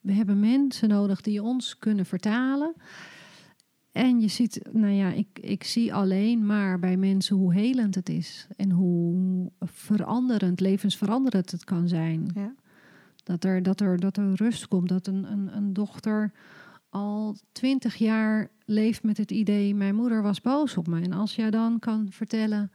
we 0.00 0.12
hebben 0.12 0.40
mensen 0.40 0.88
nodig 0.88 1.20
die 1.20 1.42
ons 1.42 1.78
kunnen 1.78 2.06
vertalen. 2.06 2.74
En 3.92 4.20
je 4.20 4.28
ziet, 4.28 4.60
nou 4.72 4.92
ja, 4.92 5.12
ik, 5.12 5.38
ik 5.40 5.64
zie 5.64 5.94
alleen 5.94 6.46
maar 6.46 6.78
bij 6.78 6.96
mensen 6.96 7.36
hoe 7.36 7.54
helend 7.54 7.94
het 7.94 8.08
is 8.08 8.46
en 8.56 8.70
hoe 8.70 9.50
veranderend, 9.60 10.60
levensveranderend 10.60 11.50
het 11.50 11.64
kan 11.64 11.88
zijn. 11.88 12.30
Ja. 12.34 12.54
Dat 13.24 13.44
er, 13.44 13.62
dat 13.62 13.80
er, 13.80 14.00
dat 14.00 14.16
er 14.16 14.34
rust 14.34 14.68
komt, 14.68 14.88
dat 14.88 15.06
een, 15.06 15.32
een, 15.32 15.56
een 15.56 15.72
dochter 15.72 16.32
al 16.92 17.36
twintig 17.52 17.94
jaar 17.94 18.50
leeft 18.64 19.02
met 19.02 19.16
het 19.16 19.30
idee: 19.30 19.74
mijn 19.74 19.94
moeder 19.94 20.22
was 20.22 20.40
boos 20.40 20.76
op 20.76 20.86
me. 20.86 21.00
En 21.00 21.12
als 21.12 21.34
jij 21.34 21.50
dan 21.50 21.78
kan 21.78 22.06
vertellen 22.10 22.72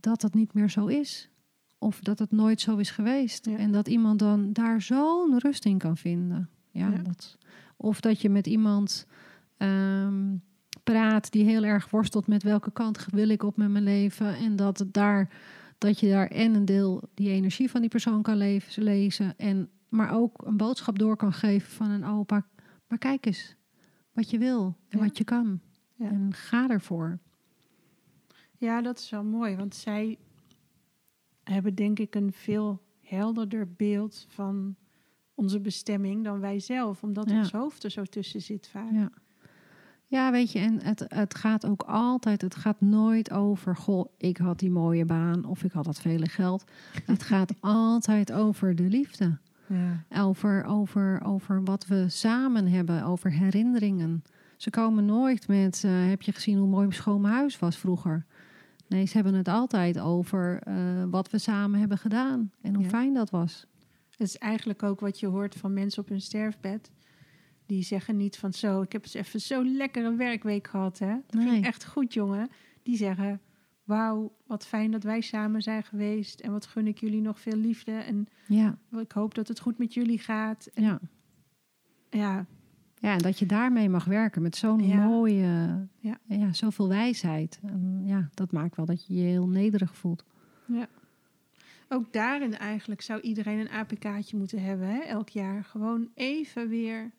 dat 0.00 0.22
het 0.22 0.34
niet 0.34 0.52
meer 0.54 0.70
zo 0.70 0.86
is, 0.86 1.28
of 1.78 2.00
dat 2.00 2.18
het 2.18 2.30
nooit 2.30 2.60
zo 2.60 2.76
is 2.76 2.90
geweest, 2.90 3.46
Ja. 3.46 3.56
en 3.56 3.72
dat 3.72 3.88
iemand 3.88 4.18
dan 4.18 4.52
daar 4.52 4.82
zo'n 4.82 5.38
rust 5.38 5.64
in 5.64 5.78
kan 5.78 5.96
vinden. 5.96 6.48
Ja, 6.70 6.88
Ja. 6.90 6.98
Dat, 6.98 7.36
of 7.76 8.00
dat 8.00 8.20
je 8.20 8.28
met 8.28 8.46
iemand 8.46 9.06
ehm, 9.56 10.36
praat 10.84 11.30
die 11.32 11.44
heel 11.44 11.64
erg 11.64 11.90
worstelt 11.90 12.26
met 12.26 12.42
welke 12.42 12.70
kant 12.72 13.06
wil 13.10 13.28
ik 13.28 13.42
op 13.42 13.56
met 13.56 13.70
mijn 13.70 13.84
leven, 13.84 14.36
en 14.36 14.56
dat 14.56 14.78
het 14.78 14.92
daar 14.94 15.28
dat 15.78 16.00
je 16.00 16.08
daar 16.08 16.26
en 16.26 16.54
een 16.54 16.64
deel 16.64 17.02
die 17.14 17.30
energie 17.30 17.70
van 17.70 17.80
die 17.80 17.90
persoon 17.90 18.22
kan 18.22 18.58
lezen. 18.74 19.34
En, 19.38 19.68
maar 19.88 20.12
ook 20.12 20.42
een 20.46 20.56
boodschap 20.56 20.98
door 20.98 21.16
kan 21.16 21.32
geven 21.32 21.70
van 21.70 21.90
een 21.90 22.04
opa. 22.04 22.46
Maar 22.88 22.98
kijk 22.98 23.26
eens 23.26 23.54
wat 24.12 24.30
je 24.30 24.38
wil 24.38 24.76
en 24.88 24.98
Ja. 24.98 25.04
wat 25.04 25.18
je 25.18 25.24
kan. 25.24 25.60
Ja. 25.94 26.08
En 26.08 26.32
ga 26.34 26.68
ervoor. 26.68 27.18
ja, 28.58 28.82
dat 28.82 28.98
is 28.98 29.10
wel 29.10 29.24
mooi. 29.24 29.56
Want 29.56 29.74
zij 29.74 30.18
hebben 31.44 31.74
denk 31.74 31.98
ik 31.98 32.14
een 32.14 32.32
veel 32.32 32.82
helderder 33.02 33.72
beeld 33.76 34.26
van 34.28 34.76
onze 35.34 35.60
bestemming 35.60 36.24
dan 36.24 36.40
wij 36.40 36.60
zelf. 36.60 37.02
Omdat 37.02 37.30
Ja. 37.30 37.38
ons 37.38 37.52
hoofd 37.52 37.84
er 37.84 37.90
zo 37.90 38.04
tussen 38.04 38.42
zit 38.42 38.68
vaak. 38.68 38.90
Ja. 38.92 39.10
Ja, 40.08 40.30
weet 40.30 40.52
je, 40.52 40.58
en 40.58 40.82
het, 40.82 41.04
het 41.08 41.34
gaat 41.34 41.66
ook 41.66 41.82
altijd, 41.82 42.40
het 42.40 42.54
gaat 42.54 42.80
nooit 42.80 43.30
over, 43.30 43.76
goh, 43.76 44.06
ik 44.18 44.36
had 44.36 44.58
die 44.58 44.70
mooie 44.70 45.04
baan 45.04 45.44
of 45.44 45.62
ik 45.64 45.72
had 45.72 45.84
dat 45.84 46.00
vele 46.00 46.28
geld. 46.28 46.64
Het 47.04 47.22
gaat 47.22 47.52
altijd 47.60 48.32
over 48.32 48.74
de 48.74 48.82
liefde. 48.82 49.38
Ja. 49.68 50.04
Over, 50.22 50.64
over, 50.64 51.20
over 51.24 51.64
wat 51.64 51.86
we 51.86 52.04
samen 52.08 52.66
hebben, 52.68 53.04
over 53.04 53.30
herinneringen. 53.32 54.22
Ze 54.56 54.70
komen 54.70 55.04
nooit 55.04 55.48
met, 55.48 55.82
eh, 55.84 56.08
heb 56.08 56.22
je 56.22 56.32
gezien 56.32 56.58
hoe 56.58 56.68
mooi 56.68 56.92
schoon 56.92 57.20
mijn 57.20 57.34
huis 57.34 57.58
was 57.58 57.76
vroeger? 57.76 58.24
Nee, 58.88 59.06
ze 59.06 59.14
hebben 59.14 59.34
het 59.34 59.48
altijd 59.48 59.98
over 59.98 60.58
eh, 60.62 60.74
wat 61.10 61.30
we 61.30 61.38
samen 61.38 61.80
hebben 61.80 61.98
gedaan 61.98 62.50
en 62.60 62.74
hoe 62.74 62.82
Ja. 62.84 62.88
fijn 62.90 63.14
dat 63.14 63.30
was. 63.30 63.66
Dat 64.16 64.26
is 64.26 64.38
eigenlijk 64.38 64.82
ook 64.82 65.00
wat 65.00 65.20
je 65.20 65.26
hoort 65.26 65.54
van 65.54 65.72
mensen 65.72 66.02
op 66.02 66.08
hun 66.08 66.20
sterfbed. 66.20 66.90
Die 67.66 67.82
zeggen 67.82 68.16
niet 68.16 68.36
van 68.38 68.52
zo, 68.52 68.82
ik 68.82 68.92
heb 68.92 69.02
eens 69.02 69.14
even 69.14 69.40
zo'n 69.40 69.76
lekkere 69.76 70.14
werkweek 70.14 70.66
gehad. 70.68 70.98
Hè? 70.98 71.14
Dat 71.26 71.40
Nee. 71.40 71.48
ging 71.48 71.64
echt 71.66 71.86
goed, 71.86 72.14
jongen. 72.14 72.48
Die 72.82 72.96
zeggen, 72.96 73.40
wauw, 73.86 74.32
wat 74.46 74.66
fijn 74.66 74.90
dat 74.90 75.02
wij 75.02 75.20
samen 75.20 75.62
zijn 75.62 75.82
geweest. 75.82 76.40
En 76.40 76.52
wat 76.52 76.66
gun 76.66 76.86
ik 76.86 76.98
jullie 76.98 77.20
nog 77.20 77.40
veel 77.40 77.56
liefde. 77.56 77.92
En 77.92 78.26
Ja, 78.46 78.78
ik 78.98 79.12
hoop 79.12 79.34
dat 79.34 79.48
het 79.48 79.60
goed 79.60 79.78
met 79.78 79.94
jullie 79.94 80.18
gaat. 80.18 80.66
En 80.74 80.82
ja. 80.82 81.00
ja, 82.10 82.46
ja, 82.98 83.12
en 83.12 83.18
dat 83.18 83.38
je 83.38 83.46
daarmee 83.46 83.88
mag 83.88 84.04
werken 84.04 84.42
met 84.42 84.56
zo'n 84.56 84.86
Ja. 84.86 85.04
mooie, 85.06 85.86
Ja. 85.98 86.18
ja. 86.24 86.52
zoveel 86.52 86.88
wijsheid. 86.88 87.60
En 87.62 88.02
ja, 88.04 88.28
dat 88.34 88.52
maakt 88.52 88.76
wel 88.76 88.86
dat 88.86 89.06
je 89.06 89.14
je 89.14 89.22
heel 89.22 89.48
nederig 89.48 89.96
voelt. 89.96 90.24
ja. 90.66 90.86
Ook 91.88 92.12
daarin 92.12 92.56
eigenlijk 92.56 93.00
zou 93.00 93.20
iedereen 93.20 93.58
een 93.58 93.70
APK'tje 93.70 94.36
moeten 94.36 94.62
hebben, 94.62 94.88
hè? 94.88 94.98
elk 95.00 95.28
jaar. 95.28 95.64
Gewoon 95.64 96.10
even 96.14 96.68
weer 96.68 97.10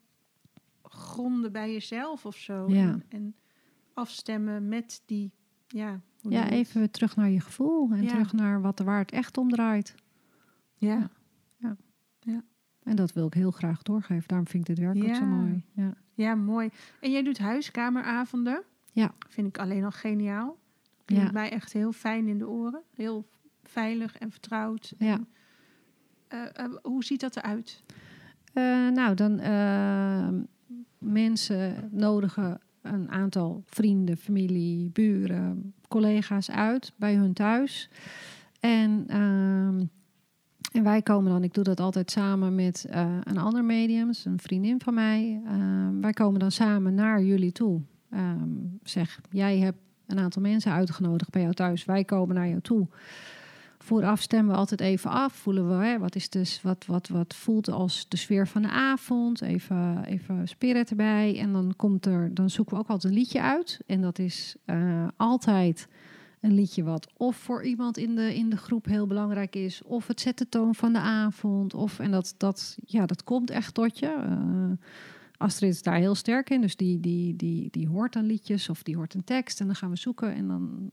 gronden 0.82 1.52
bij 1.52 1.72
jezelf 1.72 2.26
of 2.26 2.36
zo. 2.36 2.68
Ja. 2.68 2.80
En, 2.90 3.04
en 3.08 3.34
afstemmen 3.94 4.68
met 4.68 5.02
die, 5.06 5.32
ja... 5.66 6.00
Ja, 6.20 6.48
even 6.50 6.90
terug 6.90 7.16
naar 7.16 7.30
je 7.30 7.40
gevoel 7.40 7.90
en 7.90 8.02
Ja. 8.02 8.08
terug 8.08 8.32
naar 8.32 8.60
wat, 8.60 8.78
waar 8.78 8.98
het 8.98 9.10
echt 9.12 9.38
om 9.38 9.48
draait. 9.50 9.94
Ja. 10.76 11.10
En 12.82 12.96
dat 12.96 13.12
wil 13.12 13.26
ik 13.26 13.34
heel 13.34 13.50
graag 13.50 13.82
doorgeven. 13.82 14.24
Daarom 14.28 14.46
vind 14.46 14.68
ik 14.68 14.76
dit 14.76 14.84
werk 14.84 14.96
ook 14.96 15.14
zo 15.14 15.20
Ja. 15.24 15.26
mooi. 15.26 15.64
Ja. 15.72 15.94
Ja, 16.14 16.34
mooi. 16.34 16.70
En 17.00 17.10
jij 17.10 17.22
doet 17.22 17.38
huiskameravonden. 17.38 18.62
Ja. 18.92 19.14
Vind 19.28 19.46
ik 19.46 19.58
alleen 19.58 19.84
al 19.84 19.90
geniaal. 19.90 20.58
Klinkt 21.04 21.26
Ja. 21.26 21.32
mij 21.32 21.50
echt 21.50 21.72
heel 21.72 21.92
fijn 21.92 22.28
in 22.28 22.38
de 22.38 22.48
oren. 22.48 22.82
Heel 22.94 23.28
veilig 23.62 24.16
en 24.18 24.30
vertrouwd. 24.30 24.94
Ja. 24.98 25.18
Eh, 26.28 26.44
eh, 26.58 26.74
hoe 26.82 27.04
ziet 27.04 27.20
dat 27.20 27.36
eruit? 27.36 27.82
Eh, 28.52 28.88
nou, 28.88 29.14
dan 29.14 29.40
mensen 30.98 31.88
nodigen 31.92 32.60
een 32.92 33.10
aantal 33.10 33.62
vrienden, 33.66 34.16
familie, 34.16 34.90
buren, 34.90 35.74
collega's 35.88 36.50
uit 36.50 36.92
bij 36.96 37.14
hun 37.14 37.32
thuis. 37.32 37.90
En 38.60 39.04
ehm, 39.08 39.86
En 40.72 40.82
wij 40.82 41.02
komen 41.02 41.32
dan, 41.32 41.44
ik 41.44 41.54
doe 41.54 41.64
dat 41.64 41.80
altijd 41.80 42.10
samen 42.10 42.54
met 42.54 42.86
eh, 42.90 43.16
een 43.22 43.38
ander 43.38 43.64
medium, 43.64 44.06
dus 44.06 44.24
een 44.24 44.40
vriendin 44.40 44.80
van 44.80 44.94
mij. 44.94 45.40
Ehm, 45.46 46.00
wij 46.00 46.12
komen 46.12 46.40
dan 46.40 46.50
samen 46.50 46.94
naar 46.94 47.22
jullie 47.22 47.52
toe. 47.52 47.80
Ehm, 48.10 48.48
zeg, 48.82 49.20
jij 49.30 49.58
hebt 49.58 49.78
een 50.06 50.18
aantal 50.18 50.42
mensen 50.42 50.72
uitgenodigd 50.72 51.30
bij 51.30 51.42
jou 51.42 51.54
thuis. 51.54 51.84
Wij 51.84 52.04
komen 52.04 52.34
naar 52.34 52.48
jou 52.48 52.60
toe. 52.60 52.86
Vooraf 53.88 54.20
stemmen 54.20 54.52
we 54.52 54.58
altijd 54.58 54.80
even 54.80 55.10
af. 55.10 55.32
Voelen 55.32 55.68
we, 55.68 55.84
hè, 55.84 55.98
wat, 55.98 56.14
is 56.14 56.28
dus, 56.28 56.62
wat, 56.62 56.86
wat, 56.86 57.08
wat 57.08 57.34
voelt 57.34 57.70
als 57.70 58.08
de 58.08 58.16
sfeer 58.16 58.48
van 58.48 58.62
de 58.62 58.68
avond? 58.68 59.40
Even, 59.42 60.04
even 60.04 60.48
spirit 60.48 60.90
erbij. 60.90 61.38
En 61.38 61.52
dan, 61.52 61.72
komt 61.76 62.06
er, 62.06 62.34
dan 62.34 62.50
zoeken 62.50 62.74
we 62.74 62.80
ook 62.80 62.88
altijd 62.88 63.12
een 63.12 63.18
liedje 63.18 63.42
uit. 63.42 63.80
En 63.86 64.00
dat 64.00 64.18
is 64.18 64.56
eh, 64.64 65.08
altijd 65.16 65.88
een 66.40 66.54
liedje 66.54 66.82
wat 66.82 67.08
of 67.16 67.36
voor 67.36 67.64
iemand 67.64 67.96
in 67.96 68.14
de, 68.14 68.34
in 68.34 68.50
de 68.50 68.56
groep 68.56 68.84
heel 68.84 69.06
belangrijk 69.06 69.56
is, 69.56 69.82
of 69.82 70.06
het 70.06 70.20
zet 70.20 70.38
de 70.38 70.48
toon 70.48 70.74
van 70.74 70.92
de 70.92 70.98
avond. 70.98 71.74
Of, 71.74 71.98
en 71.98 72.10
dat, 72.10 72.34
dat, 72.36 72.78
ja, 72.84 73.06
dat 73.06 73.24
komt 73.24 73.50
echt 73.50 73.74
tot 73.74 73.98
je. 73.98 74.16
Uh, 74.28 74.86
Astrid 75.36 75.70
is 75.70 75.82
daar 75.82 75.98
heel 75.98 76.14
sterk 76.14 76.50
in, 76.50 76.60
dus 76.60 76.76
die, 76.76 77.00
die, 77.00 77.36
die, 77.36 77.68
die 77.70 77.88
hoort 77.88 78.12
dan 78.12 78.24
liedjes 78.24 78.68
of 78.68 78.82
die 78.82 78.96
hoort 78.96 79.14
een 79.14 79.24
tekst. 79.24 79.60
En 79.60 79.66
dan 79.66 79.76
gaan 79.76 79.90
we 79.90 79.96
zoeken 79.96 80.34
en 80.34 80.48
dan 80.48 80.90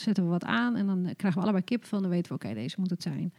zetten 0.00 0.24
we 0.24 0.30
wat 0.30 0.44
aan 0.44 0.76
en 0.76 0.86
dan 0.86 1.02
krijgen 1.16 1.40
we 1.40 1.40
allebei 1.40 1.64
kip 1.64 1.84
van. 1.84 2.00
Dan 2.02 2.10
weten 2.10 2.28
we, 2.32 2.34
oké, 2.34 2.54
deze 2.54 2.80
moet 2.80 2.90
het 2.90 3.02
zijn. 3.02 3.32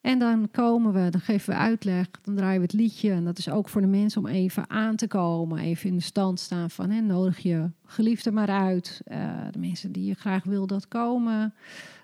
En 0.00 0.18
dan 0.18 0.50
komen 0.50 0.92
we, 0.92 1.10
dan 1.10 1.20
geven 1.20 1.54
we 1.54 1.60
uitleg, 1.60 2.10
dan 2.22 2.34
draaien 2.34 2.56
we 2.56 2.66
het 2.66 2.72
liedje. 2.72 3.10
En 3.10 3.24
dat 3.24 3.38
is 3.38 3.48
ook 3.48 3.68
voor 3.68 3.80
de 3.80 3.86
mensen 3.86 4.20
om 4.20 4.26
even 4.26 4.70
aan 4.70 4.96
te 4.96 5.06
komen, 5.06 5.58
even 5.58 5.88
in 5.88 5.96
de 5.96 6.02
stand 6.02 6.40
staan 6.40 6.70
van 6.70 6.90
hè, 6.90 7.00
nodig 7.00 7.38
je 7.38 7.70
geliefde 7.84 8.30
maar 8.30 8.48
uit. 8.48 9.00
Uh, 9.06 9.40
de 9.50 9.58
mensen 9.58 9.92
die 9.92 10.04
je 10.04 10.14
graag 10.14 10.44
wil 10.44 10.66
dat 10.66 10.88
komen. 10.88 11.54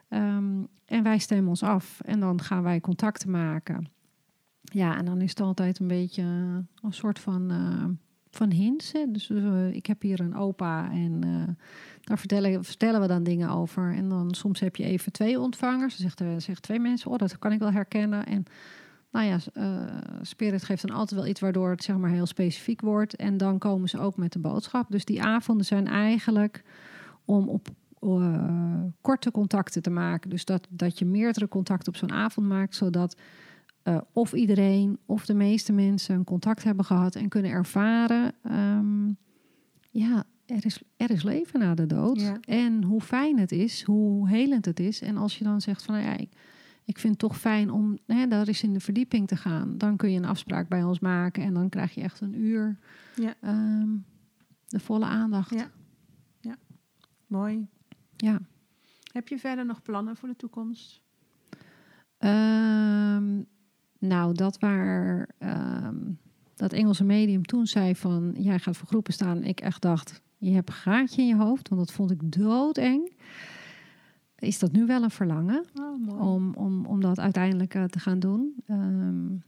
Um, 0.08 0.68
en 0.84 1.02
wij 1.02 1.18
stemmen 1.18 1.48
ons 1.48 1.62
af 1.62 2.00
en 2.00 2.20
dan 2.20 2.40
gaan 2.40 2.62
wij 2.62 2.80
contacten 2.80 3.30
maken. 3.30 3.90
Ja, 4.62 4.96
en 4.96 5.04
dan 5.04 5.20
is 5.20 5.30
het 5.30 5.40
altijd 5.40 5.78
een 5.78 5.88
beetje 5.88 6.22
een 6.22 6.92
soort 6.92 7.18
van, 7.18 7.52
uh, 7.52 7.84
van 8.30 8.50
hints. 8.50 8.92
Dus 9.08 9.28
uh, 9.28 9.72
ik 9.72 9.86
heb 9.86 10.02
hier 10.02 10.20
een 10.20 10.36
opa 10.36 10.90
en 10.90 11.20
daar 12.00 12.18
vertellen, 12.18 12.64
vertellen 12.64 13.00
we 13.00 13.06
dan 13.06 13.22
dingen 13.22 13.48
over. 13.48 13.94
En 13.94 14.08
dan 14.08 14.34
soms 14.34 14.60
heb 14.60 14.76
je 14.76 14.84
even 14.84 15.12
twee 15.12 15.40
ontvangers. 15.40 15.96
Dan 15.96 16.10
zegt, 16.10 16.42
zegt 16.42 16.62
twee 16.62 16.80
mensen, 16.80 17.10
oh, 17.10 17.18
dat 17.18 17.38
kan 17.38 17.52
ik 17.52 17.58
wel 17.58 17.72
herkennen. 17.72 18.26
En 18.26 18.44
nou 19.10 19.26
ja, 19.26 19.38
uh, 19.54 19.82
Spirit 20.22 20.64
geeft 20.64 20.86
dan 20.86 20.96
altijd 20.96 21.20
wel 21.20 21.28
iets 21.28 21.40
waardoor 21.40 21.70
het 21.70 21.82
zeg 21.82 21.96
maar 21.96 22.10
heel 22.10 22.26
specifiek 22.26 22.80
wordt. 22.80 23.16
En 23.16 23.36
dan 23.36 23.58
komen 23.58 23.88
ze 23.88 23.98
ook 23.98 24.16
met 24.16 24.32
de 24.32 24.38
boodschap. 24.38 24.90
Dus 24.90 25.04
die 25.04 25.22
avonden 25.22 25.66
zijn 25.66 25.86
eigenlijk 25.86 26.62
om 27.24 27.48
op 27.48 27.68
korte 29.00 29.30
contacten 29.30 29.82
te 29.82 29.90
maken. 29.90 30.30
Dus 30.30 30.44
dat, 30.44 30.66
dat 30.70 30.98
je 30.98 31.04
meerdere 31.04 31.48
contacten 31.48 31.88
op 31.92 31.98
zo'n 31.98 32.12
avond 32.12 32.46
maakt, 32.46 32.74
zodat 32.74 33.16
uh, 33.84 34.00
of 34.12 34.32
iedereen 34.32 34.98
of 35.06 35.26
de 35.26 35.34
meeste 35.34 35.72
mensen 35.72 36.14
een 36.14 36.24
contact 36.24 36.64
hebben 36.64 36.84
gehad 36.84 37.14
en 37.14 37.28
kunnen 37.28 37.50
ervaren. 37.50 38.34
Um, 38.42 39.16
ja, 39.90 40.24
er 40.46 40.66
is, 40.66 40.82
er 40.96 41.10
is 41.10 41.22
leven 41.22 41.60
na 41.60 41.74
de 41.74 41.86
dood. 41.86 42.32
En 42.40 42.82
hoe 42.82 43.00
fijn 43.00 43.38
het 43.38 43.52
is, 43.52 43.82
hoe 43.82 44.28
helend 44.28 44.64
het 44.64 44.80
is. 44.80 45.00
En 45.00 45.16
als 45.16 45.38
je 45.38 45.44
dan 45.44 45.60
zegt 45.60 45.82
van 45.82 45.94
nou 45.94 46.06
ja, 46.06 46.16
ik, 46.16 46.32
ik 46.84 46.98
vind 46.98 47.12
het 47.12 47.18
toch 47.18 47.38
fijn 47.38 47.70
om 47.70 47.98
hè, 48.06 48.26
daar 48.26 48.46
eens 48.46 48.62
in 48.62 48.72
de 48.72 48.80
verdieping 48.80 49.28
te 49.28 49.36
gaan. 49.36 49.78
Dan 49.78 49.96
kun 49.96 50.10
je 50.10 50.18
een 50.18 50.24
afspraak 50.24 50.68
bij 50.68 50.84
ons 50.84 50.98
maken 50.98 51.42
en 51.42 51.54
dan 51.54 51.68
krijg 51.68 51.94
je 51.94 52.00
echt 52.00 52.20
een 52.20 52.40
uur 52.40 52.78
ja. 53.16 53.34
um, 53.44 54.04
de 54.66 54.80
volle 54.80 55.04
aandacht. 55.04 55.50
Ja. 55.50 55.70
ja, 56.40 56.56
mooi. 57.26 57.66
Ja. 58.16 58.40
Heb 59.12 59.28
je 59.28 59.38
verder 59.38 59.66
nog 59.66 59.82
plannen 59.82 60.16
voor 60.16 60.28
de 60.28 60.36
toekomst? 60.36 61.00
Um, 62.18 63.46
nou, 64.00 64.34
dat 64.34 64.58
waar 64.58 65.28
um, 65.38 66.18
dat 66.54 66.72
Engelse 66.72 67.04
medium 67.04 67.44
toen 67.44 67.66
zei 67.66 67.96
van 67.96 68.34
jij 68.38 68.58
gaat 68.58 68.76
voor 68.76 68.88
groepen 68.88 69.12
staan. 69.12 69.44
Ik 69.44 69.60
echt 69.60 69.82
dacht, 69.82 70.22
je 70.38 70.50
hebt 70.50 70.68
een 70.68 70.74
gaatje 70.74 71.22
in 71.22 71.28
je 71.28 71.36
hoofd, 71.36 71.68
want 71.68 71.80
dat 71.80 71.92
vond 71.92 72.10
ik 72.10 72.32
doodeng. 72.32 73.12
Is 74.38 74.58
dat 74.58 74.72
nu 74.72 74.86
wel 74.86 75.02
een 75.02 75.10
verlangen 75.10 75.64
oh, 75.74 76.20
om, 76.20 76.54
om, 76.54 76.86
om 76.86 77.00
dat 77.00 77.18
uiteindelijk 77.18 77.74
uh, 77.74 77.84
te 77.84 77.98
gaan 77.98 78.18
doen? 78.18 78.54
Um, 78.68 79.42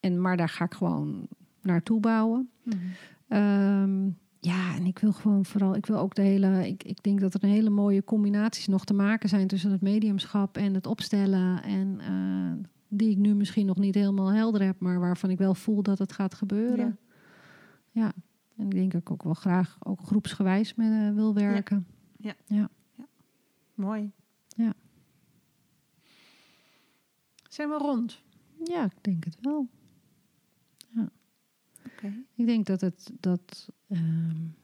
en, 0.00 0.20
maar 0.20 0.36
daar 0.36 0.48
ga 0.48 0.64
ik 0.64 0.74
gewoon 0.74 1.28
naartoe 1.62 2.00
bouwen. 2.00 2.50
Mm 2.62 2.72
-hmm. 2.72 3.38
um, 3.38 4.18
ja, 4.40 4.74
en 4.74 4.86
ik 4.86 4.98
wil 4.98 5.12
gewoon 5.12 5.44
vooral, 5.44 5.74
ik 5.74 5.86
wil 5.86 5.98
ook 5.98 6.14
de 6.14 6.22
hele, 6.22 6.68
ik, 6.68 6.82
ik 6.82 7.02
denk 7.02 7.20
dat 7.20 7.34
er 7.34 7.44
een 7.44 7.50
hele 7.50 7.70
mooie 7.70 8.04
combinaties 8.04 8.66
nog 8.66 8.84
te 8.84 8.94
maken 8.94 9.28
zijn 9.28 9.46
tussen 9.46 9.70
het 9.70 9.80
mediumschap 9.80 10.56
en 10.56 10.74
het 10.74 10.86
opstellen. 10.86 11.62
En 11.62 11.98
uh, 12.10 12.66
die 12.88 13.10
ik 13.10 13.16
nu 13.16 13.34
misschien 13.34 13.66
nog 13.66 13.76
niet 13.76 13.94
helemaal 13.94 14.32
helder 14.32 14.62
heb, 14.62 14.80
maar 14.80 15.00
waarvan 15.00 15.30
ik 15.30 15.38
wel 15.38 15.54
voel 15.54 15.82
dat 15.82 15.98
het 15.98 16.12
gaat 16.12 16.34
gebeuren. 16.34 16.98
Ja. 17.90 18.02
ja. 18.02 18.12
En 18.56 18.64
ik 18.64 18.70
denk 18.70 18.92
dat 18.92 19.00
ik 19.00 19.10
ook 19.10 19.22
wel 19.22 19.34
graag 19.34 19.76
ook 19.82 20.00
groepsgewijs 20.00 20.74
met 20.74 20.90
uh, 20.90 21.14
wil 21.14 21.34
werken. 21.34 21.86
Ja. 22.16 22.34
Ja. 22.46 22.70
ja. 22.94 23.06
Mooi. 23.74 24.12
Ja. 24.48 24.74
Zijn 27.48 27.68
we 27.68 27.76
rond? 27.76 28.22
Ja, 28.64 28.84
ik 28.84 28.98
denk 29.00 29.24
het 29.24 29.36
wel. 29.40 29.68
Ja. 30.88 31.08
Okay. 31.86 32.24
Ik 32.34 32.46
denk 32.46 32.66
dat 32.66 32.80
het 32.80 33.12
dat. 33.20 33.68
Um, 33.88 34.56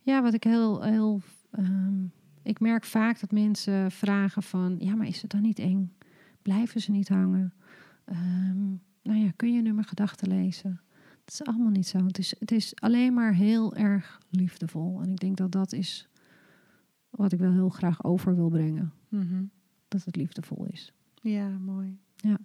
ja, 0.00 0.22
wat 0.22 0.34
ik 0.34 0.44
heel. 0.44 0.82
heel 0.82 1.20
um, 1.58 2.12
ik 2.50 2.60
merk 2.60 2.84
vaak 2.84 3.20
dat 3.20 3.30
mensen 3.30 3.90
vragen 3.90 4.42
van. 4.42 4.76
Ja, 4.78 4.94
maar 4.94 5.06
is 5.06 5.22
het 5.22 5.30
dan 5.30 5.42
niet 5.42 5.58
eng? 5.58 5.96
Blijven 6.42 6.80
ze 6.80 6.90
niet 6.90 7.08
hangen? 7.08 7.54
Um, 8.06 8.82
nou 9.02 9.18
ja, 9.18 9.30
kun 9.36 9.52
je 9.52 9.62
nu 9.62 9.72
mijn 9.72 9.86
gedachten 9.86 10.28
lezen? 10.28 10.80
Het 11.24 11.32
is 11.32 11.44
allemaal 11.44 11.70
niet 11.70 11.86
zo. 11.86 12.04
Het 12.06 12.18
is, 12.18 12.34
het 12.38 12.50
is 12.50 12.74
alleen 12.80 13.14
maar 13.14 13.34
heel 13.34 13.74
erg 13.74 14.20
liefdevol. 14.30 15.00
En 15.02 15.10
ik 15.10 15.20
denk 15.20 15.36
dat 15.36 15.52
dat 15.52 15.72
is 15.72 16.08
wat 17.10 17.32
ik 17.32 17.38
wel 17.38 17.52
heel 17.52 17.68
graag 17.68 18.04
over 18.04 18.34
wil 18.34 18.48
brengen. 18.48 18.92
Mm 19.08 19.28
-hmm. 19.28 19.50
Dat 19.88 20.04
het 20.04 20.16
liefdevol 20.16 20.66
is. 20.66 20.92
Ja, 21.14 21.48
mooi. 21.48 21.98
Ja. 22.16 22.38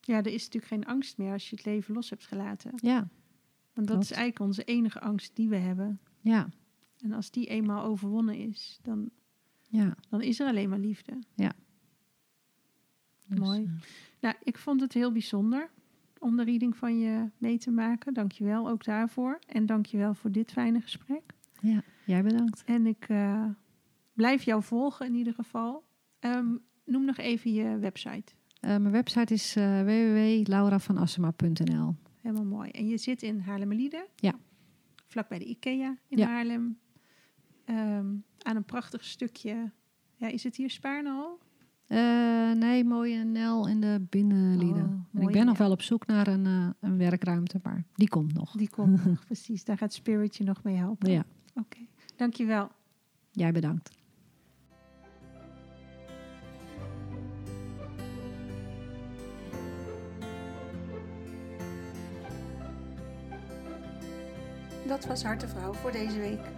Ja, 0.00 0.16
er 0.16 0.32
is 0.32 0.44
natuurlijk 0.44 0.72
geen 0.72 0.86
angst 0.86 1.18
meer 1.18 1.32
als 1.32 1.50
je 1.50 1.56
het 1.56 1.64
leven 1.64 1.94
los 1.94 2.10
hebt 2.10 2.26
gelaten. 2.26 2.70
Ja. 2.74 3.08
Want 3.72 3.86
dat 3.86 3.96
Klopt. 3.96 4.10
is 4.10 4.10
eigenlijk 4.10 4.50
onze 4.50 4.64
enige 4.64 5.00
angst 5.00 5.36
die 5.36 5.48
we 5.48 5.56
hebben. 5.56 6.00
Ja. 6.20 6.48
En 7.02 7.12
als 7.12 7.30
die 7.30 7.46
eenmaal 7.46 7.84
overwonnen 7.84 8.36
is, 8.36 8.78
dan, 8.82 9.10
ja. 9.68 9.96
dan 10.08 10.22
is 10.22 10.40
er 10.40 10.46
alleen 10.46 10.68
maar 10.68 10.78
liefde. 10.78 11.18
Ja. 11.34 11.52
Dus, 13.26 13.38
Mooi. 13.38 13.62
Uh... 13.62 13.70
Nou, 14.20 14.34
ik 14.42 14.58
vond 14.58 14.80
het 14.80 14.92
heel 14.92 15.12
bijzonder 15.12 15.70
om 16.18 16.36
de 16.36 16.44
reading 16.44 16.76
van 16.76 16.98
je 16.98 17.30
mee 17.38 17.58
te 17.58 17.70
maken. 17.70 18.14
Dank 18.14 18.32
je 18.32 18.44
wel 18.44 18.68
ook 18.68 18.84
daarvoor. 18.84 19.38
En 19.46 19.66
dank 19.66 19.86
je 19.86 19.96
wel 19.96 20.14
voor 20.14 20.32
dit 20.32 20.52
fijne 20.52 20.80
gesprek. 20.80 21.22
Ja, 21.60 21.82
jij 22.06 22.22
bedankt. 22.22 22.64
En 22.64 22.86
ik 22.86 23.08
uh, 23.08 23.44
blijf 24.12 24.42
jou 24.42 24.62
volgen 24.62 25.06
in 25.06 25.14
ieder 25.14 25.34
geval. 25.34 25.84
Um, 26.20 26.60
noem 26.84 27.04
nog 27.04 27.16
even 27.16 27.52
je 27.52 27.78
website. 27.78 28.32
Uh, 28.60 28.70
mijn 28.70 28.90
website 28.90 29.34
is 29.34 29.56
uh, 29.56 29.80
www.lauravanassema.nl 29.82 31.94
Helemaal 32.20 32.44
mooi. 32.44 32.70
En 32.70 32.88
je 32.88 32.98
zit 32.98 33.22
in 33.22 33.38
Haarlemmerlieden? 33.38 34.06
Ja. 34.16 34.34
Vlak 35.06 35.28
bij 35.28 35.38
de 35.38 35.44
IKEA 35.44 35.96
in 36.08 36.18
Ja. 36.18 36.26
Haarlem. 36.26 36.78
Um, 37.70 38.24
aan 38.38 38.56
een 38.56 38.64
prachtig 38.64 39.04
stukje... 39.04 39.72
Ja, 40.14 40.28
is 40.28 40.44
het 40.44 40.56
hier 40.56 40.70
Spaarnehal? 40.70 41.38
Uh, 41.88 42.52
nee, 42.52 42.84
mooie 42.84 43.24
Nel 43.24 43.68
in 43.68 43.80
de 43.80 44.06
binnenlieden. 44.10 45.06
Oh, 45.14 45.22
ik 45.22 45.30
ben 45.30 45.46
nog 45.46 45.58
wel 45.58 45.70
op 45.70 45.82
zoek 45.82 46.06
naar 46.06 46.26
een, 46.26 46.44
uh, 46.44 46.68
een 46.80 46.98
werkruimte, 46.98 47.60
maar 47.62 47.84
die 47.94 48.08
komt 48.08 48.34
nog. 48.34 48.52
Die 48.52 48.70
komt 48.70 49.04
nog, 49.04 49.24
precies. 49.26 49.64
Daar 49.64 49.78
gaat 49.78 49.92
Spirit 49.92 50.36
je 50.36 50.44
nog 50.44 50.62
mee 50.62 50.76
helpen. 50.76 51.10
Ja, 51.10 51.24
Oké, 51.54 51.78
dankjewel. 52.16 52.70
jij 53.30 53.52
bedankt. 53.52 53.96
Dat 64.86 65.06
was 65.06 65.22
Hartevrouw 65.22 65.72
voor 65.72 65.92
deze 65.92 66.18
week. 66.18 66.57